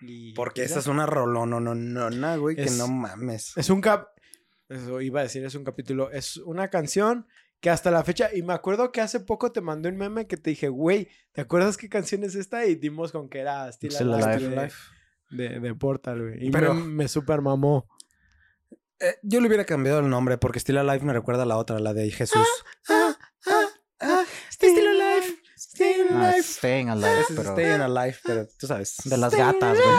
[0.00, 3.52] Y Porque esta es una rolona, no, no, no, güey, que no mames.
[3.56, 4.08] Es un cap...
[4.68, 6.10] Eso iba a decir, es un capítulo.
[6.10, 7.26] Es una canción
[7.60, 8.30] que hasta la fecha...
[8.34, 11.42] Y me acuerdo que hace poco te mandé un meme que te dije, güey, ¿te
[11.42, 12.64] acuerdas qué canción es esta?
[12.66, 14.72] Y dimos con que era Still, Still Alive, Alive.
[15.30, 16.46] De, de, de Portal, güey.
[16.46, 17.86] Y Pero- me, me super mamó.
[18.98, 21.78] Eh, yo le hubiera cambiado el nombre porque Still Alive me recuerda a la otra,
[21.78, 22.46] la de Jesús.
[24.52, 26.38] Still Alive, Still No, alive.
[26.38, 28.96] es Staying Alive, pero Staying alive, pero tú sabes.
[29.04, 29.96] de las gatas, güey.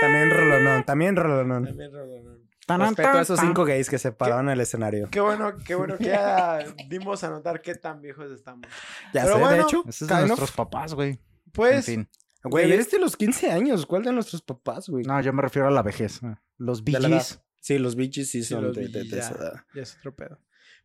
[0.00, 1.64] También rolonón, también rolonón.
[1.64, 2.35] También, Rolonón.
[2.66, 3.46] Respeto a esos tan.
[3.48, 5.08] cinco gays que se pararon en el escenario.
[5.10, 8.66] Qué bueno, qué bueno que ya dimos a notar qué tan viejos estamos.
[9.14, 9.84] Ya Pero sé, bueno, de hecho.
[9.88, 11.10] Ese es de nuestros papás, güey.
[11.10, 11.20] En
[11.52, 12.08] Pues, fin.
[12.42, 13.86] Güey, eres de los 15 años.
[13.86, 15.04] ¿Cuál de nuestros papás, güey?
[15.04, 16.20] No, yo me refiero a la vejez.
[16.58, 16.82] Los.
[16.84, 17.40] Gees.
[17.60, 19.18] Sí, los bichis sí Sí, son los de, de- de ya.
[19.18, 19.54] esa edad.
[19.74, 20.38] ya es otro pedo.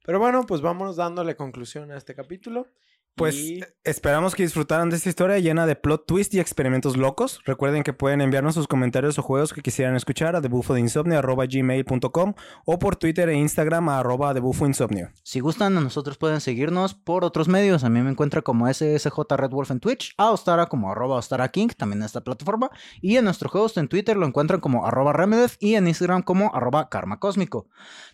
[0.03, 2.67] Pero bueno, pues vámonos dándole conclusión a este capítulo.
[3.15, 7.41] Pues Y- esperamos que disfrutaran de esta historia llena de plot twist y experimentos locos.
[7.45, 12.33] Recuerden que pueden enviarnos sus comentarios o juegos que quisieran escuchar a debufodeinsomnio.gmail.com
[12.65, 15.09] o por Twitter e Instagram a arroba debufoinsomnio.
[15.23, 17.83] Si gustan, nosotros pueden seguirnos por otros medios.
[17.83, 21.49] A mí me encuentra como SSJ Red Wolf en Twitch, a Ostara como arroba Ostara
[21.49, 22.69] King, también en esta plataforma.
[23.01, 26.55] Y en nuestro host en Twitter lo encuentran como arroba Remedeth y en Instagram como
[26.55, 27.67] arroba Karma Cósmico.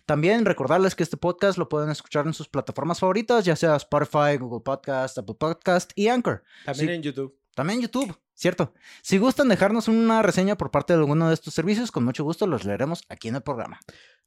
[0.08, 4.38] También recordarles que este podcast lo pueden escuchar en sus plataformas favoritas, ya sea Spotify,
[4.40, 6.42] Google Podcast, Apple Podcast y Anchor.
[6.64, 7.38] también en YouTube.
[7.54, 8.72] También YouTube, ¿cierto?
[9.02, 12.46] Si gustan dejarnos una reseña por parte de alguno de estos servicios, con mucho gusto
[12.46, 13.80] los leeremos aquí en el programa.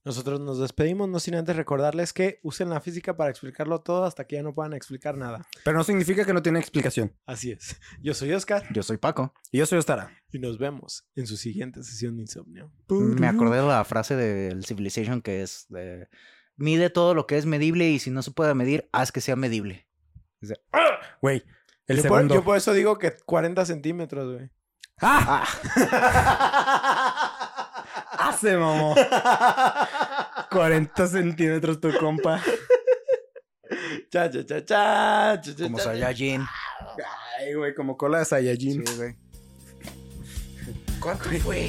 [0.04, 4.26] Nosotros nos despedimos, no sin antes recordarles que usen la física para explicarlo todo hasta
[4.26, 5.46] que ya no puedan explicar nada.
[5.64, 7.16] Pero no significa que no tiene explicación.
[7.28, 7.80] Así es.
[8.02, 9.34] Yo soy Oscar Yo soy Paco.
[9.52, 10.12] Y yo soy Ostara.
[10.32, 12.72] y nos vemos en su siguiente sesión de insomnio.
[12.90, 16.08] Me acordé de la frase del Civilization que es de,
[16.56, 19.36] mide todo lo que es medible y si no se puede medir, haz que sea
[19.36, 19.88] medible.
[21.22, 21.44] Güey,
[21.86, 22.36] el yo, por, segundo.
[22.36, 24.50] yo por eso digo que 40 centímetros, güey.
[25.00, 25.48] ¡Ah!
[28.42, 28.96] ¡Hace, mamó!
[30.50, 32.42] 40 centímetros tu compa.
[34.10, 35.78] Cha, cha, cha, cha, cha, Como.
[35.78, 36.44] Saiyajin.
[37.40, 38.84] Ay, güey, como cola de Saiyajin.
[38.84, 39.16] Sí, güey.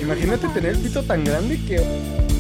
[0.01, 2.32] Imagínate tener el pito tan grande que...